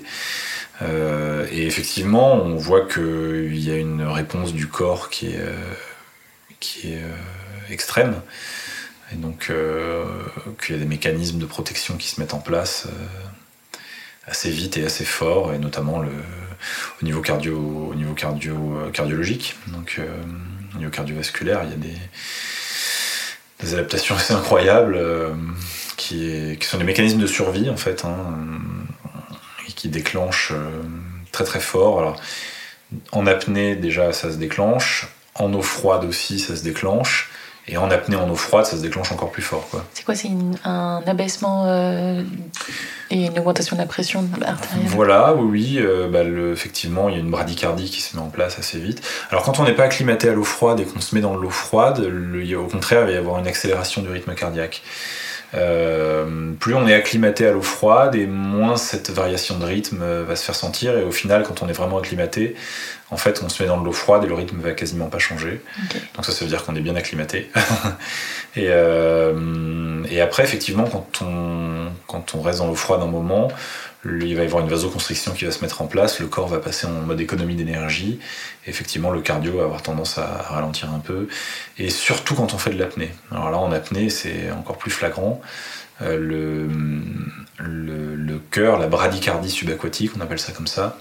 et 0.82 1.68
effectivement, 1.68 2.34
on 2.34 2.56
voit 2.56 2.88
qu'il 2.88 3.60
y 3.60 3.70
a 3.70 3.78
une 3.78 4.02
réponse 4.02 4.54
du 4.54 4.68
corps 4.68 5.10
qui 5.12 5.28
est, 5.28 5.46
qui 6.60 6.94
est 6.94 7.04
extrême. 7.72 8.16
Et 9.14 9.18
donc 9.18 9.52
qu'il 10.62 10.76
y 10.76 10.78
a 10.78 10.80
des 10.80 10.88
mécanismes 10.88 11.40
de 11.40 11.46
protection 11.46 11.98
qui 11.98 12.08
se 12.08 12.20
mettent 12.20 12.34
en 12.34 12.40
place 12.40 12.88
assez 14.28 14.50
vite 14.50 14.78
et 14.78 14.86
assez 14.86 15.06
fort, 15.06 15.54
et 15.54 15.60
notamment 15.60 16.04
au 17.02 17.06
niveau, 17.06 17.22
cardio, 17.22 17.90
au 17.92 17.96
niveau 17.96 18.14
cardio, 18.14 18.78
euh, 18.78 18.92
cardiologique. 18.92 19.56
Donc, 19.68 19.96
euh, 20.00 20.08
au 20.76 20.78
niveau 20.78 20.92
cardiovasculaire, 20.92 21.64
il 21.64 21.72
y 21.72 21.74
a 21.74 21.78
des, 21.78 23.74
adaptations 23.74 24.16
assez 24.16 24.34
incroyables 24.34 24.96
euh, 24.96 25.34
qui, 25.98 26.58
qui, 26.60 26.66
sont 26.66 26.78
des 26.78 26.84
mécanismes 26.84 27.20
de 27.20 27.28
survie 27.28 27.70
en 27.70 27.78
fait, 27.78 28.06
hein, 28.06 28.36
et 29.68 29.72
qui 29.72 29.88
déclenchent 29.88 30.54
très 31.32 31.44
très 31.44 31.60
fort. 31.60 32.00
Alors, 32.00 32.20
en 33.12 33.28
apnée, 33.28 33.76
déjà, 33.76 34.14
ça 34.14 34.32
se 34.32 34.38
déclenche. 34.38 35.08
En 35.36 35.54
eau 35.54 35.62
froide 35.62 36.06
aussi, 36.06 36.40
ça 36.40 36.56
se 36.56 36.64
déclenche. 36.64 37.31
Et 37.68 37.78
en 37.78 37.92
apnée 37.92 38.16
en 38.16 38.30
eau 38.30 38.36
froide, 38.36 38.66
ça 38.66 38.76
se 38.76 38.82
déclenche 38.82 39.12
encore 39.12 39.32
plus 39.32 39.44
fort. 39.44 39.68
C'est 39.94 40.04
quoi 40.04 40.16
C'est 40.16 40.30
un 40.66 41.02
abaissement 41.06 41.66
euh, 41.68 42.22
et 43.12 43.28
une 43.28 43.38
augmentation 43.38 43.76
de 43.76 43.82
la 43.82 43.88
pression 43.88 44.28
artérielle? 44.44 44.88
Voilà, 44.88 45.36
oui, 45.36 45.48
oui. 45.52 45.78
Euh, 45.80 46.10
bah, 46.10 46.24
effectivement, 46.52 47.08
il 47.08 47.16
y 47.16 47.18
a 47.18 47.22
une 47.22 47.30
bradycardie 47.30 47.90
qui 47.90 48.02
se 48.02 48.16
met 48.16 48.22
en 48.22 48.30
place 48.30 48.58
assez 48.58 48.80
vite. 48.80 49.02
Alors 49.30 49.44
quand 49.44 49.60
on 49.60 49.64
n'est 49.64 49.76
pas 49.76 49.84
acclimaté 49.84 50.28
à 50.28 50.34
l'eau 50.34 50.44
froide 50.44 50.80
et 50.80 50.86
qu'on 50.86 51.02
se 51.02 51.14
met 51.14 51.22
dans 51.22 51.36
l'eau 51.36 51.52
froide, 51.52 52.00
au 52.00 52.68
contraire, 52.68 53.02
il 53.02 53.08
va 53.08 53.12
y 53.12 53.18
avoir 53.18 53.38
une 53.38 53.48
accélération 53.48 54.02
du 54.02 54.10
rythme 54.10 54.34
cardiaque. 54.34 54.82
Euh, 55.54 56.54
plus 56.60 56.74
on 56.76 56.88
est 56.88 56.94
acclimaté 56.94 57.46
à 57.46 57.52
l'eau 57.52 57.62
froide 57.62 58.16
et 58.16 58.26
moins 58.26 58.78
cette 58.78 59.10
variation 59.10 59.60
de 59.60 59.66
rythme 59.66 60.02
va 60.22 60.36
se 60.38 60.46
faire 60.46 60.56
sentir 60.56 60.98
et 60.98 61.04
au 61.04 61.12
final 61.12 61.44
quand 61.44 61.62
on 61.62 61.68
est 61.68 61.74
vraiment 61.74 61.98
acclimaté 61.98 62.56
en 63.12 63.18
fait, 63.18 63.42
on 63.44 63.50
se 63.50 63.62
met 63.62 63.68
dans 63.68 63.80
de 63.80 63.86
l'eau 63.86 63.92
froide 63.92 64.24
et 64.24 64.28
le 64.28 64.34
rythme 64.34 64.60
va 64.62 64.72
quasiment 64.72 65.08
pas 65.08 65.20
changer. 65.20 65.62
Donc 66.16 66.26
ça, 66.26 66.32
ça 66.32 66.46
veut 66.46 66.50
dire 66.50 66.64
qu'on 66.64 66.76
est 66.78 66.82
bien 66.82 66.96
acclimaté. 66.96 67.52
et, 68.56 68.68
euh, 68.70 70.04
et, 70.10 70.22
après, 70.22 70.44
effectivement, 70.44 70.86
quand 70.86 71.22
on, 71.22 71.92
quand 72.08 72.36
on 72.36 72.42
reste 72.42 72.60
dans 72.60 72.68
l'eau 72.68 72.76
froide 72.76 73.02
un 73.02 73.08
moment, 73.08 73.50
il 74.06 74.36
va 74.36 74.44
y 74.44 74.46
avoir 74.46 74.64
une 74.64 74.70
vasoconstriction 74.70 75.34
qui 75.34 75.46
va 75.46 75.52
se 75.52 75.62
mettre 75.62 75.82
en 75.82 75.88
place, 75.88 76.20
le 76.20 76.28
corps 76.28 76.48
va 76.48 76.60
passer 76.60 76.88
en 76.88 76.92
mode 76.92 77.22
économie 77.22 77.56
d'énergie, 77.56 78.20
effectivement 78.66 79.12
le 79.12 79.22
cardio 79.22 79.58
va 79.58 79.66
avoir 79.66 79.84
tendance 79.84 80.18
à 80.18 80.26
ralentir 80.50 80.92
un 80.92 81.00
peu, 81.00 81.28
et 81.78 81.92
surtout 81.92 82.34
quand 82.34 82.54
on 82.56 82.58
fait 82.58 82.72
de 82.72 82.80
l'apnée. 82.80 83.12
Alors 83.32 83.52
là 83.52 83.60
en 83.60 83.72
apnée 83.72 84.10
c'est 84.10 84.50
encore 84.52 84.80
plus 84.80 84.90
flagrant, 84.90 85.40
euh, 86.02 86.18
le, 86.18 86.68
le, 87.64 88.16
le 88.16 88.40
cœur, 88.50 88.80
la 88.80 88.88
bradycardie 88.88 89.52
subaquatique, 89.52 90.14
on 90.18 90.22
appelle 90.22 90.40
ça 90.40 90.52
comme 90.52 90.66
ça, 90.66 90.98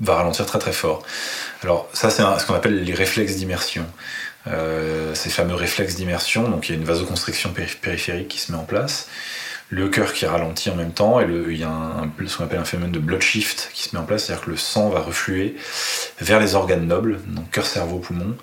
va 0.00 0.16
ralentir 0.16 0.46
très 0.46 0.58
très 0.58 0.72
fort. 0.72 1.02
Alors 1.62 1.88
ça 1.92 2.10
c'est 2.10 2.22
ce 2.22 2.46
qu'on 2.46 2.54
appelle 2.54 2.82
les 2.84 2.94
réflexes 2.94 3.36
d'immersion. 3.36 3.86
Euh, 4.48 5.14
ces 5.14 5.30
fameux 5.30 5.54
réflexes 5.54 5.96
d'immersion, 5.96 6.48
donc 6.48 6.68
il 6.68 6.72
y 6.72 6.74
a 6.76 6.78
une 6.78 6.86
vasoconstriction 6.86 7.52
périphérique 7.80 8.28
qui 8.28 8.38
se 8.38 8.52
met 8.52 8.58
en 8.58 8.64
place, 8.64 9.08
le 9.70 9.88
cœur 9.88 10.12
qui 10.12 10.24
ralentit 10.24 10.70
en 10.70 10.76
même 10.76 10.92
temps, 10.92 11.18
et 11.18 11.24
le, 11.24 11.52
il 11.52 11.58
y 11.58 11.64
a 11.64 11.68
un, 11.68 12.08
ce 12.26 12.36
qu'on 12.36 12.44
appelle 12.44 12.60
un 12.60 12.64
phénomène 12.64 12.92
de 12.92 13.00
blood 13.00 13.22
shift 13.22 13.70
qui 13.74 13.82
se 13.82 13.96
met 13.96 14.00
en 14.00 14.04
place, 14.04 14.24
c'est-à-dire 14.24 14.44
que 14.44 14.50
le 14.50 14.56
sang 14.56 14.88
va 14.88 15.00
refluer 15.00 15.56
vers 16.20 16.38
les 16.38 16.54
organes 16.54 16.86
nobles, 16.86 17.20
donc 17.26 17.50
cœur, 17.50 17.66
cerveau, 17.66 17.98
poumon, 17.98 18.36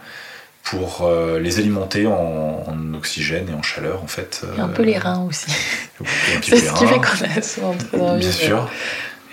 pour 0.63 1.03
euh, 1.03 1.39
les 1.39 1.59
alimenter 1.59 2.05
en, 2.05 2.93
oxygène 2.95 3.49
et 3.49 3.53
en 3.53 3.61
chaleur 3.61 4.03
en 4.03 4.07
fait. 4.07 4.41
Et 4.57 4.59
un 4.59 4.67
peu 4.67 4.83
les 4.83 4.97
reins 4.97 5.25
aussi. 5.27 5.47
c'est 6.41 6.57
ce 6.57 6.73
qui 6.73 6.85
fait 6.85 6.99
qu'on 6.99 7.37
a 7.37 7.41
souvent 7.41 8.15
Bien 8.15 8.31
sûr. 8.31 8.69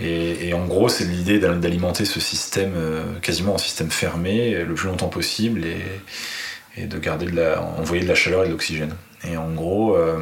Et, 0.02 0.54
en 0.54 0.64
gros, 0.64 0.88
c'est 0.88 1.04
l'idée 1.04 1.38
d'alimenter 1.38 2.04
ce 2.04 2.20
système 2.20 2.72
euh, 2.74 3.02
quasiment 3.20 3.54
en 3.54 3.58
système 3.58 3.90
fermé 3.90 4.64
le 4.64 4.74
plus 4.74 4.88
longtemps 4.88 5.08
possible 5.08 5.62
et, 5.64 6.86
de 6.86 6.98
garder 6.98 7.26
de 7.26 7.36
la, 7.36 7.60
envoyer 7.60 8.02
de 8.02 8.08
la 8.08 8.14
chaleur 8.14 8.44
et 8.44 8.46
de 8.46 8.52
l'oxygène. 8.52 8.94
Et 9.30 9.36
en 9.36 9.50
gros, 9.50 9.96
euh, 9.96 10.18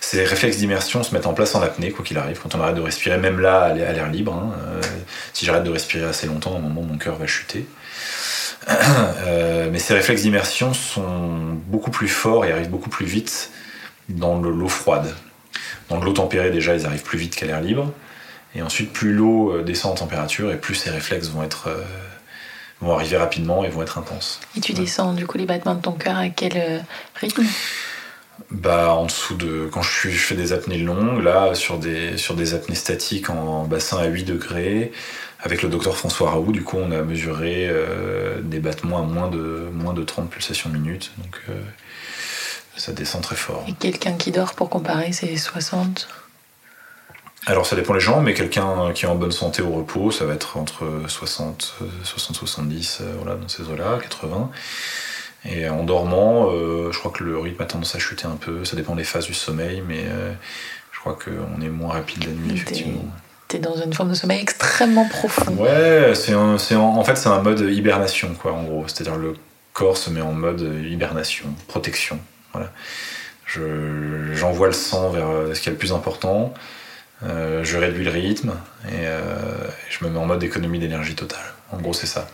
ces 0.00 0.24
réflexes 0.24 0.58
d'immersion 0.58 1.02
se 1.02 1.14
mettent 1.14 1.26
en 1.26 1.32
place 1.32 1.54
en 1.54 1.62
apnée, 1.62 1.90
quoi 1.90 2.04
qu'il 2.04 2.18
arrive, 2.18 2.38
quand 2.42 2.54
on 2.54 2.60
arrête 2.60 2.74
de 2.74 2.82
respirer, 2.82 3.16
même 3.16 3.40
là, 3.40 3.62
à 3.62 3.72
l'air 3.72 4.10
libre. 4.10 4.34
Hein, 4.34 4.52
euh, 4.58 4.80
si 5.32 5.46
j'arrête 5.46 5.64
de 5.64 5.70
respirer 5.70 6.04
assez 6.04 6.26
longtemps, 6.26 6.54
à 6.54 6.58
un 6.58 6.60
moment, 6.60 6.82
mon 6.82 6.98
cœur 6.98 7.16
va 7.16 7.26
chuter. 7.26 7.66
mais 9.72 9.78
ces 9.78 9.94
réflexes 9.94 10.22
d'immersion 10.22 10.74
sont 10.74 11.58
beaucoup 11.66 11.90
plus 11.90 12.08
forts 12.08 12.44
et 12.44 12.52
arrivent 12.52 12.70
beaucoup 12.70 12.90
plus 12.90 13.06
vite 13.06 13.50
dans 14.08 14.40
l'eau 14.40 14.68
froide. 14.68 15.14
Dans 15.88 15.98
l'eau 16.00 16.12
tempérée, 16.12 16.50
déjà, 16.50 16.74
ils 16.74 16.84
arrivent 16.84 17.02
plus 17.02 17.18
vite 17.18 17.34
qu'à 17.34 17.46
l'air 17.46 17.60
libre. 17.60 17.92
Et 18.54 18.62
ensuite, 18.62 18.92
plus 18.92 19.12
l'eau 19.12 19.52
euh, 19.52 19.62
descend 19.62 19.92
en 19.92 19.94
température 19.94 20.52
et 20.52 20.56
plus 20.56 20.74
ces 20.74 20.90
réflexes 20.90 21.28
vont 21.28 21.42
être 21.42 21.68
euh, 21.68 21.82
vont 22.80 22.92
arriver 22.94 23.16
rapidement 23.16 23.64
et 23.64 23.68
vont 23.68 23.82
être 23.82 23.98
intenses. 23.98 24.40
Et 24.56 24.60
tu 24.60 24.72
descends 24.72 25.14
du 25.14 25.26
coup 25.26 25.38
les 25.38 25.46
battements 25.46 25.74
de 25.74 25.80
ton 25.80 25.92
cœur 25.92 26.16
à 26.16 26.28
quel 26.28 26.52
euh, 26.56 26.78
rythme? 27.14 27.44
Bah, 28.50 28.94
en 28.94 29.06
dessous 29.06 29.36
de. 29.36 29.68
Quand 29.72 29.82
je, 29.82 30.10
je, 30.10 30.18
fais 30.18 30.34
des 30.34 30.52
apnées 30.52 30.78
longues, 30.78 31.22
là, 31.22 31.54
sur 31.54 31.78
des, 31.78 32.16
sur 32.18 32.34
des 32.34 32.54
apnées 32.54 32.74
statiques 32.74 33.30
en 33.30 33.64
bassin 33.64 33.98
à 33.98 34.06
8 34.06 34.24
degrés, 34.24 34.92
avec 35.40 35.62
le 35.62 35.68
docteur 35.68 35.96
François 35.96 36.30
Raoult, 36.30 36.52
du 36.52 36.62
coup, 36.62 36.76
on 36.76 36.90
a 36.90 37.02
mesuré 37.02 37.70
des 38.42 38.58
battements 38.58 38.98
à 38.98 39.02
moins 39.02 39.28
de, 39.28 39.68
moins 39.72 39.92
de 39.92 40.02
30 40.02 40.28
pulsations 40.28 40.70
minutes. 40.70 41.12
Donc, 41.18 41.40
ça 42.76 42.92
descend 42.92 43.22
très 43.22 43.36
fort. 43.36 43.64
Et 43.68 43.74
quelqu'un 43.74 44.14
qui 44.14 44.32
dort, 44.32 44.54
pour 44.54 44.70
comparer, 44.70 45.12
c'est 45.12 45.36
60 45.36 46.08
alors 47.46 47.66
ça 47.66 47.74
dépend 47.74 47.92
les 47.92 48.00
gens, 48.00 48.20
mais 48.20 48.34
quelqu'un 48.34 48.92
qui 48.94 49.04
est 49.04 49.08
en 49.08 49.16
bonne 49.16 49.32
santé 49.32 49.62
au 49.62 49.70
repos, 49.70 50.10
ça 50.10 50.24
va 50.24 50.34
être 50.34 50.56
entre 50.56 50.84
60, 51.08 51.74
60 52.04 52.36
70, 52.36 53.02
voilà, 53.18 53.36
dans 53.36 53.48
ces 53.48 53.62
eaux-là, 53.64 53.98
80. 54.00 54.50
Et 55.44 55.68
en 55.68 55.82
dormant, 55.82 56.50
euh, 56.50 56.92
je 56.92 56.98
crois 56.98 57.10
que 57.10 57.24
le 57.24 57.38
rythme 57.38 57.62
a 57.62 57.66
tendance 57.66 57.94
à 57.96 57.98
chuter 57.98 58.26
un 58.26 58.36
peu. 58.36 58.64
Ça 58.64 58.76
dépend 58.76 58.94
des 58.94 59.04
phases 59.04 59.26
du 59.26 59.34
sommeil, 59.34 59.82
mais 59.86 60.04
euh, 60.06 60.32
je 60.92 61.00
crois 61.00 61.18
qu'on 61.18 61.60
est 61.60 61.68
moins 61.68 61.94
rapide 61.94 62.24
la 62.24 62.32
nuit, 62.32 62.54
effectivement. 62.54 63.04
T'es 63.48 63.58
dans 63.58 63.74
une 63.74 63.92
forme 63.92 64.10
de 64.10 64.14
sommeil 64.14 64.40
extrêmement 64.40 65.06
profond. 65.08 65.52
Ouais, 65.56 66.12
c'est 66.14 66.34
en, 66.34 66.54
en, 66.54 67.04
fait 67.04 67.16
c'est 67.16 67.28
un 67.28 67.42
mode 67.42 67.60
hibernation, 67.60 68.34
quoi, 68.40 68.52
en 68.52 68.62
gros. 68.62 68.84
C'est-à-dire 68.86 69.16
le 69.16 69.34
corps 69.72 69.96
se 69.96 70.10
met 70.10 70.20
en 70.20 70.32
mode 70.32 70.60
hibernation, 70.60 71.46
protection. 71.66 72.18
Voilà. 72.52 72.70
J'envoie 74.34 74.68
le 74.68 74.72
sang 74.72 75.10
vers 75.10 75.54
ce 75.54 75.60
qui 75.60 75.68
est 75.68 75.72
le 75.72 75.78
plus 75.78 75.92
important. 75.92 76.54
Euh, 77.24 77.62
je 77.64 77.78
réduis 77.78 78.04
le 78.04 78.10
rythme 78.10 78.52
et 78.88 79.06
euh, 79.06 79.20
je 79.88 80.04
me 80.04 80.10
mets 80.10 80.18
en 80.18 80.26
mode 80.26 80.42
économie 80.42 80.78
d'énergie 80.78 81.14
totale. 81.14 81.44
En 81.70 81.78
gros, 81.78 81.92
c'est 81.92 82.06
ça. 82.06 82.28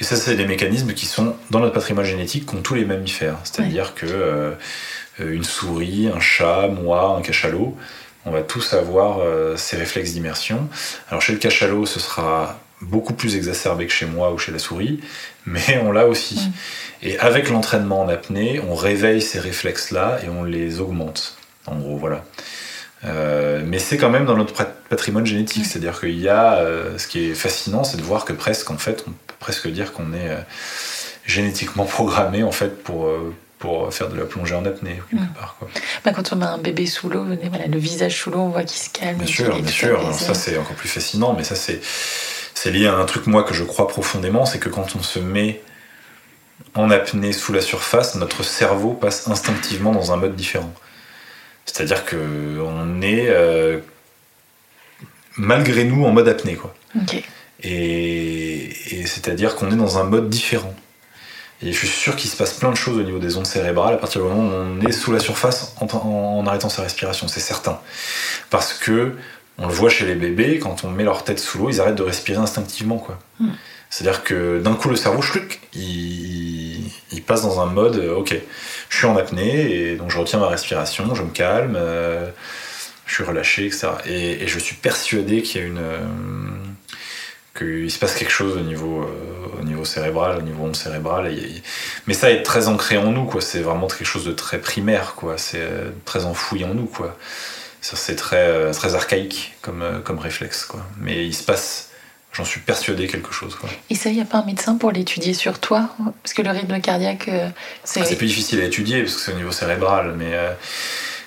Et 0.00 0.04
ça, 0.04 0.16
c'est 0.16 0.36
des 0.36 0.46
mécanismes 0.46 0.92
qui 0.94 1.06
sont 1.06 1.36
dans 1.50 1.60
notre 1.60 1.74
patrimoine 1.74 2.06
génétique 2.06 2.46
qu'ont 2.46 2.62
tous 2.62 2.74
les 2.74 2.84
mammifères. 2.84 3.36
C'est-à-dire 3.44 3.94
que 3.94 4.06
euh, 4.06 4.54
une 5.18 5.44
souris, 5.44 6.10
un 6.14 6.20
chat, 6.20 6.68
moi, 6.68 7.16
un 7.18 7.22
cachalot, 7.22 7.76
on 8.26 8.30
va 8.30 8.42
tous 8.42 8.72
avoir 8.72 9.18
ces 9.58 9.76
réflexes 9.76 10.12
d'immersion. 10.12 10.68
Alors 11.10 11.20
chez 11.20 11.34
le 11.34 11.38
cachalot, 11.38 11.84
ce 11.84 12.00
sera 12.00 12.58
beaucoup 12.80 13.14
plus 13.14 13.36
exacerbé 13.36 13.86
que 13.86 13.92
chez 13.92 14.06
moi 14.06 14.32
ou 14.32 14.38
chez 14.38 14.52
la 14.52 14.58
souris, 14.58 15.00
mais 15.46 15.78
on 15.82 15.92
l'a 15.92 16.06
aussi. 16.06 16.50
Et 17.02 17.18
avec 17.18 17.50
l'entraînement 17.50 18.00
en 18.00 18.08
apnée, 18.08 18.60
on 18.68 18.74
réveille 18.74 19.20
ces 19.20 19.38
réflexes-là 19.38 20.20
et 20.24 20.28
on 20.28 20.42
les 20.42 20.80
augmente. 20.80 21.36
En 21.66 21.76
gros, 21.76 21.96
voilà. 21.96 22.24
Euh, 23.06 23.62
mais 23.66 23.78
c'est 23.78 23.96
quand 23.96 24.10
même 24.10 24.24
dans 24.24 24.36
notre 24.36 24.54
patrimoine 24.88 25.26
génétique, 25.26 25.66
c'est-à-dire 25.66 26.00
qu'il 26.00 26.18
y 26.18 26.28
a, 26.28 26.54
euh, 26.54 26.96
ce 26.98 27.06
qui 27.06 27.30
est 27.30 27.34
fascinant, 27.34 27.84
c'est 27.84 27.96
de 27.96 28.02
voir 28.02 28.24
que 28.24 28.32
presque, 28.32 28.70
en 28.70 28.78
fait, 28.78 29.04
on 29.06 29.10
peut 29.10 29.34
presque 29.38 29.68
dire 29.68 29.92
qu'on 29.92 30.12
est 30.12 30.30
euh, 30.30 30.40
génétiquement 31.26 31.84
programmé 31.84 32.42
en 32.42 32.52
fait 32.52 32.82
pour 32.82 33.10
pour 33.58 33.94
faire 33.94 34.10
de 34.10 34.16
la 34.16 34.26
plongée 34.26 34.54
en 34.54 34.66
apnée 34.66 35.00
quelque 35.10 35.34
part. 35.34 35.56
Quoi. 35.58 35.68
Bah, 36.04 36.12
quand 36.14 36.34
on 36.34 36.42
a 36.42 36.46
un 36.46 36.58
bébé 36.58 36.84
sous 36.84 37.08
l'eau, 37.08 37.24
voilà, 37.48 37.66
le 37.66 37.78
visage 37.78 38.14
sous 38.14 38.30
l'eau, 38.30 38.40
on 38.40 38.48
voit 38.50 38.64
qu'il 38.64 38.78
se 38.78 38.90
calme. 38.90 39.16
Bien 39.16 39.26
sûr, 39.26 39.56
bien 39.56 39.66
sûr. 39.66 39.98
Alors, 40.00 40.12
ça 40.12 40.34
c'est 40.34 40.58
encore 40.58 40.76
plus 40.76 40.88
fascinant, 40.88 41.32
mais 41.32 41.44
ça 41.44 41.54
c'est 41.54 41.80
c'est 42.54 42.70
lié 42.70 42.86
à 42.86 42.94
un 42.94 43.04
truc 43.06 43.26
moi 43.26 43.42
que 43.42 43.54
je 43.54 43.64
crois 43.64 43.88
profondément, 43.88 44.44
c'est 44.44 44.58
que 44.58 44.68
quand 44.68 44.96
on 44.96 45.02
se 45.02 45.18
met 45.18 45.62
en 46.74 46.90
apnée 46.90 47.32
sous 47.32 47.52
la 47.52 47.60
surface, 47.60 48.16
notre 48.16 48.42
cerveau 48.42 48.92
passe 48.92 49.28
instinctivement 49.28 49.92
dans 49.92 50.12
un 50.12 50.16
mode 50.16 50.36
différent. 50.36 50.72
C'est-à-dire 51.66 52.04
que 52.04 52.60
on 52.60 53.00
est 53.02 53.26
euh, 53.28 53.78
malgré 55.36 55.84
nous 55.84 56.04
en 56.04 56.12
mode 56.12 56.28
apnée, 56.28 56.54
quoi. 56.56 56.74
Et, 57.62 58.96
et 58.96 59.06
c'est-à-dire 59.06 59.56
qu'on 59.56 59.70
est 59.70 59.76
dans 59.76 59.98
un 59.98 60.04
mode 60.04 60.28
différent. 60.28 60.74
Et 61.62 61.72
je 61.72 61.78
suis 61.78 61.88
sûr 61.88 62.16
qu'il 62.16 62.28
se 62.28 62.36
passe 62.36 62.52
plein 62.54 62.70
de 62.70 62.76
choses 62.76 62.98
au 62.98 63.02
niveau 63.02 63.18
des 63.18 63.36
ondes 63.36 63.46
cérébrales 63.46 63.94
à 63.94 63.96
partir 63.96 64.20
du 64.20 64.28
moment 64.28 64.48
où 64.48 64.52
on 64.52 64.86
est 64.86 64.92
sous 64.92 65.12
la 65.12 65.20
surface 65.20 65.74
en, 65.80 65.86
en 65.86 66.46
arrêtant 66.46 66.68
sa 66.68 66.82
respiration, 66.82 67.26
c'est 67.28 67.40
certain. 67.40 67.80
Parce 68.50 68.74
que 68.74 69.16
on 69.56 69.68
le 69.68 69.72
voit 69.72 69.88
chez 69.88 70.04
les 70.04 70.16
bébés, 70.16 70.58
quand 70.58 70.84
on 70.84 70.90
met 70.90 71.04
leur 71.04 71.24
tête 71.24 71.38
sous 71.38 71.58
l'eau, 71.58 71.70
ils 71.70 71.80
arrêtent 71.80 71.94
de 71.94 72.02
respirer 72.02 72.38
instinctivement, 72.38 72.98
quoi. 72.98 73.18
Hmm. 73.38 73.50
C'est-à-dire 73.94 74.24
que 74.24 74.58
d'un 74.58 74.74
coup, 74.74 74.88
le 74.88 74.96
cerveau, 74.96 75.20
chluc, 75.20 75.60
il, 75.72 76.80
il, 77.12 77.22
passe 77.22 77.42
dans 77.42 77.60
un 77.60 77.66
mode, 77.66 77.94
euh, 77.94 78.16
ok, 78.16 78.34
je 78.88 78.96
suis 78.96 79.06
en 79.06 79.16
apnée, 79.16 79.70
et 79.70 79.94
donc 79.94 80.10
je 80.10 80.18
retiens 80.18 80.40
ma 80.40 80.48
respiration, 80.48 81.14
je 81.14 81.22
me 81.22 81.30
calme, 81.30 81.76
euh, 81.76 82.28
je 83.06 83.14
suis 83.14 83.22
relâché, 83.22 83.66
etc. 83.66 83.90
Et, 84.04 84.48
je 84.48 84.58
suis 84.58 84.74
persuadé 84.74 85.42
qu'il 85.42 85.60
y 85.60 85.64
a 85.64 85.66
une... 85.68 85.78
Euh, 85.78 86.00
qu'il 87.56 87.88
se 87.88 88.00
passe 88.00 88.16
quelque 88.16 88.32
chose 88.32 88.56
au 88.56 88.62
niveau, 88.62 89.08
au 89.60 89.62
niveau 89.62 89.84
cérébral, 89.84 90.38
au 90.38 90.42
niveau 90.42 90.64
onde 90.64 90.74
cérébrale. 90.74 91.32
mais 92.08 92.14
ça 92.14 92.32
est 92.32 92.42
très 92.42 92.66
ancré 92.66 92.96
en 92.96 93.12
nous, 93.12 93.26
quoi. 93.26 93.40
C'est 93.40 93.60
vraiment 93.60 93.86
quelque 93.86 94.04
chose 94.04 94.24
de 94.24 94.32
très 94.32 94.58
primaire, 94.58 95.14
quoi. 95.14 95.38
C'est 95.38 95.68
très 96.04 96.24
enfoui 96.24 96.64
en 96.64 96.74
nous, 96.74 96.86
quoi. 96.86 97.16
C'est 97.80 98.16
très, 98.16 98.72
très 98.72 98.96
archaïque 98.96 99.54
comme, 99.62 100.02
comme 100.02 100.18
réflexe, 100.18 100.64
quoi. 100.64 100.80
Mais 100.98 101.24
il 101.24 101.32
se 101.32 101.44
passe 101.44 101.93
J'en 102.34 102.44
suis 102.44 102.60
persuadé 102.60 103.06
quelque 103.06 103.32
chose. 103.32 103.54
Quoi. 103.54 103.70
Et 103.90 103.94
ça, 103.94 104.10
il 104.10 104.16
n'y 104.16 104.20
a 104.20 104.24
pas 104.24 104.38
un 104.38 104.44
médecin 104.44 104.76
pour 104.76 104.90
l'étudier 104.90 105.34
sur 105.34 105.60
toi? 105.60 105.90
Parce 106.22 106.34
que 106.34 106.42
le 106.42 106.50
rythme 106.50 106.80
cardiaque, 106.80 107.28
euh, 107.28 107.48
c'est. 107.84 108.00
Ah, 108.00 108.04
c'est 108.04 108.16
plus 108.16 108.26
difficile 108.26 108.60
à 108.60 108.64
étudier 108.64 109.02
parce 109.02 109.14
que 109.14 109.20
c'est 109.20 109.32
au 109.32 109.36
niveau 109.36 109.52
cérébral. 109.52 110.14
Mais, 110.18 110.32
euh, 110.32 110.50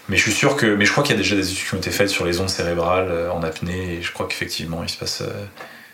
mais 0.09 0.17
je 0.17 0.23
suis 0.23 0.33
sûr 0.33 0.57
que. 0.57 0.65
Mais 0.65 0.85
je 0.85 0.91
crois 0.91 1.05
qu'il 1.05 1.15
y 1.15 1.17
a 1.17 1.21
déjà 1.21 1.37
des 1.37 1.49
études 1.49 1.65
qui 1.65 1.75
ont 1.75 1.77
été 1.77 1.91
faites 1.91 2.09
sur 2.09 2.25
les 2.25 2.41
ondes 2.41 2.49
cérébrales 2.49 3.07
euh, 3.09 3.31
en 3.31 3.41
apnée. 3.41 3.93
Et 3.95 4.01
je 4.01 4.11
crois 4.11 4.27
qu'effectivement, 4.27 4.83
il 4.83 4.89
se 4.89 4.97
passe. 4.97 5.23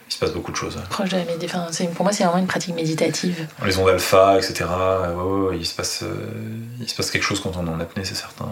il 0.10 0.14
se 0.14 0.18
passe 0.18 0.32
beaucoup 0.32 0.52
de 0.52 0.58
choses. 0.58 0.80
Proche 0.90 1.10
de 1.10 1.18
la 1.18 1.24
enfin, 1.46 1.68
pour 1.94 2.06
moi, 2.06 2.12
c'est 2.12 2.24
vraiment 2.24 2.40
une 2.40 2.48
pratique 2.48 2.74
méditative. 2.74 3.48
Les 3.64 3.78
ondes 3.78 3.90
alpha, 3.90 4.40
etc. 4.40 4.66
il, 5.54 5.66
se 5.66 5.76
passe, 5.76 6.04
il 6.82 6.90
se 6.90 6.96
passe 6.96 7.12
quelque 7.12 7.24
chose 7.24 7.40
quand 7.40 7.56
on 7.56 7.68
est 7.68 7.70
en 7.70 7.80
apnée, 7.80 8.04
c'est 8.04 8.16
certain. 8.16 8.50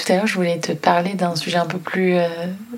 Tout 0.00 0.12
à 0.12 0.16
l'heure, 0.16 0.26
je 0.26 0.34
voulais 0.34 0.58
te 0.58 0.72
parler 0.72 1.12
d'un 1.12 1.36
sujet 1.36 1.58
un 1.58 1.66
peu 1.66 1.76
plus 1.76 2.16
euh, 2.16 2.26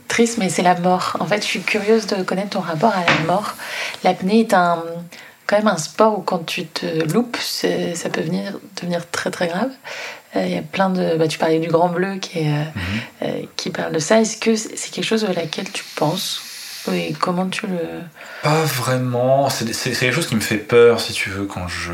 triste, 0.08 0.38
mais 0.38 0.48
c'est 0.48 0.62
la 0.62 0.74
mort. 0.74 1.16
En 1.20 1.26
fait, 1.26 1.40
je 1.42 1.46
suis 1.46 1.60
curieuse 1.60 2.08
de 2.08 2.22
connaître 2.24 2.50
ton 2.50 2.60
rapport 2.60 2.92
à 2.92 3.04
la 3.04 3.26
mort. 3.26 3.54
L'apnée 4.02 4.40
est 4.40 4.54
un, 4.54 4.82
quand 5.46 5.56
même 5.56 5.68
un 5.68 5.76
sport 5.76 6.18
où 6.18 6.22
quand 6.22 6.44
tu 6.44 6.66
te 6.66 6.84
loupes, 7.12 7.36
ça 7.36 8.08
peut 8.10 8.22
venir, 8.22 8.58
devenir 8.76 9.08
très 9.08 9.30
très 9.30 9.46
grave. 9.46 9.70
Euh, 10.34 10.44
il 10.46 10.52
y 10.52 10.58
a 10.58 10.62
plein 10.62 10.90
de... 10.90 11.16
Bah, 11.16 11.28
tu 11.28 11.38
parlais 11.38 11.60
du 11.60 11.68
Grand 11.68 11.90
Bleu 11.90 12.16
qui, 12.16 12.40
est, 12.40 12.50
euh, 12.50 13.38
mhm. 13.40 13.46
qui 13.54 13.70
parle 13.70 13.92
de 13.92 14.00
ça. 14.00 14.20
Est-ce 14.20 14.36
que 14.38 14.56
c'est 14.56 14.90
quelque 14.90 15.04
chose 15.04 15.24
à 15.24 15.32
laquelle 15.32 15.70
tu 15.70 15.84
penses? 15.94 16.42
Et 16.92 17.12
comment 17.12 17.46
tu 17.46 17.68
le... 17.68 17.78
Pas 18.42 18.64
vraiment. 18.64 19.48
C'est 19.48 19.92
quelque 19.92 20.12
chose 20.12 20.26
qui 20.26 20.34
me 20.34 20.40
fait 20.40 20.56
peur, 20.56 20.98
si 20.98 21.12
tu 21.12 21.30
veux, 21.30 21.44
quand 21.44 21.68
je... 21.68 21.92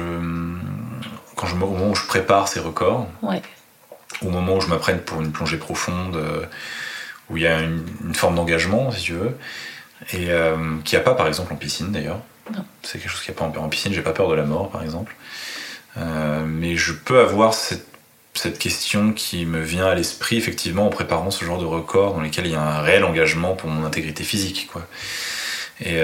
Quand 1.37 1.47
je, 1.47 1.55
au 1.55 1.59
moment 1.59 1.91
où 1.91 1.95
je 1.95 2.07
prépare 2.07 2.49
ces 2.49 2.61
records. 2.61 3.07
Ouais 3.21 3.43
au 4.23 4.31
moment 4.31 4.57
où 4.57 4.61
je 4.61 4.69
m'apprenne 4.69 5.01
pour 5.01 5.21
une 5.21 5.33
plongée 5.33 5.57
profonde, 5.57 6.17
euh, 6.17 6.45
où 7.31 7.37
il 7.37 7.43
y 7.43 7.47
a 7.47 7.61
une, 7.61 8.15
forme 8.15 8.35
d'engagement, 8.35 8.91
si 8.91 9.03
tu 9.03 9.13
veux, 9.13 9.37
et 10.13 10.31
euh, 10.31 10.57
qui 10.85 10.95
n'y 10.95 11.01
a 11.01 11.05
pas 11.05 11.15
par 11.15 11.27
exemple 11.27 11.53
en 11.53 11.57
piscine 11.57 11.93
d'ailleurs. 11.93 12.21
C'est 12.83 12.99
quelque 12.99 13.11
chose 13.11 13.21
qui 13.21 13.31
n'y 13.31 13.37
a 13.37 13.41
pas 13.41 13.61
en, 13.61 13.69
piscine, 13.69 13.93
j'ai 13.93 14.03
pas 14.03 14.13
peur 14.13 14.29
de 14.29 14.35
la 14.35 14.45
mort 14.45 14.71
par 14.71 14.83
exemple. 14.83 15.15
Euh, 15.99 16.45
mais 16.47 16.77
je 16.77 16.93
peux 16.93 17.19
avoir 17.21 17.53
cette, 17.55 17.87
cette, 18.35 18.59
question 18.59 19.13
qui 19.13 19.45
me 19.45 19.61
vient 19.61 19.87
à 19.87 19.95
l'esprit 19.95 20.37
effectivement 20.37 20.87
en 20.87 20.91
préparant 20.91 21.31
ce 21.31 21.45
genre 21.45 21.59
de 21.59 21.67
record 21.67 22.15
dans 22.15 22.21
lesquels 22.21 22.47
il 22.47 22.53
y 22.53 22.57
a 22.57 22.63
un 22.63 22.81
réel 22.81 23.05
engagement 23.05 23.55
pour 23.55 23.69
mon 23.69 23.85
intégrité 23.85 24.25
physique. 24.25 24.69
Quoi. 24.73 24.87
Et, 25.81 25.99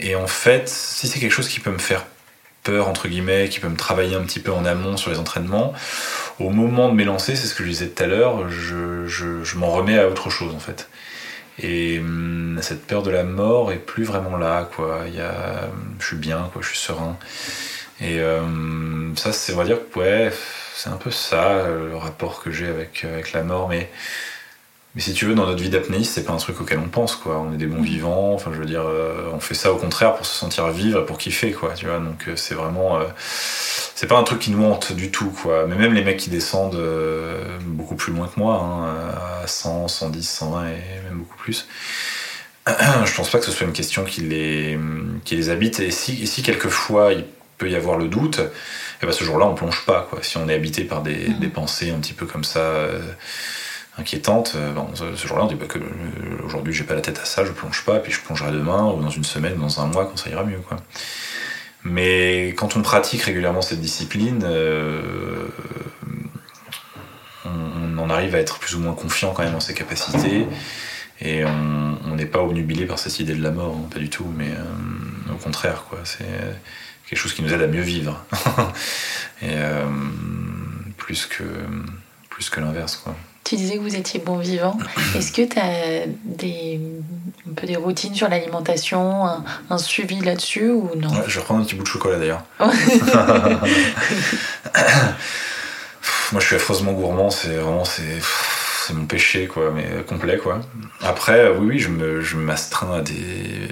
et 0.00 0.14
en 0.16 0.26
fait, 0.26 0.68
si 0.68 1.08
c'est 1.08 1.20
quelque 1.20 1.32
chose 1.32 1.48
qui 1.48 1.60
peut 1.60 1.70
me 1.70 1.78
faire 1.78 2.04
peur, 2.62 2.88
entre 2.88 3.08
guillemets, 3.08 3.48
qui 3.48 3.60
peut 3.60 3.68
me 3.68 3.76
travailler 3.76 4.14
un 4.14 4.22
petit 4.22 4.40
peu 4.40 4.52
en 4.52 4.64
amont 4.64 4.96
sur 4.96 5.10
les 5.10 5.18
entraînements, 5.18 5.72
au 6.40 6.50
moment 6.50 6.88
de 6.88 6.94
m'élancer, 6.94 7.36
c'est 7.36 7.46
ce 7.46 7.54
que 7.54 7.64
je 7.64 7.68
disais 7.70 7.88
tout 7.88 8.02
à 8.02 8.06
l'heure, 8.06 8.48
je, 8.50 9.06
je, 9.06 9.56
m'en 9.56 9.70
remets 9.70 9.98
à 9.98 10.08
autre 10.08 10.30
chose 10.30 10.54
en 10.54 10.58
fait. 10.58 10.88
Et 11.58 11.98
hum, 12.00 12.58
cette 12.62 12.86
peur 12.86 13.02
de 13.02 13.10
la 13.10 13.24
mort 13.24 13.72
est 13.72 13.76
plus 13.76 14.04
vraiment 14.04 14.36
là, 14.36 14.68
quoi. 14.74 15.02
Il 15.06 15.14
y 15.14 15.20
a, 15.20 15.68
je 16.00 16.06
suis 16.06 16.16
bien, 16.16 16.50
quoi, 16.52 16.62
je 16.62 16.68
suis 16.68 16.78
serein. 16.78 17.16
Et 18.00 18.22
hum, 18.22 19.14
ça, 19.16 19.32
c'est, 19.32 19.52
on 19.52 19.56
va 19.56 19.64
dire, 19.64 19.78
ouais, 19.96 20.32
c'est 20.74 20.90
un 20.90 20.96
peu 20.96 21.10
ça 21.10 21.66
le 21.68 21.96
rapport 21.96 22.42
que 22.42 22.50
j'ai 22.50 22.66
avec, 22.66 23.04
avec 23.04 23.32
la 23.32 23.42
mort, 23.42 23.68
mais 23.68 23.90
mais 24.94 25.00
si 25.00 25.14
tu 25.14 25.24
veux, 25.24 25.34
dans 25.34 25.46
notre 25.46 25.62
vie 25.62 25.70
d'apnéiste, 25.70 26.12
c'est 26.12 26.24
pas 26.24 26.34
un 26.34 26.38
truc 26.38 26.60
auquel 26.60 26.78
on 26.78 26.88
pense, 26.88 27.16
quoi. 27.16 27.38
On 27.38 27.54
est 27.54 27.56
des 27.56 27.66
bons 27.66 27.80
mm. 27.80 27.84
vivants, 27.84 28.34
enfin, 28.34 28.50
je 28.52 28.58
veux 28.58 28.66
dire, 28.66 28.84
euh, 28.84 29.30
on 29.32 29.40
fait 29.40 29.54
ça 29.54 29.72
au 29.72 29.76
contraire 29.76 30.14
pour 30.14 30.26
se 30.26 30.34
sentir 30.34 30.68
vivre, 30.68 31.00
pour 31.02 31.16
kiffer, 31.16 31.52
quoi, 31.52 31.72
tu 31.72 31.86
vois. 31.86 31.98
Donc, 31.98 32.28
euh, 32.28 32.36
c'est 32.36 32.54
vraiment. 32.54 33.00
Euh, 33.00 33.04
c'est 33.94 34.06
pas 34.06 34.18
un 34.18 34.22
truc 34.22 34.40
qui 34.40 34.50
nous 34.50 34.62
hante 34.64 34.92
du 34.92 35.10
tout, 35.10 35.30
quoi. 35.30 35.64
Mais 35.66 35.76
même 35.76 35.94
les 35.94 36.04
mecs 36.04 36.18
qui 36.18 36.28
descendent 36.28 36.80
beaucoup 37.62 37.94
plus 37.94 38.12
loin 38.12 38.26
que 38.26 38.38
moi, 38.38 38.56
hein, 38.56 39.42
à 39.42 39.46
100, 39.46 39.88
110, 39.88 40.28
120 40.28 40.66
et 40.66 40.70
même 41.04 41.18
beaucoup 41.18 41.36
plus, 41.38 41.68
je 42.66 43.14
pense 43.14 43.30
pas 43.30 43.38
que 43.38 43.44
ce 43.44 43.52
soit 43.52 43.66
une 43.66 43.72
question 43.72 44.04
qui 44.04 44.22
les, 44.22 44.78
qui 45.24 45.36
les 45.36 45.50
habite. 45.50 45.80
Et 45.80 45.90
si, 45.90 46.26
si 46.26 46.42
quelquefois 46.42 47.12
il 47.12 47.24
peut 47.58 47.70
y 47.70 47.76
avoir 47.76 47.96
le 47.96 48.08
doute, 48.08 48.40
et 48.40 49.04
eh 49.04 49.06
ben 49.06 49.12
ce 49.12 49.24
jour-là, 49.24 49.46
on 49.46 49.54
plonge 49.54 49.84
pas, 49.86 50.06
quoi. 50.10 50.18
Si 50.22 50.36
on 50.36 50.48
est 50.48 50.54
habité 50.54 50.84
par 50.84 51.02
des, 51.02 51.28
mm. 51.28 51.38
des 51.38 51.48
pensées 51.48 51.90
un 51.90 52.00
petit 52.00 52.14
peu 52.14 52.26
comme 52.26 52.44
ça 52.44 52.88
inquiétante. 53.98 54.54
Euh, 54.56 54.74
ce, 54.94 55.26
jour-là, 55.26 55.44
on 55.44 55.46
dit 55.46 55.54
bah, 55.54 55.66
que 55.66 55.78
euh, 55.78 55.82
aujourd'hui 56.44 56.72
j'ai 56.72 56.84
pas 56.84 56.94
la 56.94 57.00
tête 57.00 57.18
à 57.18 57.24
ça, 57.24 57.44
je 57.44 57.52
plonge 57.52 57.84
pas, 57.84 57.98
puis 57.98 58.12
je 58.12 58.20
plongerai 58.20 58.52
demain, 58.52 58.84
ou 58.86 59.02
dans 59.02 59.10
une 59.10 59.24
semaine, 59.24 59.54
ou 59.58 59.62
dans 59.62 59.80
un 59.80 59.86
mois, 59.86 60.06
quand 60.06 60.16
ça 60.16 60.30
ira 60.30 60.44
mieux. 60.44 60.58
Quoi. 60.58 60.78
Mais 61.84 62.48
quand 62.56 62.76
on 62.76 62.82
pratique 62.82 63.22
régulièrement 63.22 63.62
cette 63.62 63.80
discipline, 63.80 64.42
euh, 64.44 65.48
on, 67.44 67.98
en 67.98 68.10
arrive 68.10 68.34
à 68.34 68.38
être 68.38 68.58
plus 68.58 68.74
ou 68.74 68.80
moins 68.80 68.94
confiant 68.94 69.32
quand 69.32 69.44
même 69.44 69.54
en 69.54 69.60
ses 69.60 69.74
capacités. 69.74 70.46
Et 71.20 71.44
on 71.44 72.16
n'est 72.16 72.26
pas 72.26 72.40
obnubilé 72.40 72.84
par 72.84 72.98
cette 72.98 73.20
idée 73.20 73.34
de 73.34 73.42
la 73.42 73.52
mort, 73.52 73.76
hein, 73.76 73.88
pas 73.92 74.00
du 74.00 74.10
tout, 74.10 74.26
mais 74.36 74.50
au 75.30 75.36
contraire, 75.36 75.84
quoi. 75.88 76.00
C'est 76.02 76.26
quelque 77.08 77.18
chose 77.18 77.32
qui 77.32 77.42
nous 77.42 77.52
aide 77.54 77.62
à 77.62 77.68
mieux 77.68 77.82
vivre. 77.82 78.24
et 79.42 79.54
plus 80.96 81.26
que, 81.26 81.44
plus 82.28 82.50
que 82.50 82.58
l'inverse, 82.58 82.96
quoi. 82.96 83.14
Tu 83.44 83.56
disais 83.56 83.76
que 83.76 83.80
vous 83.80 83.96
étiez 83.96 84.20
bon 84.20 84.38
vivant. 84.38 84.78
Est-ce 85.16 85.32
que 85.32 85.42
tu 85.42 85.58
as 85.58 86.06
des, 86.24 86.80
un 87.50 87.54
peu 87.54 87.66
des 87.66 87.76
routines 87.76 88.14
sur 88.14 88.28
l'alimentation, 88.28 89.24
un, 89.68 89.78
suivi 89.78 90.20
là-dessus 90.20 90.70
ou 90.70 90.90
non? 90.96 91.10
Je 91.26 91.38
vais 91.38 91.44
prendre 91.44 91.60
un 91.60 91.64
petit 91.64 91.74
bout 91.74 91.82
de 91.82 91.88
chocolat 91.88 92.18
d'ailleurs. 92.18 92.44
Moi 96.30 96.40
je 96.40 96.46
suis 96.46 96.56
affreusement 96.56 96.92
gourmand, 96.92 97.30
c'est 97.30 97.56
vraiment 97.56 97.84
c'est, 97.84 98.20
c'est 98.86 98.94
mon 98.94 99.04
péché 99.04 99.46
quoi, 99.48 99.70
mais 99.70 100.02
complet 100.08 100.38
quoi. 100.38 100.60
Après 101.02 101.50
oui 101.50 101.66
oui 101.66 101.78
je, 101.78 101.88
me, 101.90 102.22
je 102.22 102.36
m'astreins 102.36 102.94
à 102.98 103.00
des 103.02 103.68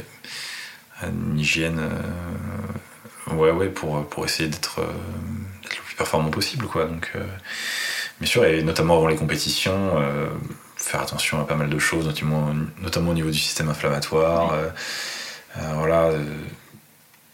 à 1.01 1.07
une 1.07 1.39
hygiène 1.39 1.81
euh, 1.81 3.35
ouais 3.35 3.51
ouais 3.51 3.69
pour, 3.69 4.07
pour 4.07 4.25
essayer 4.25 4.49
d'être, 4.49 4.81
euh, 4.81 4.93
d'être 5.63 5.77
le 5.77 5.83
plus 5.83 5.95
performant 5.95 6.31
possible 6.31 6.67
quoi 6.67 6.85
donc 6.85 7.13
euh, 7.15 7.25
Bien 8.21 8.29
sûr, 8.29 8.45
et 8.45 8.63
notamment 8.63 8.99
avant 8.99 9.09
les 9.09 9.17
compétitions, 9.17 9.99
euh, 9.99 10.29
faire 10.77 11.01
attention 11.01 11.41
à 11.41 11.47
pas 11.47 11.55
mal 11.55 11.71
de 11.71 11.79
choses, 11.79 12.07
notamment, 12.07 12.55
notamment 12.83 13.13
au 13.13 13.15
niveau 13.15 13.31
du 13.31 13.39
système 13.39 13.71
inflammatoire, 13.71 14.53
euh, 14.53 14.69
euh, 15.57 15.73
voilà, 15.77 16.11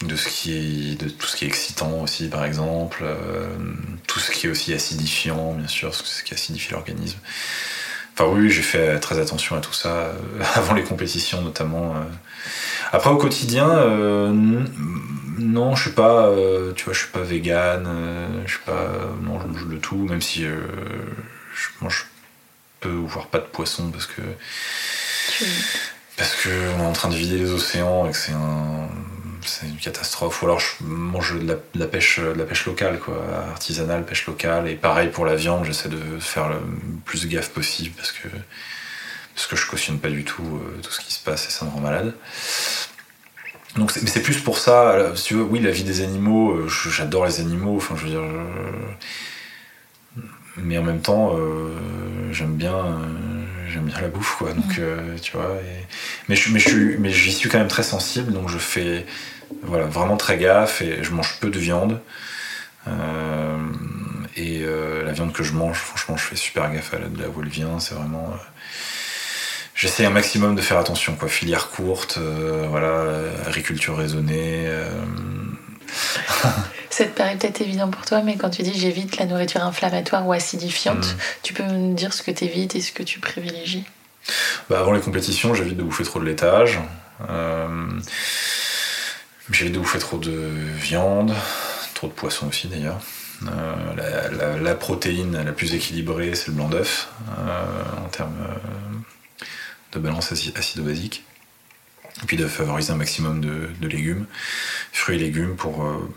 de, 0.07 0.15
ce 0.15 0.29
qui 0.29 0.53
est, 0.53 1.03
de 1.03 1.09
tout 1.09 1.27
ce 1.27 1.37
qui 1.37 1.45
est 1.45 1.49
excitant 1.49 2.03
aussi, 2.03 2.29
par 2.29 2.45
exemple, 2.45 3.05
tout 4.07 4.21
ce 4.21 4.31
qui 4.31 4.47
est 4.47 4.51
aussi 4.51 4.73
acidifiant, 4.75 5.55
bien 5.55 5.67
sûr, 5.67 5.93
ce 5.93 6.23
qui 6.23 6.35
acidifie 6.35 6.71
l'organisme. 6.73 7.19
Enfin 8.15 8.31
oui, 8.33 8.49
j'ai 8.49 8.63
fait 8.63 9.01
très 9.01 9.19
attention 9.19 9.57
à 9.57 9.61
tout 9.61 9.73
ça 9.73 10.13
avant 10.55 10.75
les 10.75 10.85
compétitions 10.85 11.43
notamment. 11.43 11.95
Après 12.93 13.11
au 13.11 13.17
quotidien, 13.17 13.69
non, 15.39 15.75
je 15.75 15.83
suis 15.83 15.91
pas, 15.93 16.27
euh, 16.27 16.73
tu 16.73 16.85
vois, 16.85 16.95
je 16.95 17.01
suis 17.01 17.09
pas 17.09 17.21
vegan, 17.21 17.85
euh, 17.87 18.43
je 18.47 18.53
suis 18.53 18.65
pas, 18.65 18.91
non, 19.23 19.41
je 19.41 19.47
mange 19.47 19.69
de 19.69 19.77
tout, 19.77 19.97
même 19.97 20.21
si 20.21 20.45
euh, 20.45 20.61
je 21.55 21.69
mange 21.85 22.07
peu 22.81 22.91
ou 22.91 23.07
voire 23.07 23.27
pas 23.27 23.39
de 23.39 23.45
poisson 23.45 23.91
parce 23.91 24.07
que 24.07 24.23
parce 26.17 26.35
que 26.37 26.49
on 26.77 26.83
est 26.83 26.87
en 26.87 26.93
train 26.93 27.09
de 27.09 27.15
vider 27.15 27.39
les 27.39 27.51
océans 27.53 28.07
et 28.07 28.13
que 28.13 28.17
c'est 28.17 28.33
c'est 29.45 29.67
une 29.67 29.77
catastrophe. 29.77 30.43
Ou 30.43 30.47
alors 30.47 30.61
je 30.61 30.85
mange 30.85 31.39
de 31.39 31.59
la, 31.75 31.87
pêche, 31.87 32.19
de 32.19 32.33
la 32.33 32.45
pêche 32.45 32.67
locale, 32.67 32.99
quoi, 32.99 33.23
artisanale, 33.49 34.05
pêche 34.05 34.27
locale. 34.27 34.69
Et 34.69 34.75
pareil 34.75 35.09
pour 35.09 35.25
la 35.25 35.37
viande, 35.37 35.65
j'essaie 35.65 35.89
de 35.89 36.19
faire 36.19 36.49
le 36.49 36.57
plus 37.05 37.27
gaffe 37.29 37.51
possible 37.51 37.95
parce 37.97 38.13
que 38.13 38.29
parce 39.37 39.47
que 39.47 39.55
je 39.55 39.67
cautionne 39.69 40.01
pas 40.01 40.09
du 40.09 40.25
tout 40.25 40.61
tout 40.83 40.91
ce 40.91 41.01
qui 41.01 41.13
se 41.13 41.23
passe 41.23 41.47
et 41.47 41.51
ça 41.51 41.65
me 41.67 41.71
rend 41.71 41.81
malade. 41.81 42.15
donc 43.77 43.93
mais 44.03 44.09
c'est 44.09 44.23
plus 44.23 44.39
pour 44.39 44.59
ça, 44.59 45.13
si 45.15 45.25
tu 45.25 45.35
veux, 45.35 45.43
oui, 45.43 45.61
la 45.61 45.71
vie 45.71 45.85
des 45.85 46.01
animaux, 46.01 46.67
j'adore 46.69 47.27
les 47.27 47.39
animaux, 47.41 47.77
enfin 47.77 47.95
je 47.97 48.05
veux 48.05 48.11
dire. 48.11 48.25
Mais 50.57 50.79
en 50.79 50.83
même 50.83 51.03
temps, 51.03 51.37
j'aime 52.33 52.57
bien 52.57 52.99
j'aime 53.69 53.85
bien 53.85 54.01
la 54.01 54.09
bouffe 54.09 54.37
quoi 54.39 54.53
donc 54.55 54.81
tu 55.21 55.33
vois 55.33 55.53
mais 56.29 56.37
je 56.37 56.51
mais 56.51 56.59
je 56.59 56.69
suis 56.69 56.99
mais 56.99 57.11
j'y 57.11 57.33
suis 57.33 57.49
quand 57.51 57.59
même 57.59 57.69
très 57.69 57.83
sensible 57.83 58.33
donc 58.33 58.49
je 58.49 58.59
fais 58.59 59.05
voilà 59.63 59.85
vraiment 59.85 60.17
très 60.17 60.39
gaffe 60.39 60.81
et 60.81 61.03
je 61.03 61.11
mange 61.11 61.39
peu 61.41 61.51
de 61.51 61.59
viande 61.59 62.01
et 64.37 64.65
la 65.05 65.13
viande 65.13 65.33
que 65.35 65.43
je 65.43 65.53
mange 65.53 65.77
franchement 65.79 66.17
je 66.17 66.25
fais 66.25 66.37
super 66.37 66.73
gaffe 66.73 66.95
à 66.95 67.01
la, 67.01 67.09
de 67.09 67.21
là 67.21 67.29
où 67.29 67.43
elle 67.43 67.49
vient 67.49 67.79
c'est 67.81 67.95
vraiment 67.95 68.35
J'essaie 69.77 70.07
un 70.07 70.11
maximum 70.11 70.55
de 70.57 70.63
faire 70.63 70.79
attention, 70.79 71.17
quoi. 71.17 71.29
Filière 71.29 71.69
courte, 71.69 72.17
euh, 72.17 72.67
voilà, 72.71 73.05
agriculture 73.47 73.95
raisonnée. 73.95 74.65
Euh. 74.67 74.89
Ça 76.91 77.05
te 77.05 77.11
paraît 77.11 77.37
peut-être 77.37 77.61
évident 77.61 77.91
pour 77.91 78.07
toi, 78.07 78.23
mais 78.23 78.37
quand 78.37 78.49
tu 78.49 78.63
dis 78.63 78.73
j'évite 78.73 79.19
la 79.19 79.27
nourriture 79.27 79.63
inflammatoire 79.63 80.27
ou 80.27 80.33
acidifiante, 80.33 81.05
mm. 81.05 81.17
tu 81.43 81.53
peux 81.53 81.63
me 81.63 81.95
dire 81.95 82.15
ce 82.15 82.23
que 82.23 82.31
tu 82.31 82.45
évites 82.45 82.75
et 82.75 82.81
ce 82.81 82.91
que 82.91 83.03
tu 83.03 83.21
privilégies? 83.21 83.85
Bah, 84.71 84.81
Avant 84.81 84.93
les 84.93 85.01
compétitions, 85.01 85.53
j'évite 85.55 85.77
de 85.77 85.83
bouffer 85.83 86.05
trop 86.05 86.21
de 86.21 86.25
laitage. 86.25 86.81
Euh, 87.29 87.69
j'évite 89.51 89.75
de 89.75 89.79
bouffer 89.79 89.99
trop 89.99 90.17
de 90.17 90.49
viande, 90.79 91.35
trop 91.93 92.07
de 92.07 92.13
poisson 92.13 92.49
aussi 92.49 92.69
d'ailleurs. 92.69 92.99
la, 93.43 94.75
protéine 94.75 95.45
la 95.45 95.53
plus 95.53 95.75
équilibrée, 95.75 96.35
c'est 96.35 96.49
le 96.49 96.55
blanc 96.55 96.69
d'œuf 96.71 97.11
en 98.03 98.09
termes 98.09 98.33
de 99.97 100.01
balance 100.01 100.33
acido-basique. 100.33 101.25
Et 102.23 102.27
puis 102.27 102.37
de 102.37 102.47
favoriser 102.47 102.93
un 102.93 102.97
maximum 102.97 103.41
de, 103.41 103.87
légumes, 103.87 104.27
fruits 104.93 105.17
et 105.17 105.19
légumes 105.19 105.55
pour, 105.55 105.85
euh, 105.85 106.11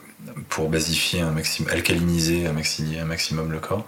pour 0.48 0.70
basifier 0.70 1.20
un 1.20 1.32
maximum, 1.32 1.70
alcaliniser 1.74 2.48
un, 2.48 2.54
maximum, 2.54 3.02
un 3.02 3.06
maximum 3.06 3.52
le 3.52 3.60
corps. 3.60 3.86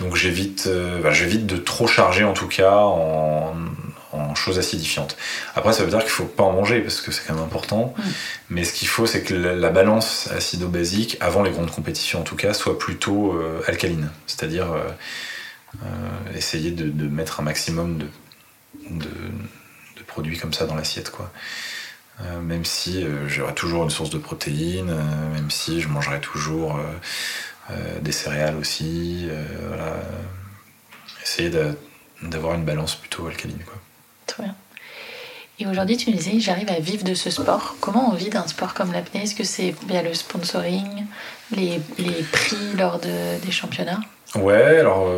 Donc 0.00 0.16
j'évite 0.16 0.66
euh, 0.66 1.12
j'évite 1.12 1.46
de 1.46 1.56
trop 1.56 1.86
charger 1.86 2.24
en 2.24 2.32
tout 2.32 2.48
cas 2.48 2.74
en, 2.74 3.54
choses 4.34 4.58
acidifiantes. 4.58 5.16
Après 5.54 5.72
ça 5.72 5.84
veut 5.84 5.90
dire 5.90 6.00
qu'il 6.00 6.10
faut 6.10 6.24
pas 6.24 6.44
en 6.44 6.52
manger 6.52 6.80
parce 6.80 7.00
que 7.00 7.12
c'est 7.12 7.22
quand 7.26 7.34
même 7.34 7.44
important. 7.44 7.94
Mm. 7.96 8.02
Mais 8.50 8.64
ce 8.64 8.72
qu'il 8.72 8.88
faut 8.88 9.06
c'est 9.06 9.22
que 9.22 9.34
la, 9.34 9.70
balance 9.70 10.28
acido-basique, 10.34 11.16
avant 11.20 11.42
les 11.42 11.50
grandes 11.50 11.70
compétitions 11.70 12.20
en 12.20 12.24
tout 12.24 12.36
cas, 12.36 12.54
soit 12.54 12.78
plutôt 12.78 13.34
euh, 13.34 13.62
alcaline. 13.68 14.10
C'est-à-dire 14.26 14.66
essayer 16.34 16.72
de, 16.72 16.90
de, 16.90 17.06
mettre 17.08 17.38
un 17.38 17.44
maximum 17.44 17.98
de 17.98 18.06
de, 18.98 20.02
produits 20.06 20.38
comme 20.38 20.52
ça 20.52 20.66
dans 20.66 20.74
l'assiette. 20.74 21.10
quoi. 21.10 21.30
Euh, 22.22 22.40
même 22.40 22.64
si 22.64 23.02
euh, 23.02 23.28
j'aurai 23.28 23.54
toujours 23.54 23.84
une 23.84 23.90
source 23.90 24.10
de 24.10 24.18
protéines, 24.18 24.90
euh, 24.90 25.34
même 25.34 25.50
si 25.50 25.80
je 25.80 25.88
mangerai 25.88 26.20
toujours 26.20 26.78
des 28.00 28.10
céréales 28.10 28.56
aussi. 28.56 29.28
voilà. 29.68 29.94
Essayer 31.22 31.52
d'avoir 32.20 32.54
une 32.56 32.64
balance 32.64 32.96
plutôt 32.96 33.28
alcaline. 33.28 33.62
Quoi. 33.64 33.76
Très 34.26 34.42
bien. 34.42 34.56
Et 35.60 35.68
aujourd'hui, 35.68 35.96
tu 35.96 36.10
me 36.10 36.16
disais, 36.16 36.40
j'arrive 36.40 36.68
à 36.68 36.80
vivre 36.80 37.04
de 37.04 37.14
ce 37.14 37.30
sport. 37.30 37.76
Comment 37.80 38.10
on 38.10 38.14
vit 38.16 38.28
d'un 38.28 38.48
sport 38.48 38.74
comme 38.74 38.92
l'apnée? 38.92 39.22
Est-ce 39.22 39.36
que 39.36 39.44
c'est 39.44 39.72
via 39.86 40.02
le 40.02 40.14
sponsoring, 40.14 41.04
les, 41.54 41.80
les 41.98 42.24
prix 42.32 42.72
lors 42.76 42.98
de, 42.98 43.38
des 43.44 43.52
championnats? 43.52 44.00
Ouais, 44.34 44.80
alors 44.80 45.08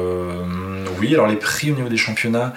oui, 0.99 1.15
alors 1.15 1.29
les 1.29 1.37
prix 1.37 1.73
au 1.73 1.75
niveau 1.75 1.89
des 1.89 1.97
championnats, 1.97 2.53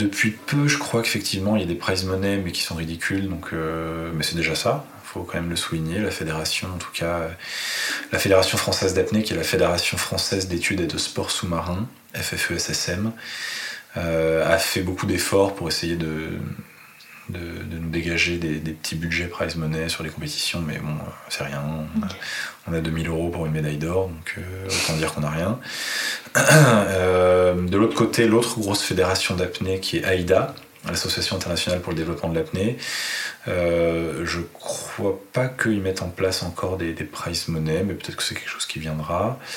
depuis 0.00 0.30
peu, 0.30 0.68
je 0.68 0.78
crois 0.78 1.02
qu'effectivement, 1.02 1.56
il 1.56 1.60
y 1.60 1.64
a 1.64 1.68
des 1.68 1.74
prize 1.74 2.04
money, 2.04 2.38
mais 2.38 2.52
qui 2.52 2.62
sont 2.62 2.74
ridicules, 2.74 3.28
donc, 3.28 3.48
euh, 3.52 4.10
mais 4.14 4.22
c'est 4.22 4.36
déjà 4.36 4.54
ça. 4.54 4.86
Il 5.04 5.08
faut 5.08 5.22
quand 5.22 5.34
même 5.34 5.50
le 5.50 5.56
souligner. 5.56 5.98
La 5.98 6.10
fédération, 6.10 6.68
en 6.74 6.78
tout 6.78 6.92
cas, 6.92 7.28
la 8.12 8.18
Fédération 8.18 8.56
française 8.56 8.94
d'apnée, 8.94 9.22
qui 9.22 9.32
est 9.32 9.36
la 9.36 9.42
Fédération 9.42 9.98
française 9.98 10.48
d'études 10.48 10.80
et 10.80 10.86
de 10.86 10.98
sport 10.98 11.30
sous-marin, 11.30 11.88
FFESSM, 12.14 13.12
euh, 13.96 14.46
a 14.48 14.58
fait 14.58 14.82
beaucoup 14.82 15.06
d'efforts 15.06 15.54
pour 15.54 15.68
essayer 15.68 15.96
de, 15.96 16.30
de, 17.30 17.76
nous 17.76 17.88
dégager 17.88 18.36
des, 18.36 18.72
petits 18.72 18.96
budgets 18.96 19.26
prize 19.26 19.56
money 19.56 19.88
sur 19.88 20.02
les 20.02 20.10
compétitions, 20.10 20.62
mais 20.66 20.78
bon, 20.78 20.94
c'est 21.28 21.44
rien. 21.44 21.62
On 22.68 22.72
a, 22.72 22.80
2000 22.80 23.08
euros 23.08 23.30
pour 23.30 23.46
une 23.46 23.52
médaille 23.52 23.78
d'or, 23.78 24.08
donc 24.08 24.34
euh, 24.38 24.66
autant 24.66 24.96
dire 24.96 25.12
qu'on 25.14 25.20
n'a 25.22 25.30
rien. 25.30 25.58
Euh, 26.90 27.54
de 27.54 27.76
l'autre 27.76 27.94
côté, 27.94 28.26
l'autre 28.26 28.58
grosse 28.58 28.82
fédération 28.82 29.34
d'apnée 29.34 29.80
qui 29.80 29.98
est 29.98 30.04
AIDA, 30.04 30.54
l'Association 30.86 31.36
internationale 31.36 31.80
pour 31.80 31.92
le 31.92 31.98
développement 31.98 32.28
de 32.28 32.36
l'apnée. 32.36 32.78
Euh, 33.48 34.24
je 34.24 34.40
crois 34.40 35.18
pas 35.32 35.48
qu'ils 35.48 35.80
mettent 35.80 36.02
en 36.02 36.08
place 36.08 36.42
encore 36.42 36.76
des, 36.76 36.92
prize 36.92 37.48
money, 37.48 37.82
mais 37.84 37.94
peut-être 37.94 38.16
que 38.16 38.22
c'est 38.22 38.34
quelque 38.34 38.50
chose 38.50 38.66
qui 38.66 38.78
viendra. 38.78 39.38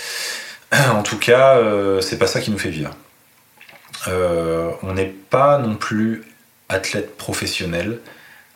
En 0.91 1.03
tout 1.03 1.19
cas, 1.19 1.57
euh, 1.57 2.01
c'est 2.01 2.17
pas 2.17 2.25
ça 2.25 2.41
qui 2.41 2.49
nous 2.49 2.57
fait 2.57 2.71
vivre. 2.71 2.95
on 4.07 4.93
n'est 4.93 5.13
pas 5.29 5.59
non 5.59 5.75
plus 5.75 6.23
athlète 6.73 7.15
professionnel. 7.17 7.99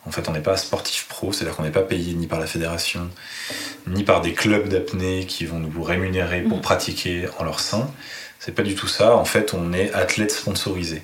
En 0.06 0.10
fait, 0.10 0.28
on 0.28 0.32
n'est 0.32 0.40
pas 0.40 0.56
sportif 0.56 1.06
pro, 1.08 1.32
c'est-à-dire 1.32 1.56
qu'on 1.56 1.64
n'est 1.64 1.70
pas 1.70 1.82
payé 1.82 2.14
ni 2.14 2.26
par 2.26 2.40
la 2.40 2.46
fédération, 2.46 3.10
ni 3.86 4.04
par 4.04 4.20
des 4.20 4.32
clubs 4.32 4.68
d'apnée 4.68 5.26
qui 5.26 5.44
vont 5.44 5.58
nous 5.58 5.82
rémunérer 5.82 6.42
pour 6.42 6.58
mm. 6.58 6.62
pratiquer 6.62 7.28
en 7.38 7.44
leur 7.44 7.60
sein. 7.60 7.90
C'est 8.38 8.52
pas 8.52 8.62
du 8.62 8.74
tout 8.74 8.88
ça. 8.88 9.16
En 9.16 9.24
fait, 9.24 9.54
on 9.54 9.72
est 9.72 9.92
athlète 9.92 10.32
sponsorisé. 10.32 11.02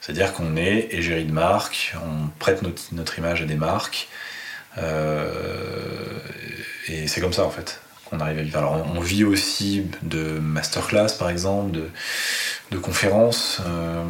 C'est-à-dire 0.00 0.32
qu'on 0.32 0.56
est 0.56 0.88
égérie 0.92 1.24
de 1.24 1.32
marque, 1.32 1.94
on 1.96 2.28
prête 2.38 2.62
notre, 2.62 3.18
image 3.18 3.42
à 3.42 3.44
des 3.44 3.56
marques. 3.56 4.08
Euh, 4.78 6.20
et 6.86 7.08
c'est 7.08 7.20
comme 7.20 7.32
ça, 7.32 7.44
en 7.44 7.50
fait, 7.50 7.80
qu'on 8.08 8.20
arrive 8.20 8.38
à 8.38 8.42
vivre. 8.42 8.58
Alors, 8.58 8.86
on 8.94 9.00
vit 9.00 9.24
aussi 9.24 9.86
de 10.02 10.38
masterclass, 10.38 11.16
par 11.18 11.28
exemple, 11.28 11.78
de, 12.70 12.78
conférences, 12.78 13.60
euh, 13.66 14.02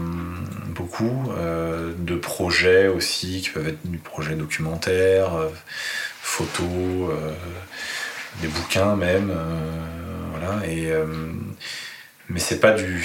beaucoup, 0.69 1.31
euh, 1.37 1.93
de 1.99 2.17
projets 2.17 2.89
aussi, 2.89 3.43
qui 3.43 3.51
peuvent 3.51 3.69
être 3.69 3.87
du 3.87 3.99
projet 3.99 4.35
documentaire, 4.35 5.35
euh, 5.35 5.49
photos, 6.21 7.13
des 8.43 8.49
bouquins 8.49 8.97
même, 8.97 9.33
voilà. 10.33 10.67
Et, 10.67 10.93
mais 12.29 12.41
c'est 12.41 12.59
pas 12.59 12.73
du, 12.73 13.05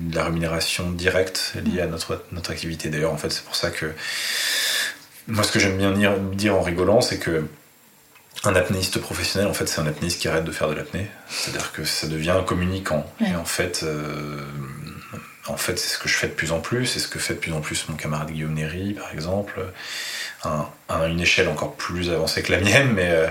de 0.00 0.14
la 0.14 0.24
rémunération 0.24 0.90
directe 0.92 1.54
liée 1.64 1.80
à 1.80 1.86
notre, 1.86 2.22
activité. 2.48 2.88
D'ailleurs, 2.88 3.12
en 3.12 3.16
fait, 3.16 3.30
c'est 3.30 3.44
pour 3.44 3.56
ça 3.56 3.70
que 3.70 3.92
moi, 5.26 5.42
ce 5.42 5.50
que 5.50 5.58
j'aime 5.58 5.76
bien 5.76 5.92
dire 6.32 6.54
en 6.54 6.62
rigolant, 6.62 7.00
c'est 7.00 7.18
que 7.18 7.44
un 8.44 8.54
apnéiste 8.54 8.98
professionnel, 8.98 9.48
en 9.48 9.54
fait, 9.54 9.66
c'est 9.66 9.80
un 9.80 9.86
apnéiste 9.86 10.20
qui 10.20 10.28
arrête 10.28 10.44
de 10.44 10.52
faire 10.52 10.68
de 10.68 10.74
l'apnée. 10.74 11.06
C'est-à-dire 11.28 11.72
que 11.72 11.84
ça 11.84 12.06
devient 12.08 12.30
un 12.30 12.42
communicant. 12.42 13.06
Et 13.20 13.34
en 13.36 13.44
fait, 13.44 13.84
en 15.46 15.56
fait, 15.56 15.78
c'est 15.78 15.94
ce 15.94 15.98
que 15.98 16.08
je 16.08 16.16
fais 16.16 16.28
de 16.28 16.32
plus 16.32 16.52
en 16.52 16.60
plus, 16.60 16.86
c'est 16.86 17.00
ce 17.00 17.08
que 17.08 17.18
fait 17.18 17.34
de 17.34 17.38
plus 17.38 17.52
en 17.52 17.60
plus 17.60 17.88
mon 17.88 17.96
camarade 17.96 18.30
Guillaume 18.30 18.54
Néry, 18.54 18.94
par 18.94 19.12
exemple, 19.12 19.60
à, 20.44 21.06
une 21.08 21.20
échelle 21.20 21.48
encore 21.48 21.74
plus 21.74 22.10
avancée 22.10 22.42
que 22.42 22.52
la 22.52 22.60
mienne, 22.60 22.92
mais, 22.92 23.10
euh, 23.10 23.26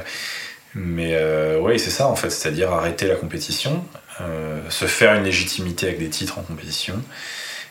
mais 0.75 1.11
euh, 1.13 1.59
oui, 1.61 1.79
c'est 1.79 1.89
ça 1.89 2.07
en 2.07 2.15
fait, 2.15 2.29
c'est-à-dire 2.29 2.71
arrêter 2.71 3.07
la 3.07 3.15
compétition, 3.15 3.83
euh, 4.21 4.61
se 4.69 4.85
faire 4.85 5.13
une 5.15 5.23
légitimité 5.23 5.87
avec 5.87 5.99
des 5.99 6.09
titres 6.09 6.39
en 6.39 6.41
compétition, 6.41 7.01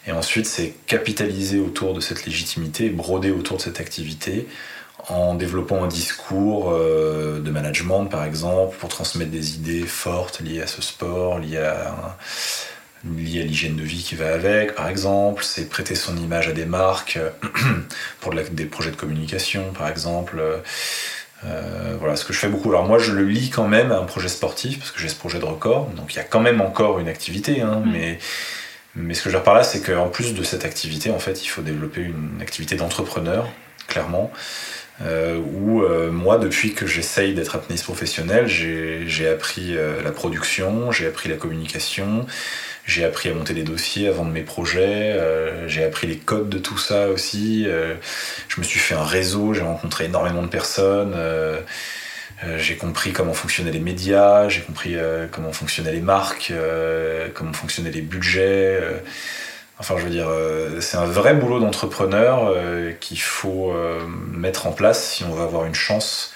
et 0.06 0.12
ensuite 0.12 0.46
c'est 0.46 0.74
capitaliser 0.86 1.58
autour 1.58 1.94
de 1.94 2.00
cette 2.00 2.24
légitimité, 2.26 2.88
broder 2.88 3.30
autour 3.30 3.58
de 3.58 3.62
cette 3.62 3.80
activité 3.80 4.46
en 5.10 5.34
développant 5.34 5.84
un 5.84 5.88
discours 5.88 6.72
de 6.72 7.50
management 7.50 8.06
par 8.06 8.24
exemple 8.24 8.76
pour 8.78 8.88
transmettre 8.88 9.30
des 9.30 9.56
idées 9.56 9.86
fortes 9.86 10.40
liées 10.40 10.62
à 10.62 10.66
ce 10.66 10.82
sport, 10.82 11.38
liées 11.38 11.58
à 11.58 12.16
lié 13.04 13.40
à 13.40 13.44
l'hygiène 13.44 13.76
de 13.76 13.82
vie 13.82 14.02
qui 14.02 14.14
va 14.14 14.32
avec, 14.32 14.74
par 14.74 14.88
exemple, 14.88 15.44
c'est 15.44 15.68
prêter 15.68 15.94
son 15.94 16.16
image 16.16 16.48
à 16.48 16.52
des 16.52 16.66
marques 16.66 17.18
pour 18.20 18.34
des 18.34 18.64
projets 18.66 18.90
de 18.90 18.96
communication, 18.96 19.72
par 19.72 19.88
exemple. 19.88 20.40
Euh, 21.46 21.96
voilà 21.98 22.16
ce 22.16 22.24
que 22.24 22.32
je 22.32 22.38
fais 22.38 22.48
beaucoup. 22.48 22.68
Alors 22.68 22.84
moi, 22.84 22.98
je 22.98 23.12
le 23.12 23.24
lis 23.24 23.50
quand 23.50 23.66
même 23.66 23.92
à 23.92 23.98
un 23.98 24.04
projet 24.04 24.28
sportif 24.28 24.78
parce 24.78 24.90
que 24.90 25.00
j'ai 25.00 25.08
ce 25.08 25.16
projet 25.16 25.38
de 25.38 25.44
record, 25.44 25.86
donc 25.96 26.12
il 26.14 26.16
y 26.16 26.20
a 26.20 26.24
quand 26.24 26.40
même 26.40 26.60
encore 26.60 26.98
une 26.98 27.08
activité, 27.08 27.62
hein, 27.62 27.82
mm. 27.84 27.90
mais 27.90 28.18
mais 28.96 29.14
ce 29.14 29.22
que 29.22 29.30
je 29.30 29.34
veux 29.36 29.38
dire 29.38 29.44
par 29.44 29.54
là, 29.54 29.62
c'est 29.62 29.80
qu'en 29.80 30.08
plus 30.08 30.34
de 30.34 30.42
cette 30.42 30.64
activité, 30.64 31.12
en 31.12 31.20
fait, 31.20 31.44
il 31.44 31.46
faut 31.46 31.62
développer 31.62 32.00
une 32.00 32.42
activité 32.42 32.74
d'entrepreneur, 32.74 33.48
clairement. 33.86 34.32
Euh, 35.02 35.38
où 35.38 35.82
euh, 35.82 36.10
moi, 36.10 36.38
depuis 36.38 36.74
que 36.74 36.86
j'essaye 36.86 37.32
d'être 37.32 37.54
apnéiste 37.56 37.84
professionnel, 37.84 38.46
j'ai 38.46 39.28
appris 39.28 39.76
euh, 39.76 40.02
la 40.02 40.10
production, 40.10 40.92
j'ai 40.92 41.06
appris 41.06 41.28
la 41.30 41.36
communication, 41.36 42.26
j'ai 42.84 43.04
appris 43.04 43.30
à 43.30 43.34
monter 43.34 43.54
des 43.54 43.62
dossiers, 43.62 44.08
à 44.08 44.12
vendre 44.12 44.30
mes 44.30 44.42
projets, 44.42 45.18
j'ai 45.68 45.84
appris 45.84 46.06
les 46.06 46.16
codes 46.16 46.48
de 46.48 46.58
tout 46.58 46.78
ça 46.78 47.08
aussi. 47.08 47.66
Je 48.48 48.60
me 48.60 48.64
suis 48.64 48.80
fait 48.80 48.94
un 48.94 49.04
réseau, 49.04 49.54
j'ai 49.54 49.60
rencontré 49.62 50.06
énormément 50.06 50.42
de 50.42 50.48
personnes. 50.48 51.14
J'ai 52.56 52.76
compris 52.76 53.12
comment 53.12 53.34
fonctionnaient 53.34 53.70
les 53.70 53.80
médias, 53.80 54.48
j'ai 54.48 54.62
compris 54.62 54.96
comment 55.30 55.52
fonctionnaient 55.52 55.92
les 55.92 56.00
marques, 56.00 56.52
comment 57.34 57.52
fonctionnaient 57.52 57.92
les 57.92 58.02
budgets. 58.02 58.80
Enfin, 59.80 59.96
je 59.96 60.04
veux 60.04 60.10
dire, 60.10 60.28
c'est 60.80 60.98
un 60.98 61.06
vrai 61.06 61.34
boulot 61.34 61.58
d'entrepreneur 61.58 62.54
qu'il 63.00 63.20
faut 63.20 63.72
mettre 64.30 64.66
en 64.66 64.72
place 64.72 65.02
si 65.02 65.24
on 65.24 65.32
veut 65.32 65.42
avoir 65.42 65.64
une 65.64 65.74
chance, 65.74 66.34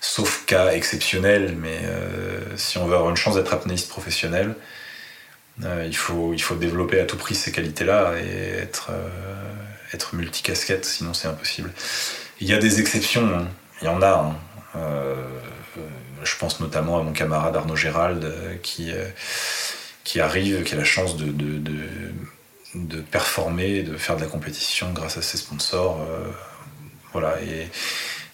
sauf 0.00 0.44
cas 0.44 0.72
exceptionnel, 0.72 1.56
mais 1.58 1.80
si 2.56 2.76
on 2.76 2.86
veut 2.86 2.94
avoir 2.94 3.10
une 3.10 3.16
chance 3.16 3.36
d'être 3.36 3.54
apnéiste 3.54 3.88
professionnel, 3.88 4.54
il, 5.64 5.96
faut, 5.96 6.34
développer 6.60 7.00
à 7.00 7.06
tout 7.06 7.16
prix 7.16 7.34
ces 7.34 7.50
qualités-là 7.50 8.12
et 8.18 8.58
être, 8.58 10.14
multicasquette, 10.14 10.84
sinon 10.84 11.14
c'est 11.14 11.28
impossible. 11.28 11.72
Il 12.40 12.46
y 12.46 12.52
a 12.52 12.58
des 12.58 12.80
exceptions, 12.80 13.26
hein. 13.26 13.48
il 13.80 13.86
y 13.86 13.88
en 13.88 14.02
a. 14.02 14.10
Hein. 14.10 14.36
Euh, 14.76 15.14
je 16.22 16.36
pense 16.36 16.60
notamment 16.60 16.98
à 16.98 17.02
mon 17.02 17.12
camarade 17.12 17.56
Arnaud 17.56 17.76
Gérald 17.76 18.24
euh, 18.24 18.56
qui, 18.62 18.90
euh, 18.92 19.08
arrive, 20.20 20.62
qui 20.64 20.74
a 20.74 20.76
la 20.76 20.84
chance 20.84 21.16
de, 21.16 21.32
performer, 23.10 23.82
de 23.82 23.96
faire 23.96 24.16
de 24.16 24.22
la 24.22 24.26
compétition 24.26 24.92
grâce 24.92 25.16
à 25.16 25.22
ses 25.22 25.36
sponsors. 25.36 26.06
voilà, 27.12 27.40
et, 27.42 27.68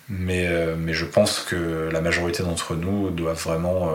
mais, 0.08 0.48
mais 0.76 0.92
je 0.92 1.04
pense 1.04 1.40
que 1.40 1.88
la 1.92 2.00
majorité 2.00 2.42
d'entre 2.42 2.74
nous 2.74 3.10
doivent 3.10 3.42
vraiment 3.42 3.90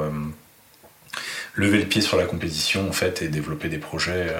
lever 1.56 1.80
le 1.80 1.86
pied 1.86 2.02
sur 2.02 2.18
la 2.18 2.26
compétition 2.26 2.88
en 2.88 2.92
fait 2.92 3.22
et 3.22 3.28
développer 3.28 3.70
des 3.70 3.78
projets. 3.78 4.34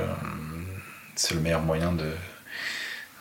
c'est 1.16 1.34
le 1.34 1.42
meilleur 1.42 1.62
moyen 1.62 1.92
de, 1.92 2.12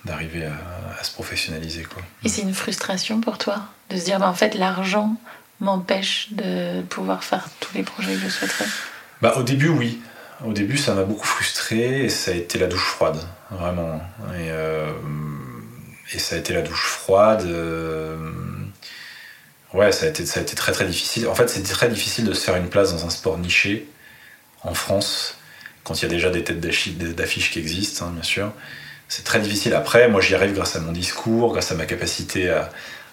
d'arriver 0.06 0.46
à, 0.46 1.04
se 1.04 1.12
professionnaliser. 1.12 1.82
Quoi. 1.82 2.02
Et 2.24 2.28
c'est 2.28 2.42
une 2.42 2.54
frustration 2.54 3.20
pour 3.20 3.36
toi 3.36 3.64
de 3.90 3.96
se 3.98 4.04
dire 4.04 4.18
bah, 4.18 4.28
en 4.28 4.34
fait 4.34 4.54
l'argent 4.54 5.16
m'empêche 5.60 6.28
de 6.32 6.82
pouvoir 6.82 7.24
faire 7.24 7.48
tous 7.60 7.74
les 7.74 7.82
projets 7.82 8.14
que 8.14 8.20
je 8.20 8.28
souhaiterais? 8.28 8.66
Bah, 9.20 9.34
Au 9.36 9.42
début, 9.42 9.68
oui. 9.68 10.00
Au 10.44 10.52
début, 10.52 10.76
ça 10.76 10.94
m'a 10.94 11.04
beaucoup 11.04 11.26
frustré 11.26 12.04
et 12.04 12.08
ça 12.08 12.30
a 12.30 12.34
été 12.34 12.58
la 12.58 12.66
douche 12.66 12.84
froide, 12.84 13.18
vraiment. 13.50 14.00
Et, 14.34 14.50
euh, 14.50 14.90
ça 16.18 16.36
a 16.36 16.38
été 16.38 16.52
la 16.52 16.62
douche 16.62 16.86
froide. 16.86 17.42
Euh, 17.46 18.16
ouais, 19.72 19.92
ça 19.92 20.06
a, 20.06 20.08
été, 20.08 20.26
ça 20.26 20.40
a 20.40 20.42
été 20.42 20.54
très 20.54 20.72
très 20.72 20.84
difficile. 20.84 21.26
En 21.28 21.34
fait, 21.34 21.48
c'est 21.48 21.62
très 21.62 21.88
difficile 21.88 22.24
de 22.24 22.34
se 22.34 22.44
faire 22.44 22.56
une 22.56 22.68
place 22.68 22.92
dans 22.92 23.06
un 23.06 23.10
sport 23.10 23.38
niché 23.38 23.88
en 24.62 24.74
France 24.74 25.38
quand 25.84 26.00
il 26.00 26.02
y 26.02 26.06
a 26.06 26.08
déjà 26.08 26.30
des 26.30 26.42
têtes 26.42 26.60
d'affiches 26.60 27.50
qui 27.50 27.60
existent, 27.60 28.06
hein, 28.06 28.10
bien 28.12 28.24
sûr 28.24 28.52
c'est 29.08 29.24
très 29.24 29.40
difficile. 29.40 29.74
Après, 29.74 30.08
moi, 30.08 30.20
j'y 30.20 30.34
arrive 30.34 30.54
grâce 30.54 30.76
à 30.76 30.80
mon 30.80 30.92
discours, 30.92 31.52
grâce 31.52 31.70
à 31.72 31.74
ma 31.74 31.86
capacité 31.86 32.50
à, 32.50 32.70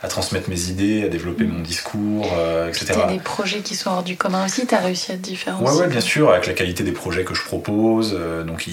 transmettre 0.09 0.49
mes 0.49 0.69
idées, 0.69 1.03
à 1.03 1.07
développer 1.07 1.45
mon 1.45 1.61
discours, 1.61 2.29
euh, 2.37 2.67
etc. 2.67 2.87
Tu 2.93 2.99
as 2.99 3.07
des 3.07 3.19
projets 3.19 3.59
qui 3.59 3.75
sont 3.75 3.89
hors 3.89 4.03
du 4.03 4.17
commun 4.17 4.45
aussi, 4.45 4.67
tu 4.67 4.75
as 4.75 4.79
réussi 4.79 5.13
à 5.13 5.15
te 5.15 5.21
différencier 5.21 5.65
Oui, 5.65 5.81
ouais, 5.81 5.87
bien 5.87 6.01
sûr, 6.01 6.29
avec 6.29 6.45
la 6.45 6.53
qualité 6.53 6.83
des 6.83 6.91
projets 6.91 7.23
que 7.23 7.33
je 7.33 7.43
propose. 7.43 8.13
Euh, 8.19 8.43
donc, 8.43 8.69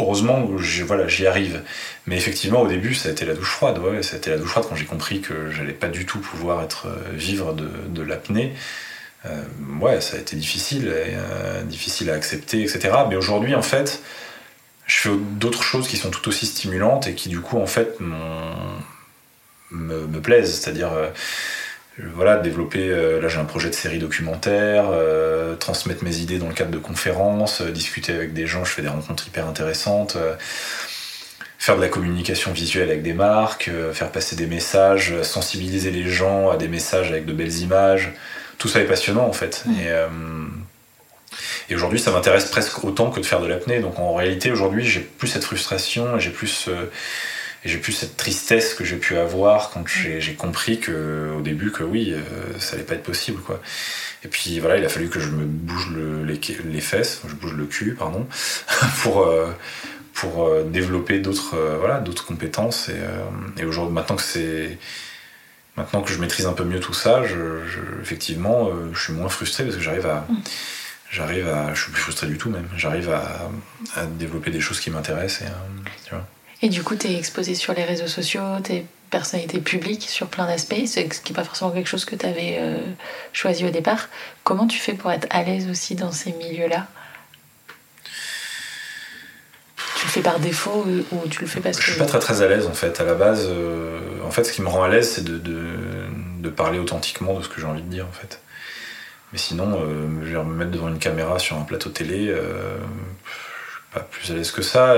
heureusement, 0.00 0.48
voilà, 0.86 1.08
j'y 1.08 1.26
arrive. 1.26 1.62
Mais 2.06 2.16
effectivement, 2.16 2.62
au 2.62 2.68
début, 2.68 2.94
ça 2.94 3.10
a 3.10 3.12
été 3.12 3.26
la 3.26 3.34
douche 3.34 3.50
froide. 3.50 3.78
Ouais, 3.78 4.02
ça 4.02 4.14
a 4.14 4.18
été 4.18 4.30
la 4.30 4.38
douche 4.38 4.48
froide 4.48 4.64
quand 4.66 4.76
j'ai 4.76 4.86
compris 4.86 5.20
que 5.20 5.50
j'allais 5.50 5.74
pas 5.74 5.88
du 5.88 6.06
tout 6.06 6.20
pouvoir 6.20 6.62
être 6.62 6.86
euh, 6.86 6.96
vivre 7.12 7.52
de, 7.52 7.68
de 7.88 8.02
l'apnée. 8.02 8.54
ouais, 9.80 10.00
ça 10.00 10.16
a 10.16 10.20
été 10.20 10.36
difficile, 10.36 10.92
difficile 11.66 12.10
à 12.10 12.14
accepter, 12.14 12.62
etc. 12.62 12.90
Mais 13.08 13.14
aujourd'hui, 13.14 13.54
en 13.54 13.62
fait, 13.62 14.00
je 14.86 14.96
fais 14.96 15.10
d'autres 15.38 15.62
choses 15.62 15.86
qui 15.86 15.96
sont 15.96 16.10
tout 16.10 16.26
aussi 16.28 16.46
stimulantes 16.46 17.06
et 17.06 17.14
qui 17.14 17.28
du 17.28 17.40
coup 17.40 17.58
en 17.58 17.66
fait 17.66 17.98
me, 19.72 20.06
me, 20.06 20.20
plaisent. 20.20 20.60
C'est-à-dire 20.60 20.92
euh, 20.92 21.08
voilà, 22.14 22.36
développer, 22.36 22.88
euh, 22.88 23.20
là 23.20 23.28
j'ai 23.28 23.38
un 23.38 23.44
projet 23.44 23.68
de 23.68 23.74
série 23.74 23.98
documentaire, 23.98 24.86
euh, 24.90 25.56
transmettre 25.56 26.04
mes 26.04 26.16
idées 26.18 26.38
dans 26.38 26.48
le 26.48 26.54
cadre 26.54 26.70
de 26.70 26.78
conférences, 26.78 27.62
discuter 27.62 28.12
avec 28.12 28.32
des 28.32 28.46
gens, 28.46 28.64
je 28.64 28.72
fais 28.72 28.82
des 28.82 28.88
rencontres 28.88 29.26
hyper 29.26 29.46
intéressantes, 29.46 30.16
faire 31.58 31.76
de 31.76 31.80
la 31.80 31.88
communication 31.88 32.52
visuelle 32.52 32.90
avec 32.90 33.02
des 33.02 33.12
marques, 33.12 33.70
faire 33.92 34.10
passer 34.10 34.36
des 34.36 34.46
messages, 34.46 35.20
sensibiliser 35.22 35.90
les 35.90 36.08
gens 36.08 36.50
à 36.50 36.56
des 36.56 36.68
messages 36.68 37.10
avec 37.10 37.24
de 37.24 37.32
belles 37.32 37.58
images. 37.58 38.12
Tout 38.58 38.68
ça 38.68 38.80
est 38.80 38.86
passionnant 38.86 39.26
en 39.26 39.32
fait. 39.32 39.64
Mmh. 39.66 39.72
Et, 39.80 39.90
et 41.70 41.74
aujourd'hui, 41.74 41.98
ça 41.98 42.10
m'intéresse 42.10 42.46
presque 42.46 42.84
autant 42.84 43.10
que 43.10 43.20
de 43.20 43.26
faire 43.26 43.40
de 43.40 43.46
l'apnée. 43.46 43.80
Donc 43.80 43.98
en 43.98 44.14
réalité, 44.14 44.50
aujourd'hui, 44.50 44.84
j'ai 44.84 45.00
plus 45.00 45.28
cette 45.28 45.44
frustration, 45.44 46.18
j'ai 46.18 46.30
plus, 46.30 46.68
euh, 47.64 47.68
j'ai 47.68 47.78
plus 47.78 47.92
cette 47.92 48.16
tristesse 48.16 48.74
que 48.74 48.84
j'ai 48.84 48.96
pu 48.96 49.16
avoir 49.16 49.70
quand 49.70 49.84
j'ai 49.86 50.34
compris 50.34 50.80
que, 50.80 51.32
au 51.36 51.40
début 51.40 51.70
que 51.70 51.82
oui, 51.82 52.12
euh, 52.12 52.20
ça 52.58 52.74
allait 52.74 52.84
pas 52.84 52.94
être 52.94 53.02
possible. 53.02 53.40
Quoi. 53.42 53.60
Et 54.24 54.28
puis 54.28 54.60
voilà, 54.60 54.76
il 54.76 54.84
a 54.84 54.88
fallu 54.88 55.08
que 55.08 55.20
je 55.20 55.30
me 55.30 55.44
bouge 55.44 55.90
les, 56.26 56.40
les, 56.64 56.80
fesses, 56.80 57.22
je 57.26 57.34
bouge 57.34 57.54
le 57.54 57.66
cul, 57.66 57.94
pardon, 57.94 58.26
pour, 59.02 59.22
euh, 59.22 59.50
pour 60.14 60.50
développer 60.64 61.18
d'autres 61.18 61.56
voilà, 61.78 61.98
d'autres 62.00 62.26
compétences. 62.26 62.88
Et, 62.88 63.60
et 63.60 63.64
aujourd'hui, 63.64 63.94
maintenant 63.94 64.16
que 64.16 64.22
c'est. 64.22 64.78
Maintenant 65.74 66.02
que 66.02 66.12
je 66.12 66.18
maîtrise 66.18 66.44
un 66.44 66.52
peu 66.52 66.64
mieux 66.64 66.80
tout 66.80 66.92
ça, 66.92 67.22
je, 67.24 67.62
effectivement, 68.02 68.68
je 68.92 69.00
suis 69.00 69.14
moins 69.14 69.30
frustré 69.30 69.64
parce 69.64 69.76
que 69.76 69.80
j'arrive 69.80 70.04
à, 70.04 70.26
mm 70.28 70.42
j'arrive 71.12 71.48
à. 71.48 71.72
Je 71.74 71.82
suis 71.82 71.92
plus 71.92 72.02
frustré 72.02 72.26
du 72.26 72.38
tout 72.38 72.50
même. 72.50 72.68
J'arrive 72.76 73.10
à, 73.10 73.48
à, 73.94 74.06
développer 74.06 74.50
des 74.50 74.60
choses 74.60 74.80
qui 74.80 74.90
m'intéressent. 74.90 75.42
Et, 75.42 75.50
euh, 75.50 75.90
tu 76.04 76.10
vois. 76.10 76.26
Et 76.62 76.68
du 76.68 76.82
coup, 76.84 76.94
tu 76.94 77.08
es 77.08 77.16
exposé 77.16 77.54
sur 77.56 77.74
les 77.74 77.84
réseaux 77.84 78.06
sociaux, 78.06 78.42
tu 78.64 78.72
es 78.72 78.86
personnalité 79.10 79.58
publique 79.58 80.08
sur 80.08 80.28
plein 80.28 80.46
d'aspects, 80.46 80.86
ce 80.86 81.00
qui 81.00 81.32
n'est 81.32 81.36
pas 81.36 81.44
forcément 81.44 81.70
quelque 81.70 81.88
chose 81.88 82.04
que 82.04 82.14
tu 82.14 82.24
avais 82.24 82.56
euh, 82.60 82.78
choisi 83.32 83.64
au 83.66 83.70
départ. 83.70 84.08
Comment 84.44 84.66
tu 84.66 84.78
fais 84.78 84.94
pour 84.94 85.10
être 85.10 85.26
à 85.30 85.42
l'aise 85.42 85.68
aussi 85.68 85.96
dans 85.96 86.12
ces 86.12 86.32
milieux-là? 86.32 86.86
Tu 89.98 90.06
le 90.06 90.10
fais 90.10 90.22
par 90.22 90.38
défaut 90.38 90.86
ou 91.12 91.28
tu 91.28 91.42
le 91.42 91.46
fais 91.46 91.60
parce 91.60 91.76
que. 91.76 91.82
Je 91.82 91.90
suis 91.90 91.98
pas 91.98 92.06
très 92.06 92.18
très 92.20 92.42
à 92.42 92.48
l'aise 92.48 92.66
en 92.66 92.72
fait. 92.72 93.00
À 93.00 93.04
la 93.04 93.14
base, 93.14 93.46
euh, 93.48 94.00
en 94.24 94.30
fait, 94.30 94.44
ce 94.44 94.52
qui 94.52 94.62
me 94.62 94.68
rend 94.68 94.82
à 94.82 94.88
l'aise, 94.88 95.10
c'est 95.10 95.24
de, 95.24 95.38
de, 95.38 95.60
de, 96.40 96.48
parler 96.48 96.78
authentiquement 96.78 97.38
de 97.38 97.42
ce 97.42 97.48
que 97.48 97.60
j'ai 97.60 97.66
envie 97.66 97.82
de 97.82 97.88
dire 97.88 98.06
en 98.06 98.12
fait. 98.12 98.40
Mais 99.32 99.38
sinon, 99.38 99.80
euh, 99.80 100.06
je 100.24 100.36
vais 100.36 100.44
me 100.44 100.54
mettre 100.54 100.70
devant 100.70 100.88
une 100.88 100.98
caméra 100.98 101.38
sur 101.38 101.56
un 101.56 101.62
plateau 101.62 101.90
télé, 101.90 102.28
euh, 102.28 102.78
pas 103.92 104.00
plus 104.00 104.30
à 104.30 104.34
l'aise 104.34 104.50
que 104.50 104.62
ça. 104.62 104.96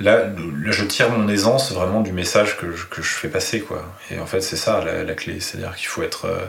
Là, 0.00 0.30
je 0.64 0.84
tire 0.84 1.10
mon 1.10 1.28
aisance 1.28 1.72
vraiment 1.72 2.00
du 2.00 2.12
message 2.12 2.56
que 2.56 2.74
je, 2.74 2.86
que 2.86 3.02
je 3.02 3.10
fais 3.10 3.28
passer, 3.28 3.60
quoi. 3.60 3.84
Et 4.10 4.18
en 4.18 4.26
fait, 4.26 4.40
c'est 4.40 4.56
ça 4.56 4.82
la, 4.82 5.14
clé, 5.14 5.40
c'est-à-dire 5.40 5.76
qu'il 5.76 5.88
faut 5.88 6.02
être, 6.02 6.24
euh, 6.24 6.46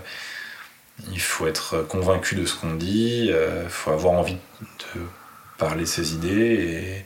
il 1.11 1.19
faut 1.19 1.47
être 1.47 1.81
convaincu 1.81 2.35
de 2.35 2.45
ce 2.45 2.55
qu'on 2.55 2.75
dit, 2.75 3.25
il 3.25 3.33
euh, 3.33 3.67
faut 3.67 3.91
avoir 3.91 4.13
envie 4.13 4.37
de 4.61 5.01
parler 5.57 5.85
ses 5.85 6.13
idées, 6.13 7.05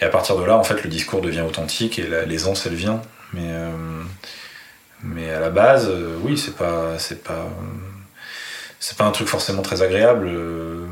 et, 0.00 0.02
et, 0.02 0.04
à 0.04 0.08
partir 0.08 0.36
de 0.36 0.44
là, 0.44 0.56
en 0.56 0.64
fait, 0.64 0.82
le 0.82 0.90
discours 0.90 1.20
devient 1.20 1.42
authentique 1.42 1.98
et 1.98 2.06
l'aisance, 2.26 2.66
elle 2.66 2.74
vient. 2.74 3.00
Mais, 3.32 3.52
mais 5.02 5.30
à 5.30 5.40
la 5.40 5.50
base, 5.50 5.90
oui, 6.22 6.38
c'est 6.38 6.56
pas, 6.56 6.98
c'est 6.98 7.22
pas 7.22 7.46
c'est 8.80 8.96
pas 8.96 9.04
un 9.04 9.10
truc 9.10 9.28
forcément 9.28 9.62
très 9.62 9.82
agréable 9.82 10.28
euh, 10.28 10.86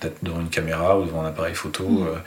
d'être 0.00 0.22
devant 0.22 0.40
une 0.40 0.50
caméra 0.50 0.98
ou 0.98 1.04
devant 1.04 1.22
un 1.22 1.28
appareil 1.28 1.54
photo. 1.54 1.88
Mm. 1.88 2.22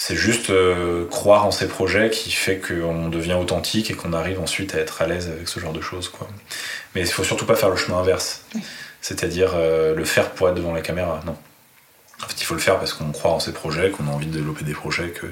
Euh, 0.00 0.06
c'est 0.10 0.16
juste 0.16 0.50
euh, 0.50 1.06
croire 1.06 1.46
en 1.46 1.50
ses 1.50 1.68
projets 1.68 2.10
qui 2.10 2.30
fait 2.30 2.58
qu'on 2.58 3.08
devient 3.08 3.34
authentique 3.34 3.90
et 3.90 3.94
qu'on 3.94 4.12
arrive 4.12 4.40
ensuite 4.40 4.74
à 4.74 4.78
être 4.78 5.02
à 5.02 5.06
l'aise 5.06 5.28
avec 5.28 5.48
ce 5.48 5.60
genre 5.60 5.72
de 5.72 5.80
choses. 5.80 6.08
Quoi. 6.08 6.28
Mais 6.94 7.02
il 7.02 7.06
faut 7.06 7.24
surtout 7.24 7.46
pas 7.46 7.56
faire 7.56 7.70
le 7.70 7.76
chemin 7.76 7.98
inverse, 7.98 8.44
c'est-à-dire 9.00 9.56
le 9.56 10.04
faire 10.04 10.30
pour 10.30 10.48
être 10.48 10.54
devant 10.54 10.72
la 10.72 10.80
caméra. 10.80 11.20
Non. 11.26 11.36
En 12.22 12.28
fait, 12.28 12.38
il 12.38 12.44
faut 12.44 12.54
le 12.54 12.60
faire 12.60 12.78
parce 12.78 12.92
qu'on 12.92 13.12
croit 13.12 13.30
en 13.30 13.40
ses 13.40 13.52
projets, 13.52 13.90
qu'on 13.90 14.06
a 14.06 14.10
envie 14.10 14.26
de 14.26 14.32
développer 14.32 14.62
des 14.62 14.74
projets 14.74 15.08
que, 15.08 15.26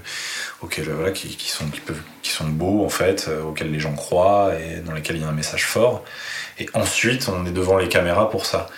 auxquels, 0.63 0.89
voilà, 0.89 1.11
qui, 1.11 1.37
qui, 1.37 1.51
sont, 1.51 1.67
qui, 1.69 1.81
peuvent, 1.81 2.01
qui 2.23 2.31
sont 2.31 2.49
beaux, 2.49 2.83
en 2.83 2.89
fait, 2.89 3.29
auxquels 3.47 3.71
les 3.71 3.81
gens 3.81 3.95
croient 3.95 4.53
et 4.55 4.81
dans 4.81 4.93
lesquels 4.93 5.17
il 5.17 5.23
y 5.23 5.25
a 5.25 5.29
un 5.29 5.33
message 5.33 5.67
fort. 5.67 6.03
Et 6.59 6.67
ensuite, 6.73 7.29
on 7.29 7.45
est 7.45 7.53
devant 7.53 7.77
les 7.77 7.89
caméras 7.89 8.31
pour 8.31 8.47
ça. 8.47 8.69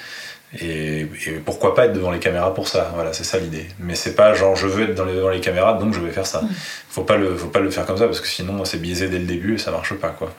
Et, 0.59 1.07
pourquoi 1.44 1.74
pas 1.74 1.86
être 1.86 1.92
devant 1.92 2.11
les 2.11 2.18
caméras 2.18 2.53
pour 2.55 2.66
ça 2.66 2.90
Voilà, 2.94 3.12
c'est 3.12 3.24
ça 3.24 3.38
l'idée. 3.38 3.68
Mais 3.78 3.94
c'est 3.94 4.14
pas 4.14 4.34
genre 4.34 4.57
je 4.57 4.66
veux 4.66 4.84
être 4.84 4.94
dans 4.94 5.05
les, 5.05 5.14
devant 5.14 5.28
les 5.28 5.40
caméras, 5.40 5.74
donc 5.74 5.94
je 5.94 6.01
vais 6.01 6.11
faire 6.11 6.26
ça. 6.26 6.42
Faut 6.88 7.05
pas 7.05 7.16
le, 7.16 7.36
faut 7.36 7.48
pas 7.48 7.61
le 7.61 7.70
faire 7.70 7.86
comme 7.86 7.98
ça 7.98 8.07
parce 8.07 8.20
que 8.20 8.26
sinon 8.26 8.64
c'est 8.64 8.78
biaisé 8.78 9.09
dès 9.09 9.18
le 9.18 9.26
début 9.26 9.55
et 9.55 9.59
ça 9.59 9.70
marche 9.70 9.94
pas 9.94 10.11
quoi. 10.11 10.34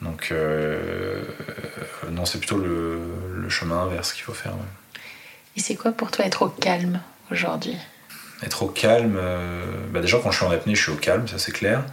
Donc 0.00 0.28
euh, 0.30 1.22
non, 2.10 2.24
c'est 2.24 2.38
plutôt 2.38 2.58
le, 2.58 3.00
chemin 3.48 3.82
inverse 3.82 4.12
qu'il 4.12 4.22
faut 4.22 4.32
faire. 4.32 4.52
Et 5.56 5.60
c'est 5.60 5.74
quoi 5.74 5.92
pour 5.92 6.10
toi 6.10 6.24
être 6.24 6.42
au 6.42 6.48
calme 6.48 7.00
aujourd'hui? 7.30 7.76
Être 8.42 8.62
au 8.62 8.68
calme, 8.68 9.18
euh, 9.20 9.64
bah 9.90 10.00
déjà 10.00 10.18
quand 10.22 10.30
je 10.30 10.38
suis 10.38 10.46
en 10.46 10.50
apnée, 10.50 10.74
je 10.74 10.82
suis 10.82 10.92
au 10.92 10.96
calme, 10.96 11.28
ça 11.28 11.38
c'est 11.38 11.52
clair. 11.52 11.84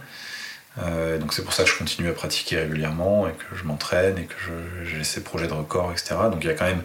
Euh, 0.78 1.18
donc 1.18 1.34
c'est 1.34 1.42
pour 1.42 1.52
ça 1.52 1.64
que 1.64 1.68
je 1.68 1.76
continue 1.76 2.08
à 2.08 2.12
pratiquer 2.12 2.58
régulièrement 2.58 3.28
et 3.28 3.32
que 3.32 3.56
je 3.56 3.64
m'entraîne 3.64 4.16
et 4.18 4.24
que 4.24 4.34
j'ai 4.84 5.04
ces 5.04 5.22
projets 5.22 5.48
de 5.48 5.52
record, 5.52 5.90
etc. 5.92 6.14
Donc 6.30 6.38
il 6.42 6.46
y 6.46 6.50
a 6.50 6.54
quand 6.54 6.64
même 6.64 6.82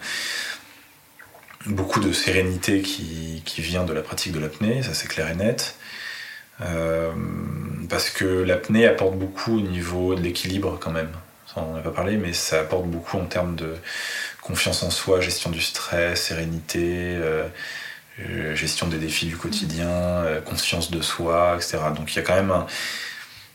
beaucoup 1.68 1.99
de 1.99 2.11
sérénité 2.11 2.82
qui, 2.82 3.41
qui 3.45 3.61
vient 3.61 3.84
de 3.84 3.93
la 3.93 4.01
pratique 4.01 4.34
de 4.34 4.39
l'apnée, 4.39 4.84
ça 4.84 4.93
c'est 4.93 5.07
clair 5.07 5.30
et 5.30 5.36
net. 5.36 5.76
Euh, 6.61 7.11
parce 7.89 8.09
que 8.09 8.26
l'apnée 8.26 8.88
apporte 8.88 9.16
beaucoup 9.16 9.57
au 9.57 9.61
niveau 9.61 10.16
de 10.16 10.22
l'équilibre 10.22 10.78
quand 10.80 10.91
même. 10.91 11.09
Ça, 11.47 11.61
on 11.61 11.74
n'en 11.74 11.80
a 11.80 11.82
pas 11.82 11.91
parlé, 11.91 12.18
mais 12.18 12.34
ça 12.34 12.61
apporte 12.61 12.86
beaucoup 12.86 13.18
en 13.18 13.26
termes 13.26 13.55
de 13.55 13.76
confiance 14.41 14.84
en 14.84 14.89
soi, 14.89 15.20
gestion 15.20 15.49
du 15.49 15.61
stress, 15.61 16.24
sérénité, 16.24 17.18
euh, 17.18 17.47
gestion 18.55 18.88
des 18.88 18.97
défis 18.97 19.26
du 19.26 19.36
quotidien, 19.36 20.24
conscience 20.45 20.91
de 20.91 21.01
soi, 21.01 21.55
etc. 21.57 21.80
Donc 21.95 22.13
il 22.13 22.16
y 22.16 22.20
a 22.20 22.22
quand 22.22 22.36
même 22.36 22.51
un, 22.51 22.66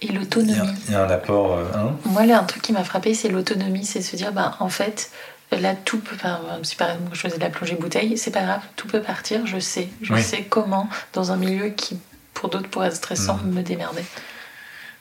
et 0.02 0.12
l'autonomie. 0.12 0.58
Il 0.88 0.92
y, 0.92 0.94
a 0.94 1.04
un 1.04 1.10
apport. 1.10 1.58
Hein 1.74 1.96
Moi, 2.06 2.24
là, 2.24 2.40
un 2.40 2.44
truc 2.44 2.62
qui 2.62 2.72
m'a 2.72 2.84
frappé, 2.84 3.12
c'est 3.14 3.28
l'autonomie. 3.28 3.84
C'est 3.84 4.00
se 4.00 4.16
dire, 4.16 4.32
bah, 4.32 4.56
en 4.60 4.70
fait, 4.70 5.10
là, 5.58 5.74
tout 5.74 5.98
peut. 5.98 6.14
Enfin, 6.14 6.40
si 6.62 6.76
par 6.76 6.90
exemple, 6.90 7.10
je 7.12 7.20
faisais 7.20 7.36
de 7.36 7.42
la 7.42 7.50
plongée 7.50 7.74
bouteille, 7.74 8.16
c'est 8.16 8.30
pas 8.30 8.42
grave, 8.42 8.62
tout 8.76 8.86
peut 8.86 9.00
partir, 9.00 9.46
je 9.46 9.58
sais. 9.58 9.88
Je 10.02 10.14
sais 10.16 10.42
comment, 10.42 10.88
dans 11.12 11.32
un 11.32 11.36
milieu 11.36 11.68
qui, 11.70 11.98
pour 12.34 12.48
d'autres, 12.48 12.68
pourrait 12.68 12.88
être 12.88 12.96
stressant, 12.96 13.38
mm. 13.38 13.50
me 13.50 13.62
démerder. 13.62 14.02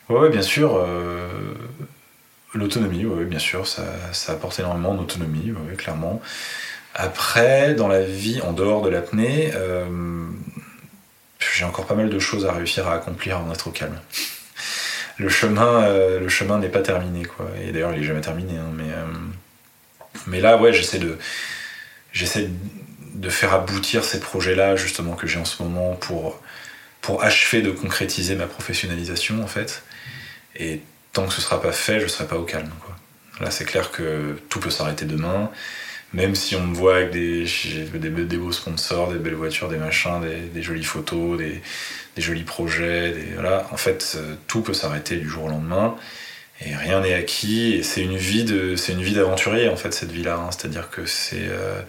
Oui, 0.10 0.30
bien 0.30 0.42
sûr. 0.42 0.76
Euh, 0.76 1.28
l'autonomie, 2.54 3.06
oui, 3.06 3.26
bien 3.26 3.40
sûr, 3.40 3.68
ça, 3.68 3.84
ça, 4.12 4.34
apporte 4.34 4.60
énormément 4.60 4.96
d'autonomie, 4.96 5.52
oui, 5.52 5.76
clairement. 5.76 6.22
Après, 6.96 7.76
dans 7.76 7.88
la 7.88 8.02
vie, 8.02 8.42
en 8.42 8.54
dehors 8.54 8.82
de 8.82 8.90
l'apnée, 8.90 9.52
euh, 9.54 9.86
j'ai 11.56 11.64
encore 11.64 11.86
pas 11.86 11.94
mal 11.94 12.10
de 12.10 12.20
choses 12.20 12.46
à 12.46 12.52
réussir 12.52 12.88
à 12.88 12.96
accomplir 12.96 13.38
avant 13.38 13.50
d'être 13.50 13.68
au 13.68 13.72
calme 13.72 14.00
le 15.20 15.30
chemin, 15.30 15.84
euh, 15.84 16.20
le 16.20 16.30
chemin 16.30 16.58
n'est 16.58 16.70
pas 16.70 16.82
terminé, 16.82 17.26
quoi. 17.26 17.46
Et 17.62 17.72
d'ailleurs, 17.72 17.94
il 17.94 18.02
est 18.02 18.06
jamais 18.06 18.22
terminé. 18.22 18.58
Hein, 18.58 18.72
mais, 18.76 18.92
euh, 18.92 19.06
mais 20.28 20.42
là, 20.42 20.58
ouais, 20.58 20.74
j'essaie 20.74 21.00
de, 21.00 21.18
j'essaie 22.14 22.50
de 23.16 23.30
faire 23.30 23.54
aboutir 23.54 24.04
ces 24.04 24.20
projets-là, 24.20 24.76
justement, 24.76 25.16
que 25.16 25.28
j'ai 25.28 25.40
en 25.40 25.46
ce 25.46 25.62
moment 25.62 25.96
pour, 25.96 26.42
pour 27.02 27.24
achever 27.24 27.62
de 27.62 27.72
concrétiser 27.72 28.36
ma 28.36 28.46
professionnalisation, 28.46 29.44
en 29.44 29.48
fait. 29.48 29.84
Et 30.56 30.82
tant 31.14 31.28
que 31.28 31.34
ce 31.34 31.42
sera 31.42 31.62
pas 31.62 31.72
fait, 31.72 32.00
je 32.00 32.08
serai 32.08 32.28
pas 32.28 32.38
au 32.38 32.44
calme. 32.44 32.72
Là, 33.42 33.52
c'est 33.52 33.66
clair 33.66 33.92
que 33.92 34.38
tout 34.50 34.60
peut 34.60 34.70
s'arrêter 34.70 35.06
demain. 35.06 35.50
Même 36.12 36.34
si 36.34 36.56
on 36.56 36.66
me 36.66 36.74
voit 36.74 36.96
avec 36.96 37.12
des, 37.12 37.46
des, 37.94 38.38
beaux 38.38 38.52
sponsors, 38.52 39.12
des 39.12 39.20
belles 39.20 39.36
voitures, 39.36 39.70
des 39.70 39.78
machins, 39.78 40.20
des, 40.22 40.42
des 40.42 40.64
jolies 40.64 40.84
photos, 40.84 41.38
des, 41.38 41.62
des 42.16 42.22
jolis 42.22 42.44
projets, 42.44 43.14
voilà. 43.36 43.68
En 43.72 43.78
fait, 43.78 44.16
euh, 44.16 44.36
tout 44.48 44.62
peut 44.62 44.74
s'arrêter 44.74 45.18
du 45.18 45.30
jour 45.30 45.46
au 45.46 45.50
lendemain 45.50 45.96
et 46.66 46.76
rien 46.76 47.02
n'est 47.02 47.14
acquis. 47.14 47.74
Et 47.74 47.84
c'est 47.84 48.02
une 48.02 48.18
vie 48.18 48.44
de, 48.44 48.76
c'est 48.76 48.94
une 48.94 49.02
vie 49.02 49.14
d'aventurier 49.14 49.70
en 49.70 49.76
fait 49.76 49.94
cette 49.94 50.12
vie-là. 50.12 50.36
Hein. 50.36 50.50
C'est-à-dire 50.52 50.90
que 50.90 51.06
c'est 51.06 51.48
euh, 51.50 51.82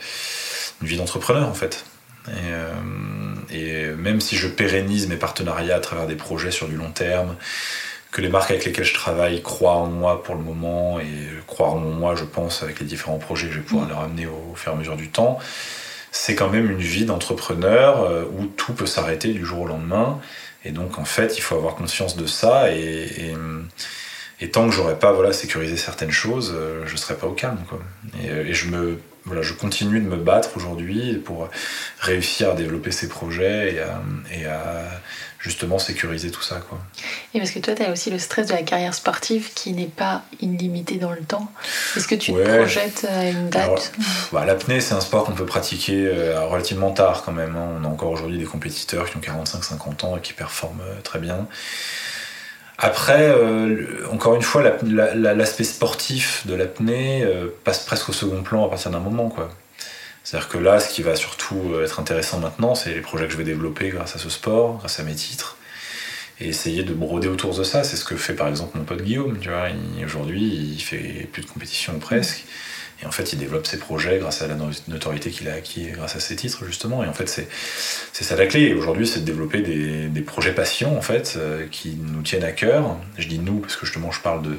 une 0.82 0.88
vie 0.88 0.96
d'entrepreneur 0.96 1.48
en 1.48 1.54
fait. 1.54 1.84
Et, 2.28 2.32
euh, 2.52 2.74
et, 3.50 3.94
même 3.96 4.20
si 4.20 4.36
je 4.36 4.46
pérennise 4.46 5.08
mes 5.08 5.16
partenariats 5.16 5.76
à 5.76 5.80
travers 5.80 6.06
des 6.06 6.16
projets 6.16 6.50
sur 6.50 6.68
du 6.68 6.76
long 6.76 6.90
terme, 6.90 7.36
que 8.10 8.20
les 8.20 8.28
marques 8.28 8.50
avec 8.50 8.64
lesquelles 8.64 8.84
je 8.84 8.94
travaille 8.94 9.42
croient 9.42 9.76
en 9.76 9.86
moi 9.86 10.22
pour 10.22 10.34
le 10.34 10.42
moment 10.42 11.00
et 11.00 11.04
croient 11.46 11.70
en 11.70 11.78
moi, 11.78 12.14
je 12.16 12.24
pense, 12.24 12.62
avec 12.62 12.80
les 12.80 12.86
différents 12.86 13.18
projets 13.18 13.46
que 13.46 13.54
je 13.54 13.58
vais 13.60 13.64
pouvoir 13.64 13.86
mmh. 13.86 13.90
leur 13.90 14.00
amener 14.00 14.26
au 14.26 14.54
fur 14.54 14.72
et 14.72 14.74
à 14.74 14.78
mesure 14.78 14.96
du 14.96 15.08
temps 15.08 15.38
c'est 16.12 16.34
quand 16.34 16.48
même 16.48 16.70
une 16.70 16.80
vie 16.80 17.04
d'entrepreneur 17.04 18.02
euh, 18.02 18.24
où 18.36 18.46
tout 18.46 18.72
peut 18.72 18.86
s'arrêter 18.86 19.32
du 19.32 19.44
jour 19.44 19.60
au 19.62 19.66
lendemain. 19.66 20.20
Et 20.64 20.72
donc, 20.72 20.98
en 20.98 21.04
fait, 21.04 21.38
il 21.38 21.40
faut 21.40 21.54
avoir 21.54 21.74
conscience 21.76 22.16
de 22.16 22.26
ça. 22.26 22.74
Et, 22.74 22.80
et, 22.80 23.34
tant 24.49 24.68
que 24.68 24.74
j'aurais 24.74 24.99
pas 24.99 25.12
voilà, 25.12 25.32
sécurisé 25.32 25.76
certaines 25.76 26.11
choses, 26.11 26.55
euh, 26.55 26.82
je 26.86 26.97
serais 26.97 27.16
pas 27.16 27.26
au 27.26 27.32
calme. 27.32 27.59
Quoi. 27.68 27.80
Et, 28.22 28.30
euh, 28.30 28.47
et, 28.47 28.55
je, 28.55 28.68
me, 28.68 28.99
voilà, 29.24 29.43
je 29.43 29.53
continue 29.53 30.01
de 30.01 30.07
me 30.07 30.16
battre 30.16 30.51
aujourd'hui 30.57 31.14
pour 31.14 31.49
réussir 32.01 32.51
à 32.51 32.55
développer 32.55 32.91
ces 32.91 33.09
projets 33.09 33.74
et 33.74 33.80
à, 33.80 34.01
et 34.32 34.47
à 34.47 34.84
justement 35.38 35.78
sécuriser 35.78 36.30
tout 36.30 36.43
ça. 36.43 36.61
Quoi. 36.68 36.78
Et 37.34 37.38
parce 37.38 37.51
que 37.51 37.59
toi, 37.59 37.74
tu 37.74 37.82
as 37.82 37.91
aussi 37.91 38.11
le 38.11 38.18
stress 38.18 38.47
de 38.49 38.53
la 38.53 38.62
carrière 38.62 38.95
sportive 38.95 39.51
qui 39.55 39.72
n'est 39.72 39.86
pas 39.86 40.22
illimité 40.41 40.97
dans 40.97 41.12
le 41.12 41.20
temps. 41.20 41.51
Est-ce 41.97 42.09
que 42.09 42.14
tu 42.14 42.32
te 42.32 42.57
projettes 42.57 43.07
à 43.11 43.28
une 43.28 43.51
date 43.51 43.93
bah, 44.32 44.45
L'apnée, 44.47 44.80
c'est 44.80 44.95
un 44.95 45.01
sport 45.01 45.24
qu'on 45.24 45.32
peut 45.32 45.47
pratiquer 45.47 46.07
euh, 46.07 46.47
relativement 46.47 46.93
tard 46.93 47.22
quand 47.24 47.32
même. 47.32 47.57
Hein. 47.57 47.78
On 47.80 47.84
a 47.84 47.88
encore 47.88 48.11
aujourd'hui 48.11 48.38
des 48.38 48.45
compétiteurs 48.45 49.11
qui 49.11 49.16
ont 49.16 49.20
45-50 49.20 50.07
ans 50.07 50.16
et 50.16 50.20
qui 50.20 50.32
performent 50.32 50.82
très 51.03 51.18
bien. 51.18 51.47
Après, 52.82 53.28
euh, 53.28 54.06
encore 54.10 54.34
une 54.34 54.42
fois, 54.42 54.62
l'aspect 54.82 55.64
sportif 55.64 56.46
de 56.46 56.54
l'apnée 56.54 57.26
passe 57.62 57.84
presque 57.84 58.08
au 58.08 58.12
second 58.12 58.42
plan 58.42 58.66
à 58.66 58.70
partir 58.70 58.90
d'un 58.90 59.00
moment. 59.00 59.34
C'est-à-dire 60.24 60.48
que 60.48 60.58
là, 60.58 60.80
ce 60.80 60.88
qui 60.88 61.02
va 61.02 61.14
surtout 61.14 61.78
être 61.84 62.00
intéressant 62.00 62.38
maintenant, 62.38 62.74
c'est 62.74 62.94
les 62.94 63.00
projets 63.00 63.26
que 63.26 63.32
je 63.32 63.36
vais 63.36 63.44
développer 63.44 63.90
grâce 63.90 64.16
à 64.16 64.18
ce 64.18 64.30
sport, 64.30 64.78
grâce 64.78 64.98
à 64.98 65.02
mes 65.02 65.14
titres, 65.14 65.56
et 66.40 66.48
essayer 66.48 66.82
de 66.82 66.94
broder 66.94 67.28
autour 67.28 67.54
de 67.54 67.64
ça. 67.64 67.84
C'est 67.84 67.96
ce 67.96 68.04
que 68.04 68.16
fait 68.16 68.34
par 68.34 68.48
exemple 68.48 68.78
mon 68.78 68.84
pote 68.84 69.02
Guillaume. 69.02 69.38
Aujourd'hui, 70.02 70.42
il 70.42 70.80
fait 70.80 71.28
plus 71.32 71.42
de 71.42 71.48
compétition 71.48 71.98
presque. 71.98 72.44
Et 73.03 73.07
en 73.07 73.11
fait, 73.11 73.32
il 73.32 73.38
développe 73.38 73.66
ses 73.66 73.78
projets 73.78 74.18
grâce 74.18 74.42
à 74.42 74.46
la 74.46 74.57
notoriété 74.88 75.30
qu'il 75.30 75.48
a 75.48 75.55
acquis 75.55 75.88
grâce 75.92 76.16
à 76.16 76.20
ses 76.20 76.36
titres, 76.36 76.64
justement. 76.66 77.03
Et 77.03 77.09
en 77.09 77.14
fait, 77.14 77.28
c'est 77.28 78.24
ça 78.24 78.36
la 78.36 78.46
clé. 78.46 78.62
Et 78.62 78.74
aujourd'hui, 78.74 79.07
c'est 79.07 79.20
de 79.20 79.24
développer 79.24 79.62
des, 79.62 80.09
des, 80.09 80.20
projets 80.20 80.53
passion, 80.53 80.98
en 80.98 81.03
fait, 81.03 81.34
euh, 81.36 81.66
qui 81.70 81.96
nous 81.98 82.22
tiennent 82.22 82.44
à 82.44 82.53
cœur. 82.53 82.96
Je 83.16 83.28
dis 83.28 83.38
nous, 83.38 83.59
parce 83.59 83.76
que 83.76 83.86
justement, 83.86 84.11
je 84.11 84.20
parle 84.20 84.42
de, 84.42 84.59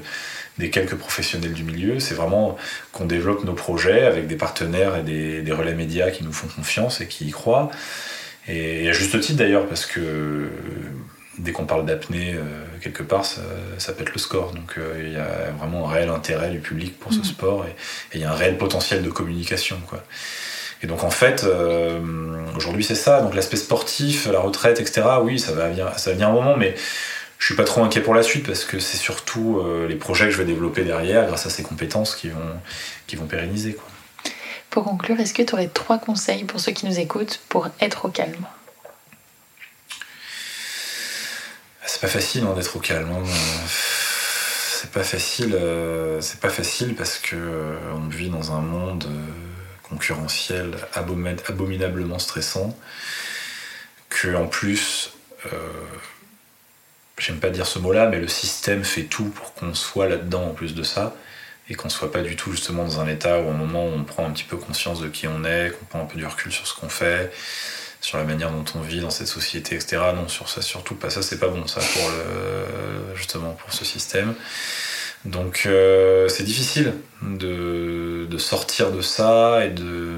des 0.57 0.69
quelques 0.69 0.95
professionnels 0.95 1.53
du 1.53 1.63
milieu. 1.63 1.99
C'est 1.99 2.15
vraiment 2.15 2.57
qu'on 2.91 3.05
développe 3.05 3.43
nos 3.43 3.53
projets 3.53 4.03
avec 4.03 4.27
des 4.27 4.35
partenaires 4.35 4.95
et 4.95 5.03
des, 5.41 5.51
relais 5.51 5.73
médias 5.73 6.11
qui 6.11 6.23
nous 6.23 6.33
font 6.33 6.47
confiance 6.47 7.01
et 7.01 7.07
qui 7.07 7.25
y 7.25 7.31
croient. 7.31 7.69
Et, 8.47 8.89
à 8.89 8.93
juste 8.93 9.19
titre 9.19 9.37
d'ailleurs, 9.37 9.67
parce 9.67 9.85
que 9.85 10.49
dès 11.41 11.51
qu'on 11.51 11.65
parle 11.65 11.85
d'apnée, 11.85 12.33
euh, 12.35 12.43
quelque 12.81 13.03
part, 13.03 13.25
ça, 13.25 13.41
ça, 13.77 13.93
peut 13.93 14.03
être 14.03 14.13
le 14.13 14.19
score. 14.19 14.53
Donc 14.53 14.75
euh, 14.77 15.01
il 15.03 15.13
y 15.13 15.17
a 15.17 15.51
vraiment 15.57 15.89
un 15.89 15.91
réel 15.91 16.09
intérêt 16.09 16.49
du 16.49 16.59
public 16.59 16.99
pour 16.99 17.11
ce 17.11 17.19
mmh. 17.19 17.23
sport 17.23 17.65
et 17.65 17.75
il 18.13 18.21
y 18.21 18.23
a 18.23 18.31
un 18.31 18.35
réel 18.35 18.57
potentiel 18.57 19.01
de 19.01 19.09
communication. 19.09 19.77
Quoi. 19.87 20.03
Et 20.83 20.87
donc 20.87 21.03
en 21.03 21.09
fait, 21.09 21.43
euh, 21.43 21.99
aujourd'hui 22.55 22.83
c'est 22.83 22.95
ça. 22.95 23.21
Donc 23.21 23.35
l'aspect 23.35 23.57
sportif, 23.57 24.27
la 24.31 24.39
retraite, 24.39 24.79
etc. 24.79 25.03
Oui, 25.21 25.39
ça 25.39 25.51
va 25.51 25.67
venir, 25.67 25.97
ça 25.97 26.11
va 26.11 26.13
venir 26.13 26.29
un 26.29 26.33
moment, 26.33 26.57
mais 26.57 26.75
je 27.39 27.45
suis 27.45 27.55
pas 27.55 27.63
trop 27.63 27.83
inquiet 27.83 28.01
pour 28.01 28.13
la 28.13 28.23
suite 28.23 28.45
parce 28.45 28.63
que 28.63 28.79
c'est 28.79 28.97
surtout 28.97 29.63
les 29.89 29.95
projets 29.95 30.25
que 30.25 30.31
je 30.31 30.37
vais 30.37 30.45
développer 30.45 30.83
derrière 30.83 31.25
grâce 31.25 31.47
à 31.47 31.49
ces 31.49 31.63
compétences 31.63 32.15
qui 32.15 32.29
vont, 32.29 32.59
qui 33.07 33.15
vont 33.15 33.25
pérenniser. 33.25 33.73
Quoi. 33.73 33.85
Pour 34.69 34.83
conclure, 34.83 35.19
est-ce 35.19 35.33
que 35.33 35.41
tu 35.41 35.53
aurais 35.53 35.67
trois 35.67 35.97
conseils 35.97 36.43
pour 36.43 36.59
ceux 36.59 36.71
qui 36.71 36.85
nous 36.85 36.99
écoutent 36.99 37.41
pour 37.49 37.69
être 37.81 38.05
au 38.05 38.09
calme? 38.09 38.45
C'est 41.91 41.99
pas 41.99 42.07
facile 42.07 42.45
hein, 42.45 42.53
d'être 42.55 42.73
au 42.77 42.79
calme. 42.79 43.11
Hein. 43.11 43.23
C'est 43.67 44.91
pas 44.91 45.03
facile. 45.03 45.53
Euh, 45.55 46.21
c'est 46.21 46.39
pas 46.39 46.49
facile 46.49 46.95
parce 46.95 47.17
que 47.19 47.35
euh, 47.35 47.75
on 47.93 48.07
vit 48.07 48.29
dans 48.29 48.53
un 48.53 48.61
monde 48.61 49.07
concurrentiel 49.83 50.77
abominablement 50.93 52.17
stressant. 52.17 52.77
Que 54.07 54.33
en 54.35 54.47
plus 54.47 55.11
j'aime 57.17 57.39
pas 57.39 57.49
dire 57.49 57.67
ce 57.67 57.77
mot-là, 57.77 58.07
mais 58.07 58.21
le 58.21 58.29
système 58.29 58.85
fait 58.85 59.03
tout 59.03 59.25
pour 59.25 59.53
qu'on 59.53 59.73
soit 59.73 60.07
là-dedans 60.07 60.45
en 60.45 60.53
plus 60.53 60.73
de 60.73 60.83
ça, 60.83 61.13
et 61.69 61.75
qu'on 61.75 61.89
soit 61.89 62.11
pas 62.11 62.21
du 62.21 62.37
tout 62.37 62.51
justement 62.51 62.85
dans 62.85 63.01
un 63.01 63.07
état 63.07 63.39
où 63.41 63.49
un 63.49 63.53
moment 63.53 63.85
on 63.85 64.03
prend 64.05 64.25
un 64.25 64.31
petit 64.31 64.45
peu 64.45 64.55
conscience 64.55 65.01
de 65.01 65.09
qui 65.09 65.27
on 65.27 65.43
est, 65.43 65.71
qu'on 65.77 65.85
prend 65.85 66.01
un 66.01 66.05
peu 66.05 66.17
du 66.17 66.25
recul 66.25 66.51
sur 66.53 66.65
ce 66.65 66.73
qu'on 66.73 66.89
fait, 66.89 67.31
sur 68.01 68.17
la 68.17 68.23
manière 68.23 68.51
dont 68.51 68.65
on 68.75 68.81
vit 68.81 68.99
dans 68.99 69.09
cette 69.09 69.27
société, 69.27 69.75
etc. 69.75 70.01
Non, 70.15 70.27
sur 70.27 70.49
ça 70.49 70.61
surtout 70.61 70.95
pas. 70.95 71.09
Ça 71.09 71.21
c'est 71.21 71.39
pas 71.39 71.47
bon 71.47 71.67
ça 71.67 71.79
pour 71.79 72.09
le 72.09 73.15
justement 73.15 73.51
pour 73.53 73.71
ce 73.73 73.85
système. 73.85 74.35
Donc 75.25 75.63
euh, 75.65 76.27
c'est 76.27 76.43
difficile 76.43 76.95
de, 77.21 78.25
de, 78.27 78.37
sortir 78.39 78.91
de 78.91 79.01
ça 79.01 79.63
et 79.63 79.69
de 79.69 80.17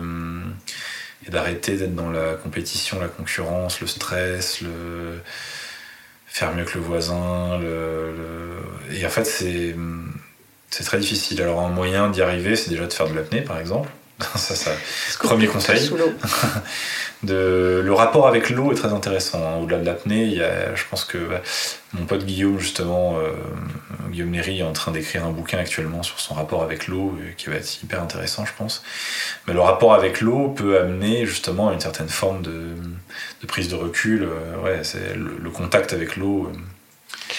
d'arrêter 1.29 1.77
d'être 1.77 1.95
dans 1.95 2.11
la 2.11 2.35
compétition, 2.35 2.99
la 2.99 3.07
concurrence, 3.07 3.81
le 3.81 3.87
stress, 3.87 4.61
le 4.61 5.19
faire 6.25 6.53
mieux 6.55 6.65
que 6.65 6.77
le 6.77 6.83
voisin. 6.83 7.59
Et 8.91 9.05
en 9.05 9.09
fait, 9.09 9.25
c'est, 9.25 9.75
c'est 10.69 10.83
très 10.83 10.99
difficile. 10.99 11.41
Alors, 11.41 11.61
un 11.61 11.69
moyen 11.69 12.09
d'y 12.09 12.21
arriver, 12.21 12.55
c'est 12.55 12.69
déjà 12.69 12.87
de 12.87 12.93
faire 12.93 13.07
de 13.07 13.13
l'apnée, 13.13 13.41
par 13.41 13.59
exemple. 13.59 13.89
ça, 14.35 14.55
ça 14.55 14.71
premier 15.19 15.47
conseil. 15.47 15.89
de, 17.23 17.81
le 17.83 17.93
rapport 17.93 18.27
avec 18.27 18.49
l'eau 18.49 18.71
est 18.71 18.75
très 18.75 18.93
intéressant. 18.93 19.39
Hein. 19.43 19.61
Au-delà 19.61 19.79
de 19.79 19.85
l'apnée, 19.85 20.41
je 20.75 20.83
pense 20.89 21.05
que 21.05 21.17
bah, 21.17 21.41
mon 21.93 22.05
pote 22.05 22.25
Guillaume, 22.25 22.59
justement, 22.59 23.17
euh, 23.19 23.31
Guillaume 24.09 24.31
Néry, 24.31 24.59
est 24.59 24.63
en 24.63 24.73
train 24.73 24.91
d'écrire 24.91 25.25
un 25.25 25.31
bouquin 25.31 25.59
actuellement 25.59 26.01
sur 26.01 26.19
son 26.19 26.33
rapport 26.33 26.63
avec 26.63 26.87
l'eau, 26.87 27.15
euh, 27.19 27.31
qui 27.37 27.49
va 27.49 27.55
être 27.55 27.83
hyper 27.83 28.01
intéressant, 28.01 28.45
je 28.45 28.51
pense. 28.57 28.83
Mais 29.47 29.53
le 29.53 29.61
rapport 29.61 29.93
avec 29.93 30.19
l'eau 30.19 30.49
peut 30.49 30.79
amener 30.79 31.25
justement 31.25 31.69
à 31.69 31.73
une 31.73 31.79
certaine 31.79 32.09
forme 32.09 32.41
de, 32.41 32.75
prise 33.47 33.67
de 33.69 33.75
recul. 33.75 34.23
Euh, 34.23 34.57
ouais, 34.63 34.83
c'est 34.83 35.15
le, 35.15 35.49
contact 35.51 35.93
avec 35.93 36.15
l'eau 36.15 36.51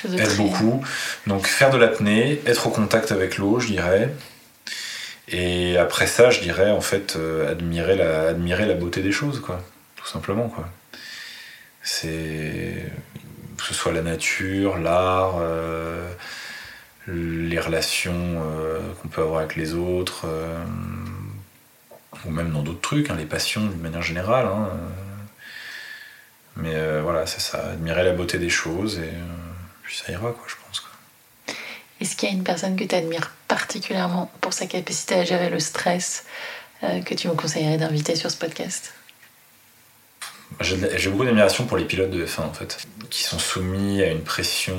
aide 0.05 0.37
beaucoup. 0.37 0.85
Donc 1.27 1.49
faire 1.49 1.71
de 1.71 1.79
l'apnée, 1.79 2.41
être 2.47 2.69
au 2.69 2.71
contact 2.71 3.11
avec 3.11 3.39
l'eau, 3.39 3.59
je 3.59 3.67
dirais. 3.67 4.09
Et 5.29 5.79
après 5.79 6.07
ça, 6.07 6.31
je 6.31 6.41
dirais 6.41 6.71
en 6.71 6.81
fait 6.81 7.17
admirer 7.49 7.97
la, 7.97 8.29
admirer 8.29 8.67
la 8.67 8.75
beauté 8.75 9.03
des 9.03 9.13
choses, 9.13 9.41
quoi 9.41 9.61
tout 10.05 10.11
simplement. 10.11 10.49
Quoi. 10.49 10.69
C'est 11.83 12.93
que 13.57 13.65
ce 13.65 13.75
soit 13.75 13.93
la 13.93 14.03
nature, 14.03 14.79
l'art, 14.79 15.37
euh, 15.41 16.11
les 17.07 17.59
relations 17.59 18.43
euh, 18.43 18.81
qu'on 19.01 19.09
peut 19.09 19.23
avoir 19.23 19.41
avec 19.41 19.57
les 19.57 19.75
autres, 19.75 20.25
euh, 20.27 20.65
ou 22.27 22.31
même 22.31 22.53
dans 22.53 22.63
d'autres 22.63 22.81
trucs, 22.81 23.11
hein, 23.11 23.17
les 23.17 23.25
passions 23.25 23.67
d'une 23.67 23.81
manière 23.81 24.03
générale. 24.03 24.47
Hein, 24.47 24.69
Mais 26.57 26.75
euh, 26.75 27.01
voilà, 27.03 27.27
c'est 27.27 27.41
ça, 27.41 27.71
admirer 27.73 28.05
la 28.05 28.13
beauté 28.13 28.39
des 28.39 28.51
choses 28.51 28.99
et 28.99 29.13
puis 29.83 29.97
ça 29.97 30.13
ira, 30.13 30.33
quoi, 30.33 30.45
je 30.47 30.55
pense. 30.57 30.83
Est-ce 32.01 32.17
qu'il 32.17 32.29
y 32.29 32.33
a 32.33 32.35
une 32.35 32.45
personne 32.45 32.77
que 32.77 32.85
tu 32.85 32.95
admires 32.95 33.34
particulièrement 33.55 34.33
pour 34.41 34.53
sa 34.53 34.67
capacité 34.67 35.15
à 35.15 35.25
gérer 35.25 35.49
le 35.49 35.61
stress 35.61 36.25
que 36.83 37.15
tu 37.15 37.29
me 37.29 37.35
conseillerais 37.35 37.77
d'inviter 37.79 38.17
sur 38.17 38.29
ce 38.29 38.37
podcast? 38.37 38.93
J'ai 40.61 41.09
beaucoup 41.09 41.25
d'admiration 41.25 41.65
pour 41.65 41.77
les 41.77 41.85
pilotes 41.85 42.11
de 42.11 42.27
F1 42.27 42.41
en 42.41 42.53
fait, 42.53 42.79
qui 43.11 43.23
sont 43.23 43.39
soumis 43.39 44.03
à 44.03 44.11
une 44.11 44.23
pression 44.23 44.77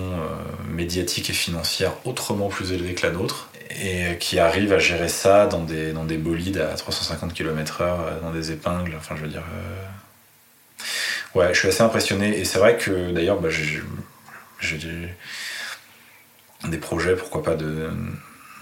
médiatique 0.70 1.30
et 1.30 1.34
financière 1.34 1.94
autrement 2.04 2.50
plus 2.50 2.74
élevée 2.74 2.96
que 2.96 3.08
la 3.08 3.14
nôtre 3.14 3.50
et 3.70 4.18
qui 4.20 4.40
arrivent 4.40 4.74
à 4.74 4.80
gérer 4.80 5.10
ça 5.10 5.48
dans 5.48 5.64
des, 5.64 5.94
dans 5.94 6.04
des 6.04 6.18
bolides 6.18 6.58
à 6.58 6.74
350 6.76 7.34
km/h, 7.34 8.22
dans 8.22 8.32
des 8.32 8.52
épingles. 8.52 8.96
Enfin, 8.98 9.16
je 9.16 9.22
veux 9.22 9.30
dire. 9.30 9.44
Ouais, 11.34 11.54
je 11.54 11.60
suis 11.60 11.68
assez 11.70 11.82
impressionné. 11.82 12.38
Et 12.40 12.46
c'est 12.46 12.60
vrai 12.60 12.78
que 12.78 13.12
d'ailleurs, 13.12 13.40
bah, 13.40 13.50
j'ai 13.50 13.82
des 16.66 16.78
projets, 16.78 17.16
pourquoi 17.16 17.42
pas, 17.42 17.56
de, 17.56 17.90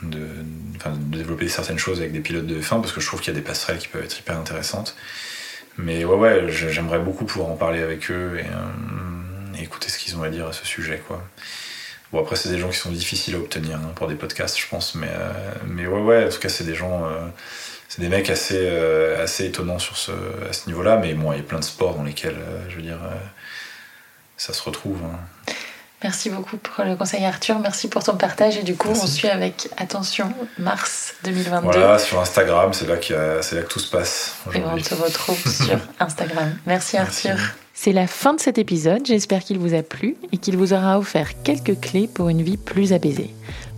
de, 0.10 0.28
développer 0.96 1.48
certaines 1.48 1.80
choses 1.80 2.00
avec 2.00 2.12
des 2.12 2.20
pilotes 2.20 2.46
de 2.46 2.60
F1 2.60 2.82
parce 2.82 2.92
que 2.92 3.02
je 3.02 3.08
trouve 3.08 3.22
qu'il 3.22 3.34
y 3.34 3.36
a 3.36 3.40
des 3.40 3.46
passerelles 3.46 3.78
qui 3.78 3.88
peuvent 3.88 4.04
être 4.04 4.18
hyper 4.20 4.38
intéressantes. 4.38 4.96
Mais 5.78 6.06
ouais, 6.06 6.16
ouais, 6.16 6.50
j'aimerais 6.50 7.00
beaucoup 7.00 7.26
pouvoir 7.26 7.50
en 7.50 7.56
parler 7.56 7.82
avec 7.82 8.12
eux 8.12 8.38
et, 8.40 8.46
euh, 8.46 9.58
et 9.58 9.64
écouter 9.64 9.90
ce 9.90 9.98
qu'ils 9.98 10.16
ont 10.18 10.24
à 10.24 10.30
dire 10.30 10.48
à 10.48 10.54
ce 10.54 10.66
sujet, 10.66 11.02
quoi. 11.08 11.24
Bon, 12.12 12.22
après, 12.22 12.36
c'est 12.36 12.50
des 12.50 12.60
gens 12.60 12.70
qui 12.70 12.78
sont 12.78 12.92
difficiles 12.92 13.34
à 13.36 13.40
obtenir 13.40 13.78
hein, 13.78 13.92
pour 13.96 14.08
des 14.08 14.16
podcasts, 14.16 14.60
je 14.60 14.68
pense. 14.68 14.94
Mais, 14.94 15.10
euh, 15.10 15.32
mais 15.66 15.88
ouais, 15.88 16.02
ouais, 16.02 16.26
en 16.26 16.30
tout 16.30 16.40
cas, 16.40 16.50
c'est 16.50 16.64
des 16.64 16.76
gens. 16.76 17.06
Euh, 17.06 17.26
c'est 17.90 18.02
des 18.02 18.10
mecs 18.10 18.30
assez, 18.30 18.68
assez 19.20 19.46
étonnants 19.46 19.78
sur 19.78 19.98
ce, 19.98 20.12
à 20.50 20.54
ce 20.54 20.68
niveau-là. 20.68 20.98
Mais 20.98 21.14
bon, 21.14 21.32
il 21.32 21.38
y 21.38 21.40
a 21.40 21.44
plein 21.44 21.60
de 21.60 21.64
sports 21.64 21.96
dans 21.96 22.04
lesquels, 22.04 22.38
je 22.68 22.76
veux 22.76 22.82
dire, 22.82 22.98
ça 24.36 24.52
se 24.52 24.64
retrouve. 24.64 24.98
Hein. 25.06 25.20
Merci 26.04 26.30
beaucoup 26.30 26.58
pour 26.58 26.84
le 26.84 26.96
conseil 26.96 27.24
Arthur, 27.26 27.60
merci 27.60 27.88
pour 27.88 28.04
ton 28.04 28.16
partage 28.16 28.58
et 28.58 28.64
du 28.64 28.76
coup 28.76 28.90
on 28.90 29.08
suit 29.08 29.30
avec 29.30 29.70
attention 29.78 30.34
mars 30.58 31.14
2022. 31.24 31.62
Voilà, 31.64 31.98
sur 31.98 32.20
Instagram, 32.20 32.74
c'est 32.74 32.88
là, 32.88 32.96
là 32.96 33.00
que 33.00 33.68
tout 33.68 33.80
se 33.80 33.90
passe. 33.90 34.36
Et 34.54 34.60
on 34.60 34.78
se 34.78 34.96
retrouve 34.96 35.38
sur 35.66 35.80
Instagram. 36.00 36.56
Merci 36.66 36.98
Arthur. 36.98 37.38
C'est 37.74 37.94
la 37.94 38.06
fin 38.06 38.34
de 38.34 38.40
cet 38.40 38.58
épisode, 38.58 39.06
j'espère 39.06 39.44
qu'il 39.44 39.58
vous 39.58 39.74
a 39.74 39.82
plu 39.82 40.16
et 40.32 40.38
qu'il 40.38 40.58
vous 40.58 40.74
aura 40.74 41.00
offert 41.00 41.42
quelques 41.42 41.80
clés 41.80 42.08
pour 42.08 42.30
une 42.30 42.42
vie 42.42 42.58
plus 42.58 42.94
apaisée. 42.94 43.34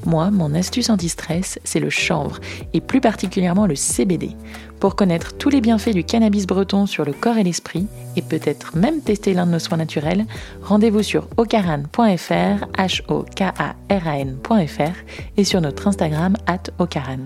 Moi, 0.06 0.30
mon 0.32 0.54
astuce 0.54 0.90
anti-stress, 0.90 1.60
c'est 1.64 1.80
le 1.80 1.90
chanvre, 1.90 2.40
et 2.74 2.82
plus 2.82 3.02
particulièrement 3.02 3.66
le 3.66 3.76
CBD. 3.76 4.32
Pour 4.80 4.96
connaître 4.96 5.38
tous 5.38 5.50
les 5.50 5.62
bienfaits 5.62 5.94
du 5.94 6.04
cannabis 6.04 6.46
breton 6.46 6.86
sur 6.86 7.06
le 7.06 7.14
corps 7.14 7.38
et 7.38 7.44
l'esprit, 7.44 7.88
et 8.16 8.22
peut-être 8.22 8.78
même 8.78 9.02
tester 9.02 9.34
l'un 9.34 9.46
de 9.46 9.52
nos 9.52 9.60
soins 9.60 9.78
naturels, 9.78 10.26
rendez-vous 10.64 11.04
sur 11.04 11.28
ocaran.fr, 11.38 12.66
h 12.78 13.02
o 13.08 13.26
k 13.36 13.42
a 13.42 13.76
r 13.90 14.08
a 14.08 14.20
n.fr, 14.20 14.96
et 15.38 15.44
sur 15.44 15.62
notre 15.62 15.88
Instagram, 15.88 16.36
at 16.48 16.64
ocaran. 16.80 17.24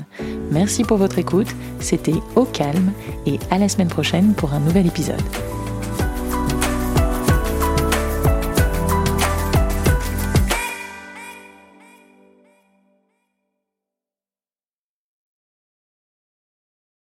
Merci 0.52 0.84
pour 0.84 0.98
votre 0.98 1.18
écoute, 1.18 1.48
c'était 1.80 2.22
Au 2.36 2.46
Calme, 2.46 2.92
et 3.26 3.40
à 3.52 3.58
la 3.58 3.70
semaine 3.70 3.88
prochaine 3.88 4.34
pour 4.34 4.54
un 4.54 4.60
nouvel 4.60 4.88
épisode. 4.88 5.22